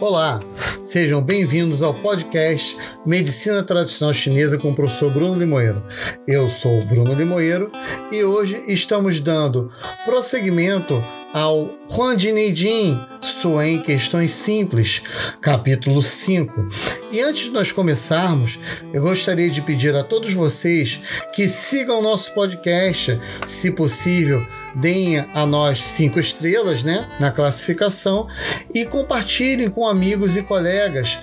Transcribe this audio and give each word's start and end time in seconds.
Olá, 0.00 0.40
sejam 0.82 1.22
bem-vindos 1.22 1.82
ao 1.82 1.92
podcast 1.92 2.74
Medicina 3.04 3.62
Tradicional 3.62 4.14
Chinesa 4.14 4.56
com 4.56 4.70
o 4.70 4.74
professor 4.74 5.12
Bruno 5.12 5.38
Limoeiro. 5.38 5.84
Eu 6.26 6.48
sou 6.48 6.82
Bruno 6.86 7.12
Limoeiro 7.12 7.70
e 8.10 8.24
hoje 8.24 8.62
estamos 8.66 9.20
dando 9.20 9.70
prosseguimento 10.06 10.94
ao 11.32 11.70
Huan 11.88 12.16
Neijin, 12.16 13.00
Suen 13.20 13.82
Questões 13.82 14.32
Simples, 14.32 15.02
capítulo 15.40 16.02
5. 16.02 16.68
E 17.12 17.20
antes 17.20 17.44
de 17.44 17.50
nós 17.50 17.70
começarmos, 17.72 18.58
eu 18.92 19.02
gostaria 19.02 19.50
de 19.50 19.62
pedir 19.62 19.94
a 19.94 20.02
todos 20.02 20.32
vocês 20.32 21.00
que 21.32 21.48
sigam 21.48 22.02
nosso 22.02 22.34
podcast, 22.34 23.20
se 23.46 23.70
possível, 23.70 24.44
deem 24.74 25.18
a 25.18 25.44
nós 25.46 25.82
cinco 25.82 26.20
estrelas 26.20 26.82
né, 26.82 27.08
na 27.18 27.30
classificação 27.30 28.28
e 28.72 28.84
compartilhem 28.84 29.68
com 29.68 29.86
amigos 29.86 30.36
e 30.36 30.42
colegas 30.42 31.18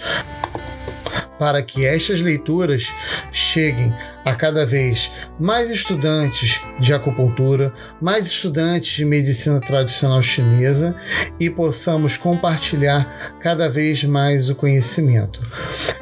para 1.40 1.62
que 1.62 1.86
estas 1.86 2.20
leituras 2.20 2.88
cheguem 3.32 3.94
a 4.26 4.36
cada 4.36 4.66
vez 4.66 5.10
mais 5.40 5.70
estudantes 5.70 6.60
de 6.80 6.94
acupuntura, 6.94 7.74
mais 8.02 8.28
estudantes 8.28 8.96
de 8.96 9.06
medicina 9.06 9.60
tradicional 9.60 10.22
chinesa 10.22 10.96
e 11.40 11.50
possamos 11.50 12.18
compartilhar 12.18 13.38
cada 13.42 13.70
vez 13.70 14.04
mais 14.04 14.50
o 14.50 14.56
conhecimento. 14.56 15.42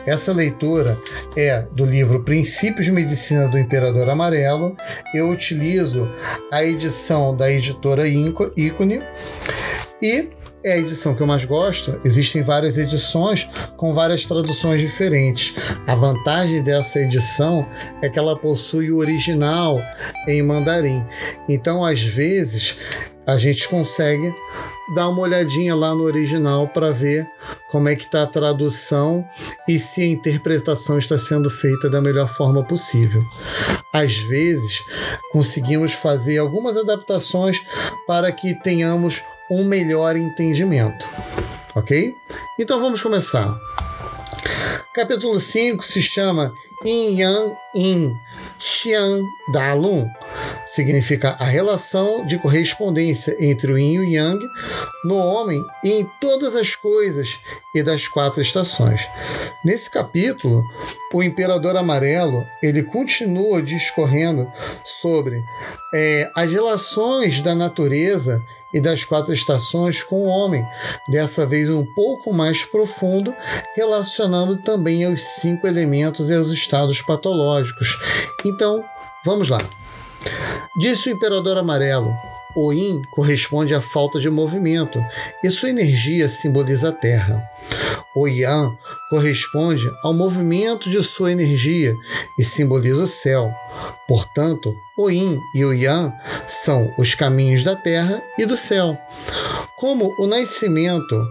Essa 0.06 0.32
leitura 0.32 0.98
é 1.36 1.66
do 1.72 1.86
livro 1.86 2.24
Princípios 2.24 2.86
de 2.86 2.92
Medicina 2.92 3.48
do 3.48 3.60
Imperador 3.60 4.10
Amarelo. 4.10 4.76
Eu 5.14 5.30
utilizo 5.30 6.10
a 6.52 6.64
edição 6.64 7.36
da 7.36 7.52
editora 7.52 8.08
Ícone 8.08 9.02
e 10.02 10.30
é 10.66 10.74
a 10.74 10.78
edição 10.80 11.14
que 11.14 11.22
eu 11.22 11.28
mais 11.28 11.46
gosto. 11.46 12.02
Existem 12.04 12.42
várias 12.42 12.80
edições 12.80 13.48
com 13.78 13.94
várias 13.94 14.26
traduções 14.26 14.82
diferentes. 14.82 15.54
A 15.86 15.94
vantagem 15.94 16.64
dessa 16.64 17.00
edição 17.00 17.70
é 18.02 18.10
que 18.10 18.18
ela 18.18 18.36
possui 18.36 18.92
o 18.92 18.98
original 18.98 19.80
em 20.28 20.42
mandarim. 20.42 21.06
Então, 21.48 21.86
às 21.86 22.02
vezes, 22.02 22.76
a 23.28 23.38
gente 23.38 23.70
consegue 23.70 24.34
dar 24.96 25.10
uma 25.10 25.22
olhadinha 25.22 25.76
lá 25.76 25.94
no 25.94 26.04
original 26.04 26.68
para 26.68 26.92
ver 26.92 27.28
como 27.70 27.88
é 27.88 27.96
que 27.96 28.06
está 28.06 28.24
a 28.24 28.28
tradução 28.28 29.24
e 29.68 29.80
se 29.80 30.02
a 30.02 30.08
interpretação 30.08 30.98
está 30.98 31.18
sendo 31.18 31.50
feita 31.50 31.90
da 31.90 32.02
melhor 32.02 32.28
forma 32.28 32.64
possível. 32.64 33.24
Às 33.94 34.18
vezes, 34.18 34.82
conseguimos 35.32 35.94
fazer 35.94 36.40
algumas 36.40 36.76
adaptações 36.76 37.62
para 38.08 38.32
que 38.32 38.60
tenhamos 38.62 39.24
um 39.50 39.64
melhor 39.64 40.16
entendimento. 40.16 41.08
Ok? 41.76 42.16
Então 42.60 42.80
vamos 42.80 43.02
começar. 43.02 43.58
Capítulo 44.94 45.38
5 45.38 45.84
se 45.84 46.02
chama 46.02 46.54
Yin 46.86 47.20
Yang 47.20 47.58
Yin 47.76 48.16
Xian 48.58 49.20
Dalun. 49.52 50.08
Significa 50.66 51.36
a 51.38 51.44
relação 51.44 52.26
de 52.26 52.40
correspondência 52.40 53.36
entre 53.40 53.74
o 53.74 53.78
Yin 53.78 53.94
e 53.94 54.00
o 54.00 54.04
Yang 54.06 54.46
no 55.04 55.18
homem 55.18 55.62
e 55.84 55.92
em 55.92 56.10
todas 56.22 56.56
as 56.56 56.76
coisas 56.76 57.38
e 57.74 57.84
das 57.84 58.08
quatro 58.08 58.42
estações. 58.42 59.02
Nesse 59.66 59.92
capítulo, 59.92 60.64
o 61.14 61.22
Imperador 61.22 61.76
Amarelo 61.76 62.46
ele 62.64 62.82
continua 62.84 63.62
discorrendo 63.62 64.50
sobre 65.02 65.44
é, 65.94 66.32
as 66.36 66.52
relações 66.52 67.42
da 67.42 67.54
natureza 67.54 68.42
e 68.74 68.82
das 68.82 69.06
quatro 69.06 69.34
estações 69.34 70.04
com 70.04 70.24
o 70.24 70.26
homem, 70.26 70.66
dessa 71.10 71.46
vez 71.46 71.70
um 71.70 71.86
pouco 71.94 72.34
mais 72.34 72.64
profundo, 72.64 73.34
relacionando 73.76 74.62
também 74.62 75.06
aos 75.06 75.22
cinco 75.22 75.68
elementos 75.68 76.30
e 76.30 76.36
aos 76.36 76.52
estados 76.52 77.02
patológicos. 77.02 77.98
Então, 78.46 78.84
vamos 79.26 79.50
lá. 79.50 79.60
Disse 80.78 81.10
o 81.10 81.14
Imperador 81.14 81.58
Amarelo: 81.58 82.14
o 82.56 82.72
Yin 82.72 83.02
corresponde 83.12 83.76
à 83.76 83.82
falta 83.82 84.20
de 84.20 84.30
movimento 84.30 85.04
e 85.44 85.52
sua 85.52 85.70
energia 85.70 86.30
simboliza 86.30 86.90
a 86.90 86.92
terra. 86.92 87.44
O 88.16 88.28
Yang 88.28 88.78
corresponde 89.10 89.84
ao 90.02 90.14
movimento 90.14 90.90
de 90.90 91.04
sua 91.04 91.32
energia 91.32 91.94
e 92.40 92.44
simboliza 92.46 93.04
o 93.04 93.08
céu. 93.08 93.52
Portanto, 94.08 94.74
o 94.98 95.10
Yin 95.10 95.40
e 95.54 95.66
o 95.66 95.74
Yang 95.74 96.14
são 96.48 96.94
os 96.98 97.14
caminhos 97.14 97.64
da 97.64 97.76
terra 97.76 98.24
e 98.38 98.46
do 98.46 98.56
céu. 98.56 98.98
Como 99.78 100.16
o 100.18 100.26
nascimento, 100.26 101.30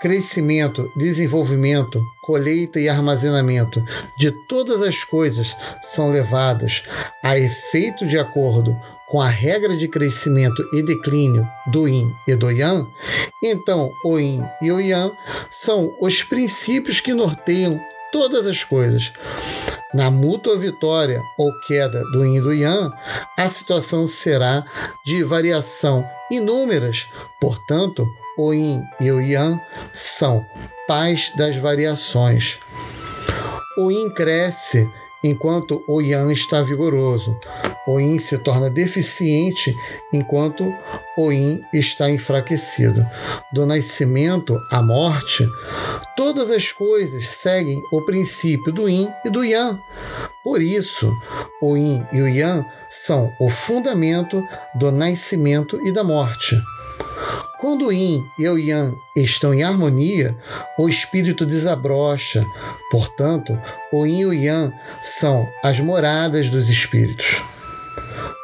crescimento, 0.00 0.88
desenvolvimento, 0.96 2.00
colheita 2.22 2.78
e 2.78 2.88
armazenamento 2.88 3.82
de 4.16 4.30
todas 4.46 4.82
as 4.82 5.02
coisas 5.02 5.56
são 5.82 6.10
levadas 6.10 6.84
a 7.22 7.38
efeito 7.38 8.06
de 8.06 8.18
acordo 8.18 8.78
com 9.14 9.20
a 9.20 9.28
regra 9.28 9.76
de 9.76 9.86
crescimento 9.86 10.68
e 10.72 10.82
declínio 10.82 11.48
do 11.68 11.86
Yin 11.86 12.12
e 12.26 12.34
do 12.34 12.50
Yang, 12.50 12.90
então 13.40 13.92
o 14.04 14.18
Yin 14.18 14.42
e 14.60 14.72
o 14.72 14.80
Yang 14.80 15.14
são 15.52 15.96
os 16.00 16.24
princípios 16.24 16.98
que 16.98 17.14
norteiam 17.14 17.80
todas 18.10 18.44
as 18.44 18.64
coisas. 18.64 19.12
Na 19.94 20.10
mútua 20.10 20.58
vitória 20.58 21.22
ou 21.38 21.48
queda 21.60 22.02
do 22.10 22.24
Yin 22.24 22.38
e 22.38 22.40
do 22.40 22.52
Yang, 22.52 22.92
a 23.38 23.48
situação 23.48 24.04
será 24.08 24.64
de 25.06 25.22
variação 25.22 26.04
inúmeras. 26.28 27.06
Portanto, 27.40 28.04
o 28.36 28.52
Yin 28.52 28.82
e 29.00 29.12
o 29.12 29.20
Yang 29.20 29.60
são 29.92 30.44
pais 30.88 31.30
das 31.38 31.54
variações. 31.54 32.58
O 33.78 33.92
Yin 33.92 34.10
cresce 34.10 34.90
enquanto 35.24 35.82
o 35.88 36.00
Yang 36.00 36.32
está 36.34 36.62
vigoroso. 36.62 37.36
O 37.86 37.98
Yin 37.98 38.18
se 38.18 38.38
torna 38.38 38.70
deficiente 38.70 39.74
enquanto 40.12 40.72
o 41.16 41.32
Yin 41.32 41.62
está 41.72 42.10
enfraquecido. 42.10 43.04
Do 43.52 43.66
nascimento 43.66 44.56
à 44.70 44.82
morte, 44.82 45.48
todas 46.16 46.50
as 46.50 46.70
coisas 46.70 47.26
seguem 47.26 47.82
o 47.90 48.02
princípio 48.02 48.72
do 48.72 48.88
Yin 48.88 49.08
e 49.24 49.30
do 49.30 49.42
Yang. 49.42 49.80
Por 50.44 50.60
isso, 50.60 51.10
o 51.60 51.76
Yin 51.76 52.06
e 52.12 52.20
o 52.20 52.28
Yang 52.28 52.66
são 52.90 53.32
o 53.40 53.48
fundamento 53.48 54.42
do 54.74 54.92
nascimento 54.92 55.80
e 55.86 55.92
da 55.92 56.04
morte. 56.04 56.56
Quando 57.60 57.86
o 57.86 57.92
Yin 57.92 58.26
e 58.38 58.48
o 58.48 58.58
Yang 58.58 58.96
estão 59.16 59.54
em 59.54 59.62
harmonia, 59.62 60.36
o 60.78 60.88
espírito 60.88 61.46
desabrocha. 61.46 62.44
Portanto, 62.90 63.58
o 63.92 64.04
Yin 64.04 64.20
e 64.20 64.26
o 64.26 64.32
Yang 64.32 64.74
são 65.02 65.48
as 65.62 65.80
moradas 65.80 66.50
dos 66.50 66.68
espíritos. 66.68 67.42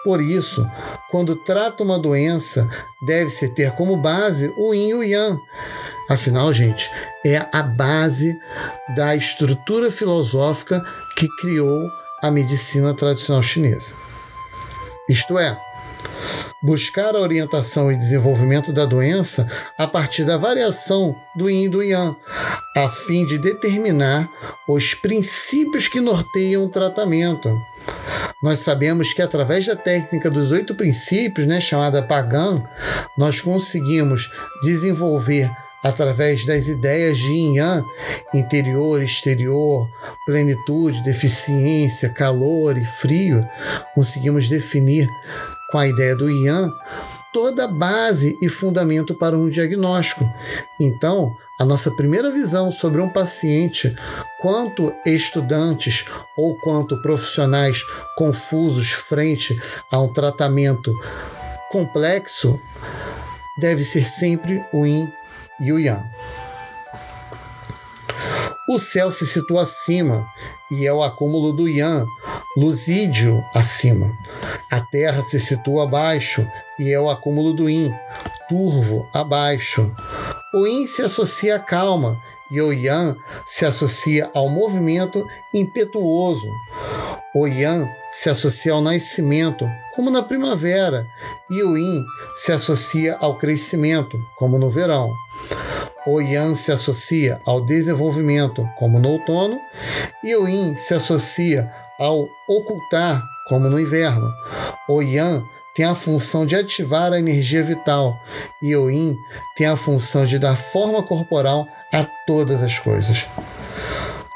Por 0.02 0.22
isso, 0.22 0.66
quando 1.10 1.36
trata 1.36 1.84
uma 1.84 1.98
doença, 1.98 2.68
deve-se 3.02 3.48
ter 3.48 3.72
como 3.72 3.96
base 3.96 4.52
o 4.56 4.72
Yin 4.72 4.88
e 4.88 4.94
o 4.94 5.02
Yang. 5.02 5.40
Afinal, 6.08 6.52
gente, 6.52 6.90
é 7.24 7.46
a 7.52 7.62
base 7.62 8.36
da 8.96 9.14
estrutura 9.14 9.90
filosófica 9.90 10.82
que 11.16 11.28
criou 11.36 11.88
a 12.22 12.30
medicina 12.30 12.94
tradicional 12.94 13.42
chinesa. 13.42 13.92
Isto 15.08 15.38
é, 15.38 15.58
buscar 16.62 17.14
a 17.14 17.20
orientação 17.20 17.90
e 17.90 17.96
desenvolvimento 17.96 18.72
da 18.72 18.84
doença 18.84 19.48
a 19.78 19.86
partir 19.86 20.24
da 20.24 20.36
variação 20.36 21.14
do 21.36 21.48
yin 21.48 21.64
e 21.64 21.68
do 21.68 21.82
yang, 21.82 22.16
a 22.76 22.88
fim 22.88 23.26
de 23.26 23.38
determinar 23.38 24.30
os 24.68 24.94
princípios 24.94 25.88
que 25.88 26.00
norteiam 26.00 26.64
o 26.64 26.68
tratamento. 26.68 27.50
Nós 28.42 28.60
sabemos 28.60 29.12
que 29.12 29.20
através 29.20 29.66
da 29.66 29.76
técnica 29.76 30.30
dos 30.30 30.50
oito 30.52 30.74
princípios, 30.74 31.46
né, 31.46 31.60
chamada 31.60 32.02
Pagan, 32.02 32.62
nós 33.16 33.40
conseguimos 33.40 34.30
desenvolver 34.62 35.50
através 35.82 36.44
das 36.44 36.68
ideias 36.68 37.18
de 37.18 37.32
yin 37.32 37.56
yang, 37.56 37.86
interior, 38.34 39.02
exterior, 39.02 39.88
plenitude, 40.26 41.02
deficiência, 41.02 42.10
calor 42.10 42.76
e 42.76 42.84
frio, 42.84 43.46
conseguimos 43.94 44.48
definir 44.48 45.08
com 45.70 45.78
a 45.78 45.86
ideia 45.86 46.16
do 46.16 46.30
Ian, 46.30 46.72
toda 47.32 47.68
base 47.68 48.36
e 48.42 48.48
fundamento 48.48 49.14
para 49.14 49.36
um 49.36 49.48
diagnóstico. 49.48 50.24
Então, 50.78 51.34
a 51.58 51.64
nossa 51.64 51.90
primeira 51.90 52.30
visão 52.30 52.72
sobre 52.72 53.00
um 53.00 53.08
paciente, 53.08 53.94
quanto 54.40 54.92
estudantes 55.04 56.06
ou 56.36 56.56
quanto 56.56 57.00
profissionais 57.02 57.82
confusos 58.16 58.90
frente 58.90 59.60
a 59.90 60.00
um 60.00 60.12
tratamento 60.12 60.92
complexo, 61.70 62.58
deve 63.58 63.84
ser 63.84 64.04
sempre 64.04 64.64
o 64.72 64.86
Yin 64.86 65.12
e 65.60 65.72
o 65.72 65.78
Yang. 65.78 66.08
O 68.68 68.78
céu 68.78 69.10
se 69.10 69.26
situa 69.26 69.62
acima 69.62 70.26
e 70.70 70.86
é 70.86 70.92
o 70.92 71.02
acúmulo 71.02 71.52
do 71.52 71.68
Yang, 71.68 72.06
Lusídio 72.56 73.44
acima. 73.54 74.18
A 74.70 74.80
terra 74.80 75.22
se 75.22 75.38
situa 75.38 75.84
abaixo 75.84 76.46
e 76.78 76.92
é 76.92 76.98
o 76.98 77.08
acúmulo 77.08 77.52
do 77.52 77.70
Yin, 77.70 77.92
turvo 78.48 79.08
abaixo. 79.12 79.94
o 80.52 80.66
yin 80.66 80.86
se 80.86 81.02
associa 81.02 81.56
à 81.56 81.58
calma 81.60 82.20
e 82.50 82.60
o 82.60 82.72
yang 82.72 83.16
se 83.46 83.64
associa 83.64 84.28
ao 84.34 84.48
movimento 84.48 85.24
impetuoso. 85.54 86.48
O 87.32 87.46
yang 87.46 87.88
se 88.10 88.28
associa 88.28 88.72
ao 88.72 88.80
nascimento, 88.80 89.68
como 89.94 90.10
na 90.10 90.20
primavera, 90.20 91.06
e 91.48 91.62
o 91.62 91.78
yin 91.78 92.02
se 92.34 92.50
associa 92.50 93.16
ao 93.20 93.38
crescimento, 93.38 94.18
como 94.36 94.58
no 94.58 94.68
verão. 94.68 95.14
O 96.04 96.20
yang 96.20 96.56
se 96.56 96.72
associa 96.72 97.40
ao 97.44 97.64
desenvolvimento, 97.64 98.68
como 98.76 98.98
no 98.98 99.10
outono, 99.10 99.60
e 100.24 100.34
o 100.34 100.48
yin 100.48 100.76
se 100.76 100.94
associa 100.94 101.70
ao 102.00 102.26
ocultar, 102.48 103.22
como 103.46 103.68
no 103.68 103.78
inverno. 103.78 104.32
O 104.88 105.02
yang 105.02 105.44
tem 105.74 105.84
a 105.84 105.94
função 105.94 106.44
de 106.44 106.56
ativar 106.56 107.12
a 107.12 107.18
energia 107.18 107.62
vital 107.62 108.18
e 108.60 108.74
o 108.74 108.90
yin 108.90 109.16
tem 109.54 109.66
a 109.66 109.76
função 109.76 110.26
de 110.26 110.38
dar 110.38 110.56
forma 110.56 111.02
corporal 111.02 111.66
a 111.92 112.04
todas 112.26 112.62
as 112.62 112.78
coisas. 112.78 113.26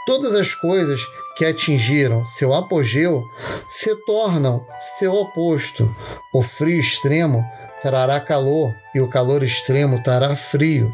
Todas 0.07 0.35
as 0.35 0.55
coisas 0.55 1.01
que 1.37 1.45
atingiram 1.45 2.25
seu 2.25 2.53
apogeu 2.53 3.25
se 3.67 3.97
tornam 4.05 4.65
seu 4.99 5.15
oposto. 5.15 5.93
O 6.33 6.43
frio 6.43 6.79
extremo 6.79 7.43
trará 7.81 8.21
calor 8.21 8.75
e 8.95 9.01
o 9.01 9.09
calor 9.09 9.43
extremo 9.43 10.03
trará 10.03 10.37
frio. 10.37 10.93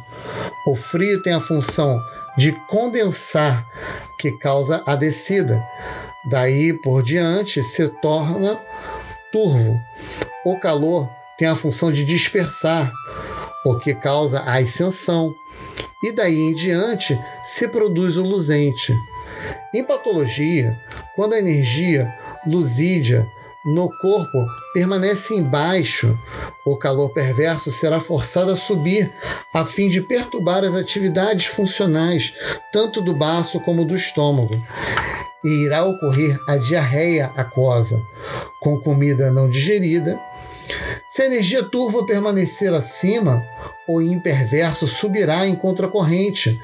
O 0.66 0.76
frio 0.76 1.22
tem 1.22 1.34
a 1.34 1.40
função 1.40 1.98
de 2.36 2.52
condensar, 2.68 3.66
que 4.18 4.30
causa 4.38 4.82
a 4.86 4.94
descida. 4.94 5.62
Daí 6.24 6.72
por 6.72 7.02
diante 7.02 7.62
se 7.62 7.88
torna 7.88 8.60
turvo. 9.32 9.80
O 10.44 10.58
calor 10.58 11.08
tem 11.38 11.48
a 11.48 11.56
função 11.56 11.90
de 11.90 12.04
dispersar, 12.04 12.92
o 13.64 13.78
que 13.78 13.94
causa 13.94 14.40
a 14.40 14.58
ascensão. 14.58 15.34
E 16.02 16.12
daí 16.12 16.36
em 16.36 16.54
diante 16.54 17.18
se 17.42 17.68
produz 17.68 18.16
o 18.16 18.22
luzente. 18.22 18.94
Em 19.72 19.84
patologia, 19.84 20.78
quando 21.14 21.34
a 21.34 21.38
energia 21.38 22.12
luzídia 22.46 23.26
no 23.64 23.90
corpo 23.98 24.46
permanece 24.72 25.34
embaixo, 25.34 26.18
o 26.64 26.76
calor 26.76 27.10
perverso 27.10 27.70
será 27.70 28.00
forçado 28.00 28.52
a 28.52 28.56
subir 28.56 29.12
a 29.52 29.64
fim 29.64 29.90
de 29.90 30.00
perturbar 30.00 30.64
as 30.64 30.74
atividades 30.74 31.46
funcionais, 31.46 32.32
tanto 32.72 33.02
do 33.02 33.14
baço 33.14 33.60
como 33.60 33.84
do 33.84 33.94
estômago. 33.94 34.54
E 35.44 35.48
irá 35.64 35.84
ocorrer 35.84 36.38
a 36.48 36.56
diarreia 36.56 37.32
aquosa, 37.36 38.02
com 38.60 38.80
comida 38.80 39.30
não 39.30 39.48
digerida. 39.48 40.18
Se 41.08 41.22
a 41.22 41.26
energia 41.26 41.62
turva 41.62 42.06
permanecer 42.06 42.72
acima, 42.72 43.42
o 43.88 44.00
imperverso 44.00 44.86
subirá 44.86 45.46
em 45.46 45.56
contracorrente 45.56 46.58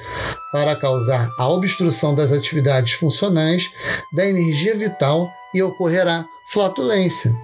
para 0.52 0.76
causar 0.76 1.28
a 1.38 1.48
obstrução 1.48 2.14
das 2.14 2.32
atividades 2.32 2.92
funcionais 2.92 3.70
da 4.12 4.26
energia 4.26 4.74
vital 4.76 5.28
e 5.52 5.62
ocorrerá 5.62 6.26
flatulência. 6.46 7.34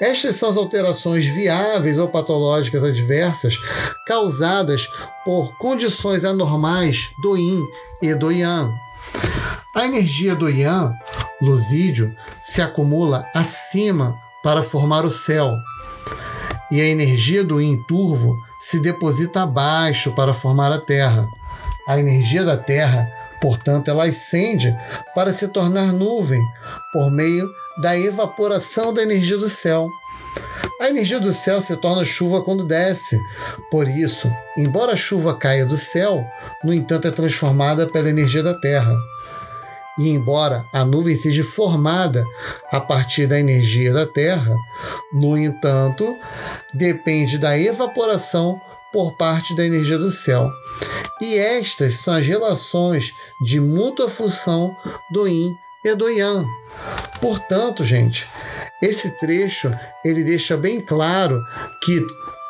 Estas 0.00 0.36
são 0.36 0.48
as 0.48 0.56
alterações 0.56 1.24
viáveis 1.24 1.98
ou 1.98 2.08
patológicas 2.08 2.82
adversas 2.82 3.54
causadas 4.06 4.86
por 5.24 5.56
condições 5.58 6.24
anormais 6.24 7.10
do 7.22 7.36
yin 7.36 7.62
e 8.00 8.14
do 8.14 8.32
yang. 8.32 8.72
A 9.74 9.86
energia 9.86 10.34
do 10.34 10.50
yang, 10.50 10.92
luzídio, 11.40 12.14
se 12.42 12.60
acumula 12.60 13.24
acima 13.34 14.16
para 14.42 14.62
formar 14.62 15.04
o 15.04 15.10
céu, 15.10 15.54
e 16.70 16.80
a 16.80 16.86
energia 16.86 17.44
do 17.44 17.60
yin 17.60 17.82
turvo 17.86 18.36
se 18.58 18.80
deposita 18.80 19.42
abaixo 19.42 20.12
para 20.12 20.34
formar 20.34 20.72
a 20.72 20.80
Terra. 20.80 21.28
A 21.86 21.98
energia 21.98 22.44
da 22.44 22.56
Terra, 22.56 23.08
portanto, 23.40 23.88
ela 23.88 24.04
ascende 24.04 24.74
para 25.14 25.32
se 25.32 25.48
tornar 25.48 25.92
nuvem 25.92 26.42
por 26.92 27.10
meio 27.10 27.48
da 27.78 27.98
evaporação 27.98 28.92
da 28.92 29.02
energia 29.02 29.38
do 29.38 29.48
céu. 29.48 29.88
A 30.80 30.88
energia 30.88 31.20
do 31.20 31.32
céu 31.32 31.60
se 31.60 31.76
torna 31.76 32.04
chuva 32.04 32.42
quando 32.42 32.64
desce. 32.64 33.16
Por 33.70 33.88
isso, 33.88 34.30
embora 34.56 34.92
a 34.92 34.96
chuva 34.96 35.36
caia 35.36 35.64
do 35.64 35.76
céu, 35.76 36.24
no 36.64 36.74
entanto 36.74 37.06
é 37.06 37.10
transformada 37.10 37.86
pela 37.86 38.10
energia 38.10 38.42
da 38.42 38.54
terra. 38.54 38.94
E 39.98 40.08
embora 40.08 40.66
a 40.72 40.84
nuvem 40.84 41.14
seja 41.14 41.44
formada 41.44 42.24
a 42.70 42.80
partir 42.80 43.26
da 43.26 43.38
energia 43.38 43.92
da 43.92 44.06
Terra, 44.06 44.56
no 45.12 45.36
entanto, 45.36 46.16
depende 46.72 47.38
da 47.38 47.58
evaporação 47.58 48.58
por 48.90 49.16
parte 49.16 49.54
da 49.54 49.64
energia 49.64 49.98
do 49.98 50.10
céu. 50.10 50.50
E 51.20 51.34
estas 51.34 51.96
são 51.96 52.14
as 52.14 52.26
relações 52.26 53.12
de 53.44 53.60
mútua 53.60 54.08
função 54.08 54.74
do 55.10 55.26
Yin 55.26 55.54
e 55.84 55.94
do. 55.94 56.06
Portanto, 57.20 57.84
gente, 57.84 58.28
esse 58.80 59.16
trecho 59.18 59.72
ele 60.04 60.24
deixa 60.24 60.56
bem 60.56 60.80
claro 60.80 61.40
que 61.82 62.00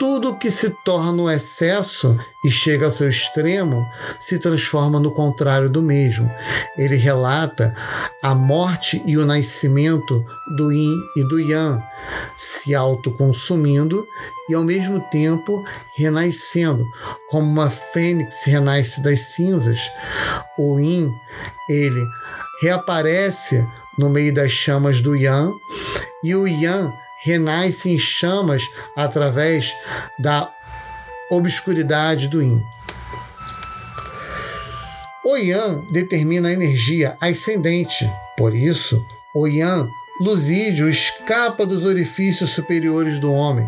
tudo 0.03 0.37
que 0.37 0.51
se 0.51 0.69
torna 0.83 1.23
um 1.23 1.31
excesso 1.31 2.19
e 2.45 2.51
chega 2.51 2.87
ao 2.87 2.91
seu 2.91 3.09
extremo 3.09 3.89
se 4.19 4.37
transforma 4.37 4.99
no 4.99 5.13
contrário 5.13 5.71
do 5.71 5.81
mesmo. 5.81 6.29
Ele 6.77 6.97
relata 6.97 7.73
a 8.21 8.35
morte 8.35 9.01
e 9.07 9.17
o 9.17 9.25
nascimento 9.25 10.27
do 10.57 10.73
yin 10.73 10.99
e 11.17 11.23
do 11.23 11.39
yang, 11.39 11.81
se 12.37 12.75
autoconsumindo 12.75 14.05
e 14.51 14.57
ao 14.57 14.65
mesmo 14.65 14.99
tempo 15.09 15.63
renascendo, 15.97 16.85
como 17.31 17.47
uma 17.47 17.71
fênix 17.71 18.43
renasce 18.43 19.01
das 19.05 19.21
cinzas. 19.21 19.79
O 20.59 20.81
yin, 20.81 21.13
ele 21.71 22.05
reaparece 22.61 23.65
no 23.97 24.11
meio 24.11 24.35
das 24.35 24.51
chamas 24.51 25.01
do 25.01 25.15
yang 25.15 25.53
e 26.25 26.35
o 26.35 26.49
yang 26.49 26.93
renasce 27.23 27.91
em 27.91 27.99
chamas 27.99 28.63
através 28.97 29.75
da 30.19 30.53
obscuridade 31.31 32.29
do 32.29 32.43
Yin. 32.43 32.63
O 35.25 35.37
Yang 35.37 35.93
determina 35.93 36.49
a 36.49 36.53
energia 36.53 37.17
ascendente, 37.21 38.11
por 38.37 38.55
isso, 38.55 39.01
o 39.35 39.47
Yang 39.47 39.89
luzídio 40.21 40.89
escapa 40.89 41.65
dos 41.65 41.85
orifícios 41.85 42.51
superiores 42.51 43.19
do 43.19 43.33
homem. 43.33 43.67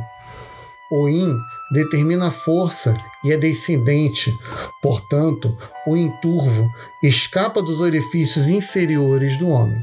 O 0.90 1.08
Yin 1.08 1.34
determina 1.72 2.28
a 2.28 2.30
força 2.30 2.94
e 3.24 3.32
é 3.32 3.36
descendente, 3.36 4.36
portanto, 4.82 5.56
o 5.86 5.96
Yin 5.96 6.10
turvo 6.20 6.70
escapa 7.02 7.62
dos 7.62 7.80
orifícios 7.80 8.48
inferiores 8.48 9.36
do 9.36 9.48
homem. 9.48 9.82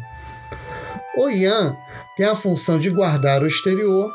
O 1.17 1.29
Yang 1.29 1.77
tem 2.15 2.25
a 2.25 2.35
função 2.35 2.79
de 2.79 2.89
guardar 2.89 3.41
o 3.41 3.47
exterior, 3.47 4.11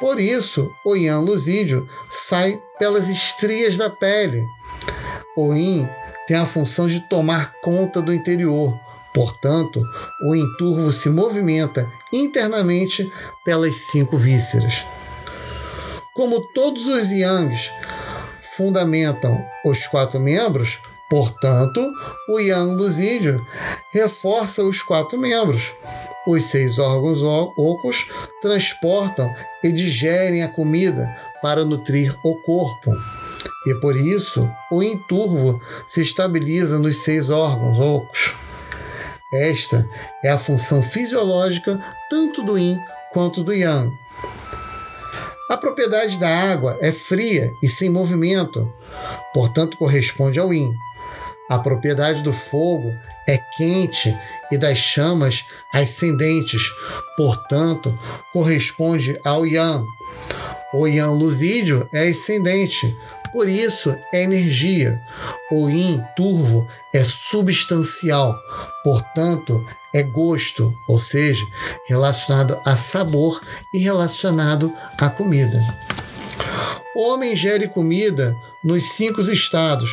por 0.00 0.20
isso 0.20 0.70
o 0.84 0.94
Yang 0.94 1.24
luzídio 1.24 1.88
sai 2.08 2.60
pelas 2.78 3.08
estrias 3.08 3.76
da 3.76 3.88
pele. 3.88 4.44
O 5.36 5.54
Yin 5.54 5.88
tem 6.26 6.36
a 6.36 6.46
função 6.46 6.86
de 6.86 7.00
tomar 7.08 7.52
conta 7.62 8.02
do 8.02 8.12
interior, 8.12 8.78
portanto, 9.14 9.82
o 10.24 10.34
Yin 10.34 10.46
turvo 10.58 10.90
se 10.90 11.08
movimenta 11.08 11.90
internamente 12.12 13.10
pelas 13.44 13.76
cinco 13.86 14.16
vísceras. 14.16 14.84
Como 16.14 16.40
todos 16.52 16.86
os 16.86 17.10
Yangs 17.10 17.70
fundamentam 18.56 19.44
os 19.64 19.86
quatro 19.86 20.18
membros, 20.18 20.80
portanto, 21.10 21.86
o 22.28 22.38
Yang 22.38 22.74
luzídio 22.74 23.46
reforça 23.92 24.64
os 24.64 24.82
quatro 24.82 25.18
membros. 25.18 25.72
Os 26.26 26.44
seis 26.46 26.78
órgãos 26.78 27.22
ocos 27.22 28.10
transportam 28.40 29.32
e 29.62 29.70
digerem 29.70 30.42
a 30.42 30.48
comida 30.48 31.08
para 31.40 31.64
nutrir 31.64 32.16
o 32.24 32.34
corpo. 32.42 32.90
E 33.66 33.74
por 33.76 33.96
isso, 33.96 34.48
o 34.70 34.82
inturvo 34.82 35.60
se 35.86 36.02
estabiliza 36.02 36.78
nos 36.78 37.04
seis 37.04 37.30
órgãos 37.30 37.78
ocos. 37.78 38.34
Esta 39.32 39.88
é 40.24 40.30
a 40.30 40.38
função 40.38 40.82
fisiológica 40.82 41.80
tanto 42.08 42.42
do 42.42 42.58
yin 42.58 42.78
quanto 43.12 43.42
do 43.42 43.52
yang. 43.52 43.92
A 45.50 45.56
propriedade 45.56 46.18
da 46.18 46.28
água 46.28 46.76
é 46.80 46.90
fria 46.90 47.52
e 47.62 47.68
sem 47.68 47.88
movimento, 47.88 48.72
portanto 49.32 49.76
corresponde 49.78 50.40
ao 50.40 50.52
yin. 50.52 50.72
A 51.48 51.58
propriedade 51.58 52.22
do 52.22 52.32
fogo 52.32 52.92
é 53.26 53.38
quente 53.38 54.16
e 54.50 54.58
das 54.58 54.78
chamas 54.78 55.44
ascendentes, 55.72 56.70
portanto, 57.16 57.96
corresponde 58.32 59.18
ao 59.24 59.46
Yang. 59.46 59.86
O 60.74 60.86
Yang 60.86 61.18
luzídio 61.18 61.88
é 61.92 62.08
ascendente, 62.08 62.96
por 63.32 63.48
isso 63.48 63.94
é 64.12 64.22
energia. 64.22 65.00
O 65.52 65.68
Yin 65.68 66.02
turvo 66.16 66.66
é 66.92 67.04
substancial, 67.04 68.34
portanto, 68.82 69.64
é 69.94 70.02
gosto, 70.02 70.74
ou 70.88 70.98
seja, 70.98 71.44
relacionado 71.86 72.60
a 72.64 72.74
sabor 72.74 73.40
e 73.72 73.78
relacionado 73.78 74.72
à 74.98 75.08
comida. 75.08 75.62
O 76.96 77.12
homem 77.12 77.34
ingere 77.34 77.68
comida 77.68 78.34
nos 78.66 78.82
cinco 78.92 79.20
estados 79.20 79.88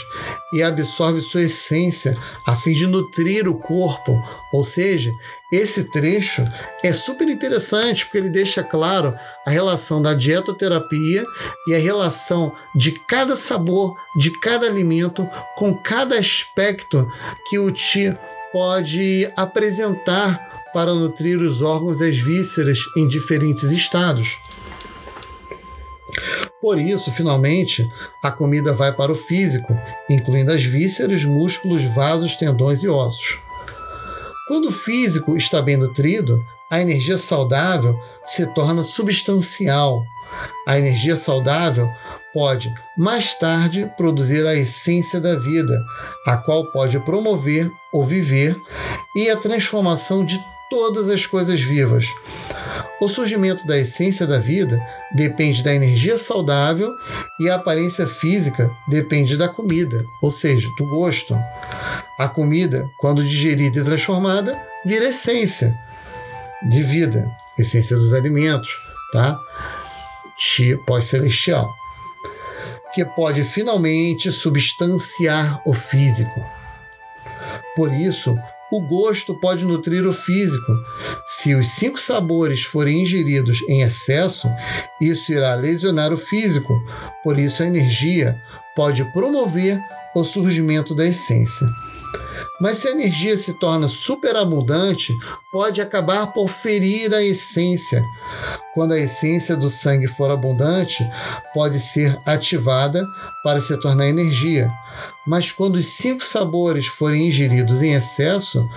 e 0.52 0.64
absorve 0.64 1.22
sua 1.22 1.44
essência 1.44 2.18
a 2.46 2.56
fim 2.56 2.74
de 2.74 2.88
nutrir 2.88 3.48
o 3.48 3.54
corpo. 3.54 4.20
Ou 4.52 4.64
seja, 4.64 5.12
esse 5.52 5.84
trecho 5.92 6.42
é 6.84 6.92
super 6.92 7.30
interessante 7.30 8.04
porque 8.04 8.18
ele 8.18 8.30
deixa 8.30 8.64
claro 8.64 9.14
a 9.46 9.52
relação 9.52 10.02
da 10.02 10.16
dietoterapia 10.16 11.24
e 11.68 11.76
a 11.76 11.78
relação 11.78 12.52
de 12.76 12.92
cada 13.08 13.36
sabor, 13.36 13.96
de 14.18 14.32
cada 14.40 14.66
alimento 14.66 15.30
com 15.56 15.78
cada 15.78 16.18
aspecto 16.18 17.08
que 17.48 17.60
o 17.60 17.72
Ti 17.72 18.18
pode 18.52 19.32
apresentar 19.38 20.72
para 20.74 20.96
nutrir 20.96 21.38
os 21.38 21.62
órgãos 21.62 22.02
e 22.02 22.10
as 22.10 22.18
vísceras 22.18 22.80
em 22.98 23.08
diferentes 23.08 23.72
estados. 23.72 24.36
Por 26.64 26.80
isso, 26.80 27.12
finalmente, 27.12 27.86
a 28.22 28.32
comida 28.32 28.74
vai 28.74 28.94
para 28.94 29.12
o 29.12 29.16
físico, 29.16 29.78
incluindo 30.10 30.50
as 30.50 30.64
vísceras, 30.64 31.26
músculos, 31.26 31.84
vasos, 31.84 32.38
tendões 32.38 32.84
e 32.84 32.88
ossos. 32.88 33.38
Quando 34.48 34.70
o 34.70 34.72
físico 34.72 35.36
está 35.36 35.62
bem 35.62 35.76
nutrido, 35.76 36.42
a 36.72 36.82
energia 36.82 37.18
saudável 37.18 38.00
se 38.24 38.48
torna 38.54 38.82
substancial. 38.82 40.06
A 40.66 40.80
energia 40.80 41.18
saudável 41.18 41.90
pode, 42.34 42.74
mais 42.98 43.38
tarde, 43.38 43.92
produzir 43.98 44.48
a 44.48 44.56
essência 44.56 45.20
da 45.20 45.36
vida, 45.38 45.78
a 46.26 46.38
qual 46.38 46.72
pode 46.72 46.98
promover 47.02 47.70
o 47.94 48.06
viver 48.06 48.56
e 49.14 49.30
a 49.30 49.36
transformação 49.36 50.24
de 50.24 50.40
todas 50.70 51.10
as 51.10 51.26
coisas 51.26 51.60
vivas. 51.60 52.06
O 53.00 53.08
surgimento 53.08 53.68
da 53.68 53.78
essência 53.78 54.26
da 54.26 54.40
vida 54.40 54.82
depende 55.14 55.64
da 55.64 55.74
energia 55.74 56.18
saudável 56.18 56.90
e 57.40 57.50
a 57.50 57.56
aparência 57.56 58.08
física 58.08 58.72
depende 58.88 59.36
da 59.36 59.50
comida, 59.50 60.06
ou 60.22 60.32
seja, 60.32 60.68
do 60.78 60.86
gosto. 60.88 61.38
A 62.18 62.28
comida, 62.30 62.86
quando 63.00 63.24
digerida 63.24 63.80
e 63.80 63.84
transformada, 63.84 64.60
vira 64.86 65.06
essência 65.06 65.78
de 66.70 66.82
vida, 66.82 67.30
essência 67.58 67.98
dos 67.98 68.14
alimentos, 68.14 68.70
tá? 69.12 69.38
Pós-celestial, 70.86 71.74
que 72.94 73.04
pode 73.04 73.44
finalmente 73.44 74.32
substanciar 74.32 75.62
o 75.66 75.74
físico. 75.74 76.46
Por 77.76 77.92
isso, 77.92 78.38
o 78.74 78.82
gosto 78.82 79.36
pode 79.40 79.64
nutrir 79.64 80.08
o 80.08 80.12
físico. 80.12 80.74
Se 81.28 81.54
os 81.54 81.68
cinco 81.76 82.00
sabores 82.00 82.64
forem 82.64 83.04
ingeridos 83.04 83.62
em 83.70 83.84
excesso, 83.84 84.50
isso 85.00 85.32
irá 85.32 85.54
lesionar 85.54 86.12
o 86.12 86.18
físico. 86.18 86.74
Por 87.24 87.38
isso, 87.38 87.62
a 87.62 87.68
energia 87.68 88.36
pode 88.76 89.04
promover 89.14 89.80
o 90.16 90.24
surgimento 90.24 90.96
da 90.96 91.06
essência. 91.06 91.68
Mas 92.60 92.78
se 92.78 92.88
a 92.88 92.92
energia 92.92 93.36
se 93.36 93.54
torna 93.54 93.88
superabundante, 93.88 95.14
pode 95.52 95.82
acabar 95.82 96.28
por 96.28 96.48
ferir 96.50 97.14
a 97.14 97.22
essência. 97.22 98.04
Quando 98.74 98.94
a 98.94 99.00
essência 99.00 99.56
do 99.56 99.70
sangue 99.70 100.08
for 100.08 100.32
abundante, 100.32 101.08
pode 101.54 101.80
ser 101.80 102.20
ativada 102.26 103.06
para 103.44 103.62
se 103.62 103.80
tornar 103.80 104.08
energia. 104.08 104.70
Mas 105.28 105.52
quando 105.52 105.76
os 105.76 105.88
cinco 105.88 106.24
sabores 106.24 106.88
forem 106.88 107.28
ingeridos 107.28 107.82
em 107.82 107.94
excesso, 107.94 108.68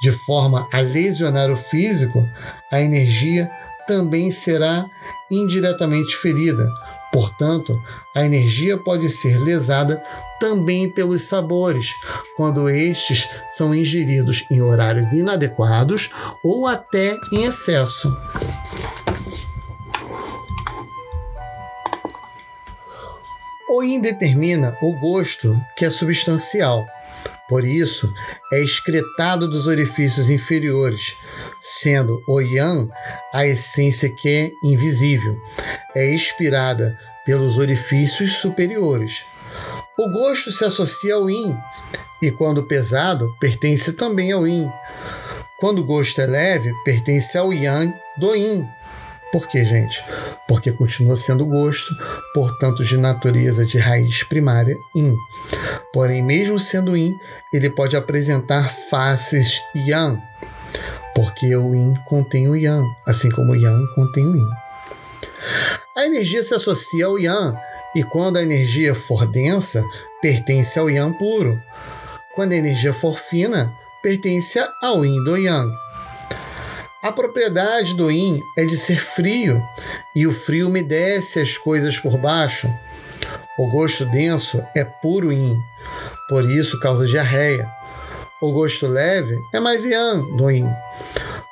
de 0.00 0.10
forma 0.10 0.68
a 0.72 0.80
lesionar 0.80 1.50
o 1.50 1.56
físico, 1.56 2.26
a 2.72 2.80
energia 2.80 3.50
também 3.86 4.30
será 4.30 4.86
indiretamente 5.30 6.16
ferida, 6.16 6.66
Portanto, 7.14 7.80
a 8.12 8.24
energia 8.24 8.76
pode 8.76 9.08
ser 9.08 9.38
lesada 9.38 10.02
também 10.40 10.90
pelos 10.90 11.22
sabores, 11.22 11.94
quando 12.36 12.68
estes 12.68 13.28
são 13.46 13.72
ingeridos 13.72 14.44
em 14.50 14.60
horários 14.60 15.12
inadequados 15.12 16.10
ou 16.42 16.66
até 16.66 17.16
em 17.30 17.44
excesso. 17.44 18.12
O 23.70 23.80
yin 23.80 24.00
determina 24.00 24.76
o 24.82 24.98
gosto, 24.98 25.56
que 25.76 25.84
é 25.84 25.90
substancial. 25.90 26.84
Por 27.48 27.64
isso, 27.64 28.12
é 28.52 28.60
excretado 28.62 29.46
dos 29.46 29.66
orifícios 29.66 30.30
inferiores, 30.30 31.14
sendo 31.60 32.22
o 32.26 32.40
yang 32.40 32.90
a 33.32 33.46
essência 33.46 34.08
que 34.08 34.28
é 34.28 34.50
invisível. 34.62 35.36
É 35.94 36.06
expirada 36.06 36.98
pelos 37.24 37.58
orifícios 37.58 38.36
superiores. 38.36 39.24
O 39.98 40.10
gosto 40.10 40.50
se 40.50 40.64
associa 40.64 41.14
ao 41.14 41.28
yin, 41.28 41.56
e 42.22 42.30
quando 42.30 42.66
pesado, 42.66 43.28
pertence 43.38 43.92
também 43.92 44.32
ao 44.32 44.46
yin. 44.46 44.70
Quando 45.60 45.80
o 45.80 45.84
gosto 45.84 46.20
é 46.20 46.26
leve, 46.26 46.72
pertence 46.84 47.36
ao 47.36 47.52
yang 47.52 47.94
do 48.18 48.34
yin. 48.34 48.66
Por 49.34 49.48
quê, 49.48 49.64
gente? 49.64 50.00
Porque 50.46 50.70
continua 50.70 51.16
sendo 51.16 51.44
gosto, 51.44 51.92
portanto, 52.32 52.84
de 52.84 52.96
natureza 52.96 53.66
de 53.66 53.78
raiz 53.78 54.22
primária 54.22 54.76
yin. 54.94 55.16
Porém, 55.92 56.22
mesmo 56.22 56.56
sendo 56.60 56.96
yin, 56.96 57.18
ele 57.52 57.68
pode 57.68 57.96
apresentar 57.96 58.68
faces 58.88 59.60
yang, 59.74 60.22
porque 61.16 61.56
o 61.56 61.74
yin 61.74 61.94
contém 62.06 62.48
o 62.48 62.54
yang, 62.54 62.86
assim 63.04 63.28
como 63.28 63.54
o 63.54 63.56
yang 63.56 63.84
contém 63.96 64.24
o 64.24 64.36
yin. 64.36 64.50
A 65.96 66.06
energia 66.06 66.44
se 66.44 66.54
associa 66.54 67.06
ao 67.06 67.18
yang, 67.18 67.58
e 67.92 68.04
quando 68.04 68.36
a 68.36 68.42
energia 68.44 68.94
for 68.94 69.26
densa, 69.26 69.82
pertence 70.22 70.78
ao 70.78 70.88
yang 70.88 71.12
puro. 71.18 71.60
Quando 72.36 72.52
a 72.52 72.56
energia 72.56 72.92
for 72.92 73.18
fina, 73.18 73.74
pertence 74.00 74.60
ao 74.80 75.04
yin 75.04 75.24
do 75.24 75.36
yang. 75.36 75.72
A 77.04 77.12
propriedade 77.12 77.92
do 77.92 78.10
yin 78.10 78.40
é 78.56 78.64
de 78.64 78.78
ser 78.78 78.98
frio, 78.98 79.62
e 80.16 80.26
o 80.26 80.32
frio 80.32 80.68
umedece 80.68 81.38
as 81.38 81.58
coisas 81.58 81.98
por 81.98 82.16
baixo. 82.16 82.66
O 83.58 83.70
gosto 83.70 84.06
denso 84.06 84.62
é 84.74 84.84
puro 84.84 85.30
yin, 85.30 85.60
por 86.30 86.50
isso 86.50 86.80
causa 86.80 87.06
diarreia. 87.06 87.68
O 88.40 88.52
gosto 88.52 88.86
leve 88.86 89.38
é 89.52 89.60
mais 89.60 89.84
yang 89.84 90.34
do 90.34 90.50
yin, 90.50 90.66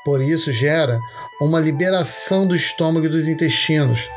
por 0.06 0.23
isso 0.23 0.50
gera 0.50 0.99
uma 1.38 1.61
liberação 1.61 2.47
do 2.47 2.56
estômago 2.56 3.04
e 3.04 3.11
dos 3.11 3.28
intestinos. 3.28 4.09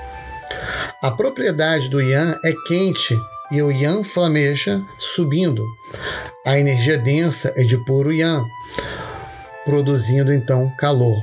A 1.01 1.11
propriedade 1.11 1.89
do 1.89 1.99
Yan 2.01 2.39
é 2.45 2.53
quente 2.65 3.13
e 3.51 3.61
o 3.61 3.69
Yan 3.69 4.05
flameja 4.05 4.81
subindo. 4.97 5.65
A 6.45 6.57
energia 6.57 6.97
densa 6.97 7.53
é 7.57 7.63
de 7.65 7.77
puro 7.83 8.13
Yan, 8.13 8.45
produzindo 9.65 10.31
então 10.31 10.71
calor. 10.77 11.21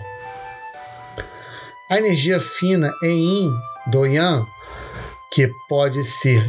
A 1.89 1.99
energia 1.99 2.41
fina 2.41 2.93
é 3.03 3.09
Yin 3.09 3.53
do 3.87 4.05
Yan, 4.05 4.47
que 5.31 5.51
pode 5.69 6.05
se 6.05 6.43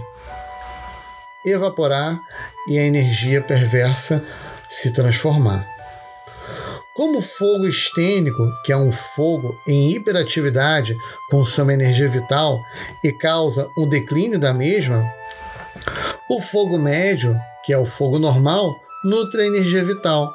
evaporar 1.46 2.20
e 2.68 2.80
a 2.80 2.84
energia 2.84 3.42
perversa 3.42 4.26
se 4.70 4.92
transformar. 4.92 5.68
Como 6.96 7.18
o 7.18 7.22
fogo 7.22 7.68
estênico, 7.68 8.48
que 8.64 8.72
é 8.72 8.78
um 8.78 8.92
fogo 8.92 9.60
em 9.68 9.92
hiperatividade, 9.92 10.96
consome 11.30 11.74
energia 11.74 12.08
vital 12.08 12.62
e 13.04 13.12
causa 13.12 13.68
um 13.76 13.88
declínio 13.88 14.40
da 14.40 14.54
mesma, 14.54 15.04
o 16.30 16.40
fogo 16.40 16.78
médio, 16.78 17.36
que 17.66 17.74
é 17.74 17.78
o 17.78 17.86
fogo 17.86 18.20
normal, 18.20 18.80
nutre 19.04 19.42
a 19.42 19.48
energia 19.48 19.84
vital. 19.84 20.32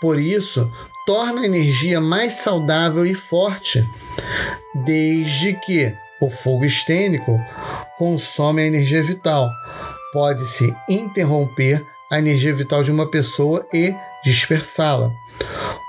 Por 0.00 0.18
isso, 0.18 0.70
torna 1.06 1.42
a 1.42 1.46
energia 1.46 2.00
mais 2.00 2.34
saudável 2.34 3.06
e 3.06 3.14
forte, 3.14 3.88
desde 4.84 5.54
que 5.54 5.94
o 6.20 6.30
fogo 6.30 6.64
estênico 6.64 7.38
consome 7.98 8.62
a 8.62 8.66
energia 8.66 9.02
vital. 9.02 9.48
Pode-se 10.12 10.74
interromper 10.88 11.84
a 12.10 12.18
energia 12.18 12.54
vital 12.54 12.82
de 12.82 12.90
uma 12.90 13.10
pessoa 13.10 13.66
e 13.72 13.94
dispersá-la. 14.24 15.10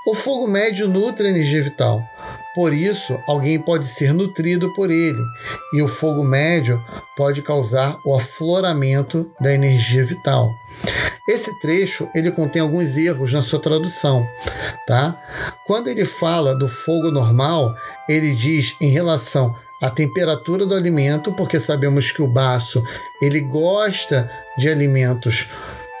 O 0.06 0.14
fogo 0.14 0.46
médio 0.46 0.88
nutre 0.88 1.26
a 1.26 1.30
energia 1.30 1.62
vital. 1.62 2.02
Por 2.56 2.72
isso, 2.72 3.18
alguém 3.28 3.60
pode 3.60 3.86
ser 3.86 4.14
nutrido 4.14 4.72
por 4.72 4.90
ele, 4.90 5.22
e 5.74 5.82
o 5.82 5.86
fogo 5.86 6.24
médio 6.24 6.82
pode 7.14 7.42
causar 7.42 7.98
o 8.02 8.16
afloramento 8.16 9.30
da 9.38 9.52
energia 9.52 10.02
vital. 10.06 10.50
Esse 11.28 11.56
trecho 11.60 12.08
ele 12.14 12.30
contém 12.30 12.62
alguns 12.62 12.96
erros 12.96 13.30
na 13.30 13.42
sua 13.42 13.60
tradução, 13.60 14.26
tá? 14.86 15.22
Quando 15.66 15.88
ele 15.88 16.06
fala 16.06 16.56
do 16.56 16.66
fogo 16.66 17.10
normal, 17.10 17.74
ele 18.08 18.34
diz 18.34 18.74
em 18.80 18.88
relação 18.88 19.54
à 19.82 19.90
temperatura 19.90 20.64
do 20.64 20.74
alimento, 20.74 21.32
porque 21.34 21.60
sabemos 21.60 22.10
que 22.10 22.22
o 22.22 22.26
baço 22.26 22.82
ele 23.20 23.40
gosta 23.40 24.30
de 24.56 24.70
alimentos 24.70 25.46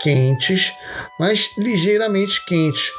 quentes, 0.00 0.72
mas 1.18 1.52
ligeiramente 1.56 2.44
quentes. 2.44 2.90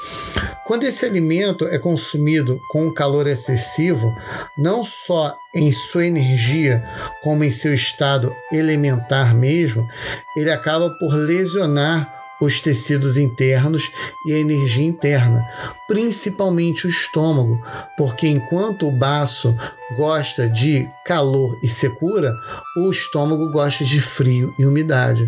Quando 0.65 0.83
esse 0.83 1.05
alimento 1.05 1.65
é 1.67 1.79
consumido 1.79 2.59
com 2.69 2.87
um 2.87 2.93
calor 2.93 3.27
excessivo, 3.27 4.13
não 4.57 4.83
só 4.83 5.37
em 5.55 5.71
sua 5.71 6.05
energia, 6.05 6.83
como 7.23 7.43
em 7.43 7.51
seu 7.51 7.73
estado 7.73 8.35
elementar 8.51 9.33
mesmo, 9.35 9.87
ele 10.35 10.51
acaba 10.51 10.89
por 10.99 11.13
lesionar 11.13 12.16
os 12.39 12.59
tecidos 12.59 13.17
internos 13.17 13.91
e 14.25 14.33
a 14.33 14.39
energia 14.39 14.85
interna, 14.85 15.45
principalmente 15.87 16.85
o 16.85 16.89
estômago, 16.89 17.59
porque 17.97 18.27
enquanto 18.27 18.87
o 18.87 18.91
baço 18.91 19.55
gosta 19.95 20.47
de 20.47 20.87
calor 21.05 21.57
e 21.63 21.67
secura, 21.67 22.33
o 22.77 22.91
estômago 22.91 23.51
gosta 23.51 23.83
de 23.83 23.99
frio 23.99 24.53
e 24.57 24.65
umidade. 24.65 25.27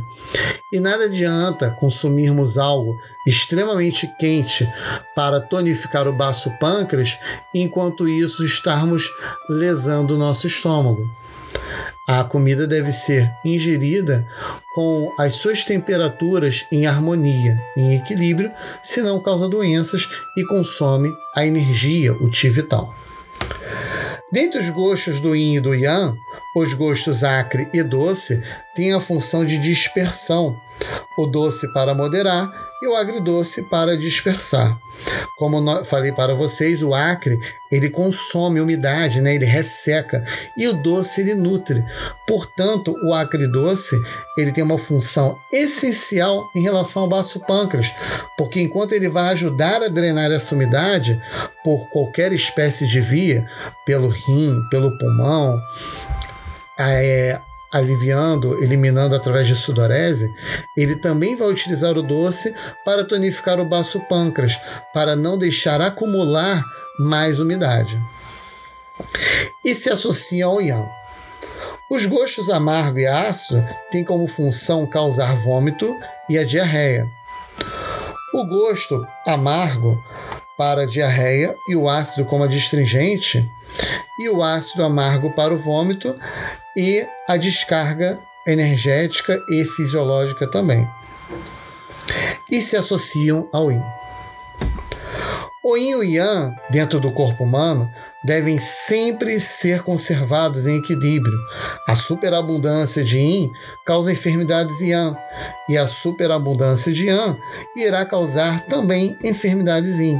E 0.71 0.79
nada 0.79 1.05
adianta 1.05 1.71
consumirmos 1.71 2.57
algo 2.57 2.95
extremamente 3.25 4.07
quente 4.19 4.67
para 5.15 5.41
tonificar 5.41 6.07
o 6.07 6.13
baço 6.13 6.51
pâncreas, 6.59 7.17
enquanto 7.53 8.07
isso 8.07 8.43
estarmos 8.43 9.09
lesando 9.49 10.15
o 10.15 10.17
nosso 10.17 10.45
estômago. 10.45 11.09
A 12.11 12.23
comida 12.23 12.65
deve 12.65 12.91
ser 12.91 13.31
ingerida 13.45 14.27
com 14.73 15.13
as 15.19 15.35
suas 15.35 15.63
temperaturas 15.63 16.65
em 16.71 16.87
harmonia, 16.87 17.61
em 17.77 17.95
equilíbrio, 17.97 18.51
senão 18.81 19.21
causa 19.21 19.47
doenças 19.47 20.09
e 20.35 20.43
consome 20.43 21.13
a 21.35 21.45
energia, 21.45 22.11
o 22.13 22.27
Ti 22.27 22.49
vital. 22.49 22.95
Dentre 24.31 24.59
os 24.59 24.71
gostos 24.71 25.19
do 25.19 25.35
yin 25.35 25.57
e 25.57 25.59
do 25.59 25.75
yang, 25.75 26.17
os 26.55 26.73
gostos 26.73 27.23
acre 27.23 27.69
e 27.71 27.83
doce 27.83 28.41
têm 28.75 28.91
a 28.91 28.99
função 28.99 29.45
de 29.45 29.59
dispersão, 29.59 30.59
o 31.15 31.27
doce 31.27 31.71
para 31.73 31.93
moderar 31.93 32.68
e 32.81 32.87
o 32.87 32.95
agridoce 32.95 33.63
para 33.63 33.97
dispersar. 33.97 34.77
Como 35.37 35.85
falei 35.85 36.11
para 36.11 36.33
vocês, 36.33 36.83
o 36.83 36.93
acre 36.93 37.39
ele 37.71 37.89
consome 37.89 38.59
umidade, 38.59 39.21
né? 39.21 39.35
ele 39.35 39.45
resseca 39.45 40.23
e 40.57 40.67
o 40.67 40.73
doce 40.81 41.21
ele 41.21 41.35
nutre. 41.35 41.83
Portanto, 42.27 42.93
o 43.05 43.13
acre-doce 43.13 43.95
ele 44.37 44.51
tem 44.51 44.63
uma 44.63 44.77
função 44.77 45.37
essencial 45.51 46.49
em 46.55 46.61
relação 46.61 47.03
ao 47.03 47.09
baço 47.09 47.39
pâncreas, 47.41 47.93
porque 48.37 48.61
enquanto 48.61 48.93
ele 48.93 49.07
vai 49.07 49.29
ajudar 49.31 49.81
a 49.81 49.87
drenar 49.87 50.31
essa 50.31 50.55
umidade 50.55 51.21
por 51.63 51.89
qualquer 51.89 52.33
espécie 52.33 52.85
de 52.87 52.99
via, 52.99 53.45
pelo 53.85 54.09
rim, 54.09 54.59
pelo 54.69 54.97
pulmão, 54.97 55.59
é, 56.77 57.39
aliviando, 57.71 58.63
eliminando 58.63 59.15
através 59.15 59.47
de 59.47 59.55
sudorese, 59.55 60.33
ele 60.75 60.95
também 60.95 61.35
vai 61.35 61.47
utilizar 61.47 61.97
o 61.97 62.03
doce 62.03 62.53
para 62.83 63.03
tonificar 63.03 63.59
o 63.59 63.65
baço 63.65 63.99
pâncreas, 64.07 64.59
para 64.93 65.15
não 65.15 65.37
deixar 65.37 65.81
acumular 65.81 66.63
mais 66.99 67.39
umidade. 67.39 67.99
E 69.63 69.73
se 69.73 69.89
associa 69.89 70.45
ao 70.45 70.61
yang. 70.61 70.89
Os 71.89 72.05
gostos 72.05 72.49
amargo 72.49 72.99
e 72.99 73.07
ácido 73.07 73.65
têm 73.89 74.03
como 74.03 74.27
função 74.27 74.85
causar 74.85 75.35
vômito 75.35 75.95
e 76.29 76.37
a 76.37 76.43
diarreia. 76.43 77.09
O 78.33 78.45
gosto 78.45 79.03
amargo 79.25 80.03
para 80.55 80.83
a 80.83 80.85
diarreia 80.85 81.55
e 81.67 81.75
o 81.75 81.89
ácido 81.89 82.25
como 82.25 82.43
adstringente 82.43 83.49
e 84.19 84.29
o 84.29 84.43
ácido 84.43 84.83
amargo 84.83 85.31
para 85.31 85.53
o 85.53 85.57
vômito 85.57 86.17
e 86.75 87.07
a 87.27 87.37
descarga 87.37 88.19
energética 88.47 89.39
e 89.49 89.63
fisiológica 89.65 90.49
também. 90.49 90.87
E 92.51 92.61
se 92.61 92.75
associam 92.75 93.47
ao 93.51 93.71
Yin. 93.71 93.83
O 95.63 95.77
Yin 95.77 95.89
e 95.89 95.95
o 95.95 96.03
Yang, 96.03 96.55
dentro 96.71 96.99
do 96.99 97.11
corpo 97.11 97.43
humano, 97.43 97.91
devem 98.23 98.59
sempre 98.59 99.39
ser 99.39 99.83
conservados 99.83 100.65
em 100.65 100.77
equilíbrio. 100.77 101.37
A 101.87 101.95
superabundância 101.95 103.03
de 103.03 103.19
Yin 103.19 103.51
causa 103.85 104.11
enfermidades 104.11 104.79
Yang, 104.81 105.17
e 105.69 105.77
a 105.77 105.85
superabundância 105.85 106.91
de 106.91 107.05
Yang 107.05 107.39
irá 107.75 108.03
causar 108.05 108.61
também 108.61 109.17
enfermidades 109.23 109.99
Yin. 109.99 110.19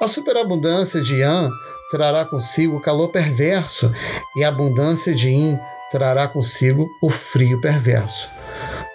A 0.00 0.08
superabundância 0.08 1.00
de 1.00 1.20
Yang 1.20 1.52
trará 1.92 2.24
consigo 2.24 2.78
o 2.78 2.80
calor 2.80 3.08
perverso, 3.08 3.92
e 4.34 4.42
a 4.42 4.48
abundância 4.48 5.14
de 5.14 5.28
Yin 5.28 5.58
trará 5.90 6.26
consigo 6.26 6.90
o 7.02 7.10
frio 7.10 7.60
perverso. 7.60 8.30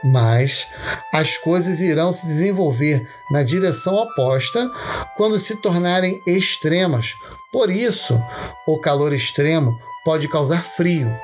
Mas 0.03 0.67
as 1.13 1.37
coisas 1.37 1.79
irão 1.79 2.11
se 2.11 2.25
desenvolver 2.25 3.07
na 3.29 3.43
direção 3.43 3.93
oposta 3.93 4.69
quando 5.15 5.37
se 5.37 5.55
tornarem 5.61 6.19
extremas. 6.25 7.13
Por 7.51 7.69
isso, 7.69 8.19
o 8.67 8.79
calor 8.79 9.13
extremo 9.13 9.79
pode 10.03 10.27
causar 10.27 10.63
frio, 10.63 11.15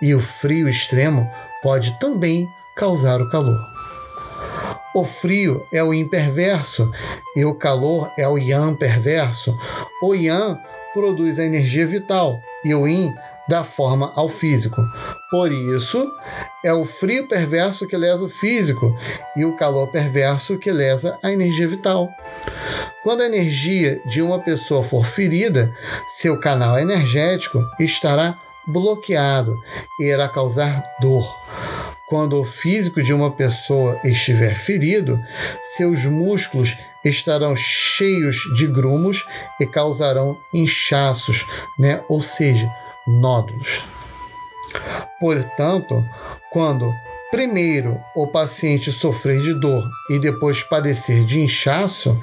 e 0.00 0.14
o 0.14 0.20
frio 0.20 0.68
extremo 0.68 1.28
pode 1.60 1.98
também 1.98 2.48
causar 2.76 3.20
o 3.20 3.28
calor. 3.28 3.58
O 4.94 5.04
frio 5.04 5.66
é 5.72 5.82
o 5.84 5.94
yin 5.94 6.08
perverso 6.08 6.90
e 7.36 7.44
o 7.44 7.54
calor 7.54 8.10
é 8.18 8.26
o 8.26 8.36
yang 8.36 8.76
perverso. 8.76 9.56
O 10.02 10.14
yang 10.14 10.58
produz 10.92 11.38
a 11.38 11.44
energia 11.44 11.86
vital 11.86 12.40
e 12.64 12.74
o 12.74 12.86
yin 12.86 13.14
dá 13.48 13.64
forma 13.64 14.12
ao 14.14 14.28
físico. 14.28 14.80
Por 15.30 15.50
isso, 15.50 16.08
é 16.64 16.72
o 16.72 16.84
frio 16.84 17.26
perverso 17.26 17.86
que 17.86 17.96
lesa 17.96 18.24
o 18.24 18.28
físico 18.28 18.94
e 19.36 19.44
o 19.44 19.56
calor 19.56 19.90
perverso 19.90 20.58
que 20.58 20.70
lesa 20.70 21.18
a 21.22 21.32
energia 21.32 21.66
vital. 21.66 22.08
Quando 23.02 23.22
a 23.22 23.26
energia 23.26 24.00
de 24.06 24.20
uma 24.22 24.38
pessoa 24.38 24.82
for 24.82 25.04
ferida, 25.04 25.74
seu 26.06 26.38
canal 26.38 26.78
energético 26.78 27.60
estará 27.80 28.38
bloqueado 28.66 29.56
e 29.98 30.04
irá 30.04 30.28
causar 30.28 30.84
dor. 31.00 31.34
Quando 32.10 32.40
o 32.40 32.44
físico 32.44 33.00
de 33.00 33.14
uma 33.14 33.30
pessoa 33.30 34.00
estiver 34.02 34.52
ferido, 34.56 35.22
seus 35.62 36.04
músculos 36.04 36.76
estarão 37.04 37.54
cheios 37.54 38.36
de 38.56 38.66
grumos 38.66 39.24
e 39.60 39.66
causarão 39.66 40.36
inchaços, 40.52 41.46
né? 41.78 42.02
ou 42.08 42.20
seja, 42.20 42.68
nódulos. 43.06 43.80
Portanto, 45.20 46.04
quando 46.50 46.92
primeiro 47.30 48.00
o 48.16 48.26
paciente 48.26 48.90
sofrer 48.90 49.40
de 49.40 49.54
dor 49.54 49.88
e 50.10 50.18
depois 50.18 50.64
padecer 50.64 51.24
de 51.24 51.40
inchaço, 51.40 52.20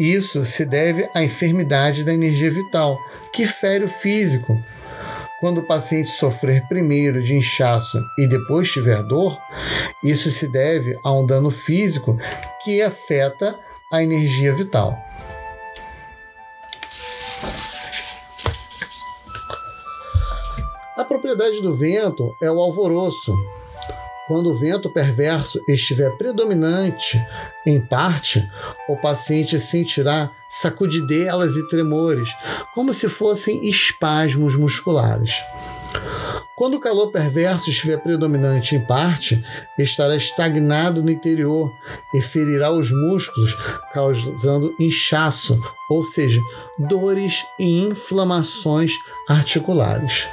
isso 0.00 0.42
se 0.42 0.64
deve 0.64 1.06
à 1.14 1.22
enfermidade 1.22 2.02
da 2.02 2.14
energia 2.14 2.50
vital, 2.50 2.98
que 3.30 3.44
fere 3.44 3.84
o 3.84 3.88
físico, 3.90 4.58
quando 5.46 5.58
o 5.58 5.62
paciente 5.62 6.08
sofrer 6.08 6.66
primeiro 6.66 7.22
de 7.22 7.36
inchaço 7.36 8.02
e 8.18 8.26
depois 8.26 8.68
tiver 8.68 9.00
dor, 9.04 9.38
isso 10.02 10.28
se 10.28 10.48
deve 10.48 10.98
a 11.04 11.12
um 11.12 11.24
dano 11.24 11.52
físico 11.52 12.18
que 12.64 12.82
afeta 12.82 13.56
a 13.92 14.02
energia 14.02 14.52
vital. 14.52 14.98
A 20.96 21.04
propriedade 21.04 21.62
do 21.62 21.76
vento 21.76 22.34
é 22.42 22.50
o 22.50 22.58
alvoroço, 22.58 23.32
quando 24.26 24.50
o 24.50 24.54
vento 24.54 24.90
perverso 24.90 25.60
estiver 25.68 26.10
predominante, 26.16 27.20
em 27.64 27.80
parte, 27.80 28.48
o 28.88 28.96
paciente 28.96 29.58
sentirá 29.60 30.30
sacudidelas 30.48 31.56
e 31.56 31.66
tremores, 31.68 32.28
como 32.74 32.92
se 32.92 33.08
fossem 33.08 33.68
espasmos 33.68 34.56
musculares. 34.56 35.34
Quando 36.56 36.78
o 36.78 36.80
calor 36.80 37.12
perverso 37.12 37.68
estiver 37.68 37.98
predominante 38.02 38.74
em 38.74 38.80
parte, 38.80 39.44
estará 39.78 40.16
estagnado 40.16 41.02
no 41.02 41.10
interior 41.10 41.70
e 42.14 42.22
ferirá 42.22 42.72
os 42.72 42.90
músculos, 42.90 43.54
causando 43.92 44.74
inchaço, 44.80 45.60
ou 45.90 46.02
seja, 46.02 46.40
dores 46.78 47.44
e 47.58 47.78
inflamações 47.80 48.92
articulares. 49.28 50.26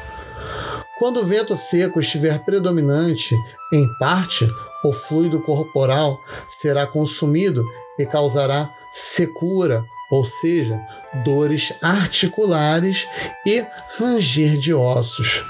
Quando 0.99 1.21
o 1.21 1.25
vento 1.25 1.57
seco 1.57 1.99
estiver 1.99 2.43
predominante, 2.45 3.35
em 3.71 3.87
parte, 3.97 4.47
o 4.83 4.93
fluido 4.93 5.41
corporal 5.41 6.19
será 6.47 6.85
consumido 6.85 7.65
e 7.97 8.05
causará 8.05 8.71
secura, 8.91 9.83
ou 10.11 10.23
seja, 10.23 10.79
dores 11.25 11.73
articulares 11.81 13.07
e 13.45 13.65
ranger 13.97 14.57
de 14.57 14.73
ossos. 14.73 15.43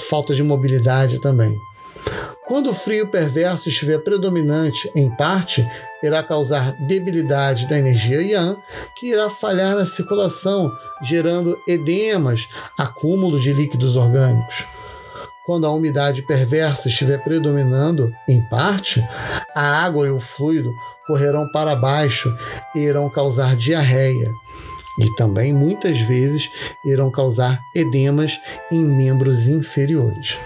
Falta 0.00 0.34
de 0.34 0.42
mobilidade 0.42 1.20
também. 1.20 1.56
Quando 2.48 2.70
o 2.70 2.74
frio 2.74 3.06
perverso 3.08 3.68
estiver 3.68 3.98
predominante 3.98 4.90
em 4.94 5.14
parte, 5.14 5.68
irá 6.02 6.22
causar 6.22 6.72
debilidade 6.72 7.68
da 7.68 7.78
energia 7.78 8.22
yang, 8.22 8.58
que 8.96 9.08
irá 9.08 9.28
falhar 9.28 9.76
na 9.76 9.84
circulação, 9.84 10.72
gerando 11.02 11.58
edemas, 11.68 12.48
acúmulo 12.78 13.38
de 13.38 13.52
líquidos 13.52 13.96
orgânicos. 13.96 14.64
Quando 15.44 15.66
a 15.66 15.70
umidade 15.70 16.22
perversa 16.22 16.88
estiver 16.88 17.22
predominando 17.22 18.10
em 18.26 18.40
parte, 18.48 19.06
a 19.54 19.84
água 19.84 20.06
e 20.06 20.10
o 20.10 20.18
fluido 20.18 20.72
correrão 21.06 21.46
para 21.52 21.76
baixo 21.76 22.34
e 22.74 22.78
irão 22.78 23.10
causar 23.10 23.56
diarreia. 23.56 24.32
E 24.98 25.14
também 25.16 25.52
muitas 25.52 26.00
vezes 26.00 26.50
irão 26.82 27.10
causar 27.10 27.60
edemas 27.76 28.40
em 28.72 28.82
membros 28.82 29.46
inferiores. 29.46 30.38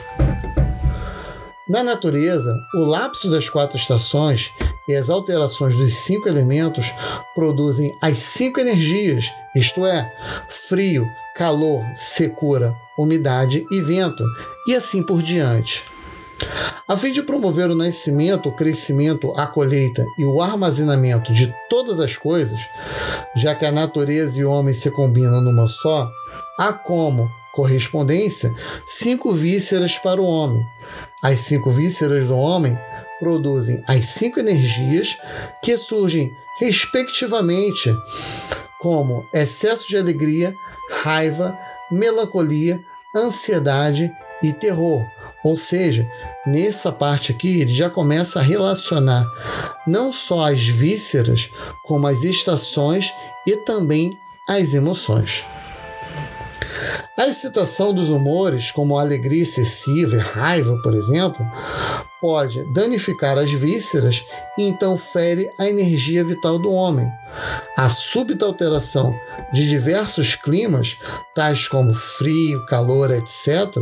Na 1.73 1.83
natureza, 1.83 2.55
o 2.75 2.81
lapso 2.81 3.31
das 3.31 3.49
quatro 3.49 3.79
estações 3.79 4.53
e 4.87 4.95
as 4.95 5.09
alterações 5.09 5.75
dos 5.75 5.95
cinco 5.95 6.29
elementos 6.29 6.93
produzem 7.35 7.97
as 8.03 8.19
cinco 8.19 8.61
energias, 8.61 9.33
isto 9.57 9.87
é, 9.87 10.13
frio, 10.51 11.07
calor, 11.35 11.83
secura, 11.95 12.77
umidade 12.99 13.65
e 13.71 13.81
vento, 13.81 14.23
e 14.69 14.75
assim 14.75 15.03
por 15.03 15.23
diante. 15.23 15.83
A 16.87 16.95
fim 16.95 17.11
de 17.11 17.23
promover 17.23 17.71
o 17.71 17.75
nascimento, 17.75 18.51
o 18.51 18.55
crescimento, 18.55 19.33
a 19.35 19.47
colheita 19.47 20.05
e 20.19 20.27
o 20.27 20.43
armazenamento 20.43 21.33
de 21.33 21.55
todas 21.71 22.01
as 22.01 22.19
coisas, 22.19 22.61
já 23.35 23.55
que 23.55 23.65
a 23.65 23.73
natureza 23.73 24.39
e 24.39 24.45
o 24.45 24.51
homem 24.51 24.75
se 24.75 24.91
combinam 24.91 25.41
numa 25.41 25.67
só, 25.67 26.07
há 26.59 26.71
como 26.75 27.31
correspondência 27.55 28.55
cinco 28.87 29.33
vísceras 29.33 29.97
para 29.97 30.21
o 30.21 30.27
homem. 30.27 30.63
As 31.23 31.43
cinco 31.43 31.71
vísceras 31.71 32.27
do 32.27 32.37
homem 32.37 32.77
produzem 33.21 33.83
as 33.87 34.07
cinco 34.07 34.41
energias 34.41 35.17
que 35.63 35.79
surgem 35.79 36.35
respectivamente 36.59 37.95
como 38.81 39.25
excesso 39.33 39.87
de 39.89 39.97
alegria, 39.97 40.53
raiva, 40.91 41.57
melancolia, 41.91 42.83
ansiedade 43.15 44.11
e 44.43 44.53
terror. 44.53 45.01
Ou 45.45 45.57
seja, 45.57 46.09
nessa 46.45 46.91
parte 46.91 47.31
aqui 47.31 47.61
ele 47.61 47.73
já 47.73 47.89
começa 47.89 48.41
a 48.41 48.43
relacionar 48.43 49.25
não 49.87 50.13
só 50.13 50.53
as 50.53 50.67
vísceras, 50.67 51.49
como 51.85 52.09
as 52.09 52.25
estações 52.25 53.13
e 53.47 53.57
também 53.59 54.11
as 54.49 54.75
emoções. 54.75 55.45
A 57.15 57.27
excitação 57.27 57.93
dos 57.93 58.09
humores, 58.09 58.71
como 58.71 58.97
a 58.97 59.03
alegria 59.03 59.43
excessiva 59.43 60.17
e 60.17 60.19
raiva, 60.19 60.81
por 60.83 60.95
exemplo, 60.95 61.45
pode 62.23 62.65
danificar 62.73 63.37
as 63.37 63.53
vísceras 63.53 64.25
e 64.57 64.63
então 64.63 64.97
fere 64.97 65.51
a 65.61 65.69
energia 65.69 66.25
vital 66.25 66.59
do 66.59 66.71
homem. 66.71 67.07
A 67.77 67.91
súbita 67.91 68.47
alteração 68.47 69.15
de 69.53 69.69
diversos 69.69 70.35
climas, 70.35 70.97
tais 71.35 71.69
como 71.69 71.93
frio, 71.93 72.65
calor, 72.65 73.11
etc., 73.11 73.77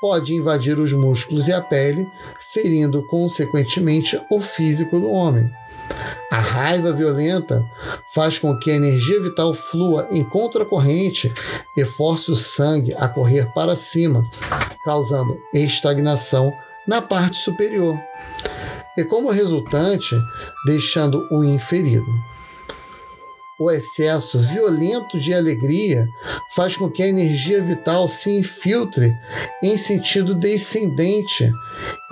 pode 0.00 0.34
invadir 0.34 0.80
os 0.80 0.92
músculos 0.92 1.46
e 1.46 1.52
a 1.52 1.60
pele, 1.60 2.04
ferindo 2.52 3.06
consequentemente 3.06 4.20
o 4.28 4.40
físico 4.40 4.98
do 4.98 5.08
homem. 5.08 5.48
A 6.30 6.40
raiva 6.40 6.92
violenta 6.92 7.64
faz 8.14 8.38
com 8.38 8.58
que 8.58 8.70
a 8.70 8.74
energia 8.74 9.20
vital 9.20 9.54
flua 9.54 10.08
em 10.10 10.24
contracorrente 10.24 11.32
e 11.76 11.84
force 11.84 12.30
o 12.30 12.36
sangue 12.36 12.94
a 12.94 13.08
correr 13.08 13.52
para 13.54 13.76
cima, 13.76 14.24
causando 14.84 15.38
estagnação 15.54 16.52
na 16.86 17.00
parte 17.00 17.36
superior, 17.36 17.98
e 18.96 19.04
como 19.04 19.30
resultante, 19.30 20.16
deixando 20.64 21.26
o 21.30 21.44
inferido. 21.44 22.06
O 23.58 23.70
excesso 23.70 24.38
violento 24.38 25.18
de 25.18 25.32
alegria 25.32 26.06
faz 26.54 26.76
com 26.76 26.90
que 26.90 27.02
a 27.02 27.08
energia 27.08 27.62
vital 27.62 28.06
se 28.06 28.30
infiltre 28.30 29.14
em 29.62 29.78
sentido 29.78 30.34
descendente 30.34 31.50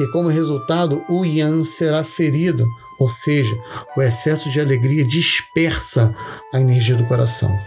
e, 0.00 0.06
como 0.10 0.28
resultado, 0.28 1.04
o 1.06 1.22
yang 1.22 1.62
será 1.62 2.02
ferido, 2.02 2.66
ou 2.98 3.08
seja, 3.08 3.56
o 3.96 4.02
excesso 4.02 4.50
de 4.50 4.60
alegria 4.60 5.04
dispersa 5.04 6.14
a 6.52 6.60
energia 6.60 6.96
do 6.96 7.06
coração. 7.06 7.58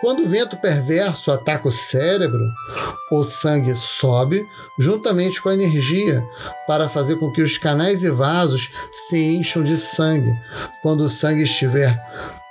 Quando 0.00 0.22
o 0.22 0.28
vento 0.28 0.56
perverso 0.56 1.32
ataca 1.32 1.66
o 1.66 1.72
cérebro, 1.72 2.44
o 3.10 3.24
sangue 3.24 3.74
sobe 3.74 4.46
juntamente 4.78 5.42
com 5.42 5.48
a 5.48 5.54
energia 5.54 6.24
para 6.68 6.88
fazer 6.88 7.16
com 7.16 7.32
que 7.32 7.42
os 7.42 7.58
canais 7.58 8.04
e 8.04 8.10
vasos 8.10 8.70
se 8.92 9.18
encham 9.18 9.64
de 9.64 9.76
sangue. 9.76 10.32
Quando 10.82 11.00
o 11.00 11.08
sangue 11.08 11.42
estiver 11.42 11.98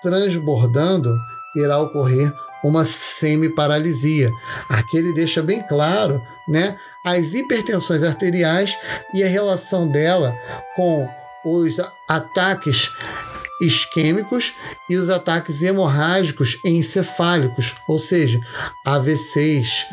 transbordando, 0.02 1.16
irá 1.56 1.80
ocorrer 1.80 2.34
uma 2.64 2.84
semi-paralisia. 2.84 4.30
Aqui 4.68 4.98
ele 4.98 5.14
deixa 5.14 5.42
bem 5.42 5.62
claro, 5.62 6.22
né, 6.50 6.76
as 7.06 7.34
hipertensões 7.34 8.04
arteriais 8.04 8.78
e 9.14 9.24
a 9.24 9.28
relação 9.28 9.88
dela 9.88 10.36
com 10.76 11.08
os 11.48 11.80
ataques 12.08 12.92
isquêmicos 13.62 14.54
e 14.90 14.96
os 14.96 15.10
ataques 15.10 15.64
hemorrágicos 15.64 16.58
encefálicos, 16.64 17.76
ou 17.88 17.98
seja, 17.98 18.40
AVCs. 18.86 19.86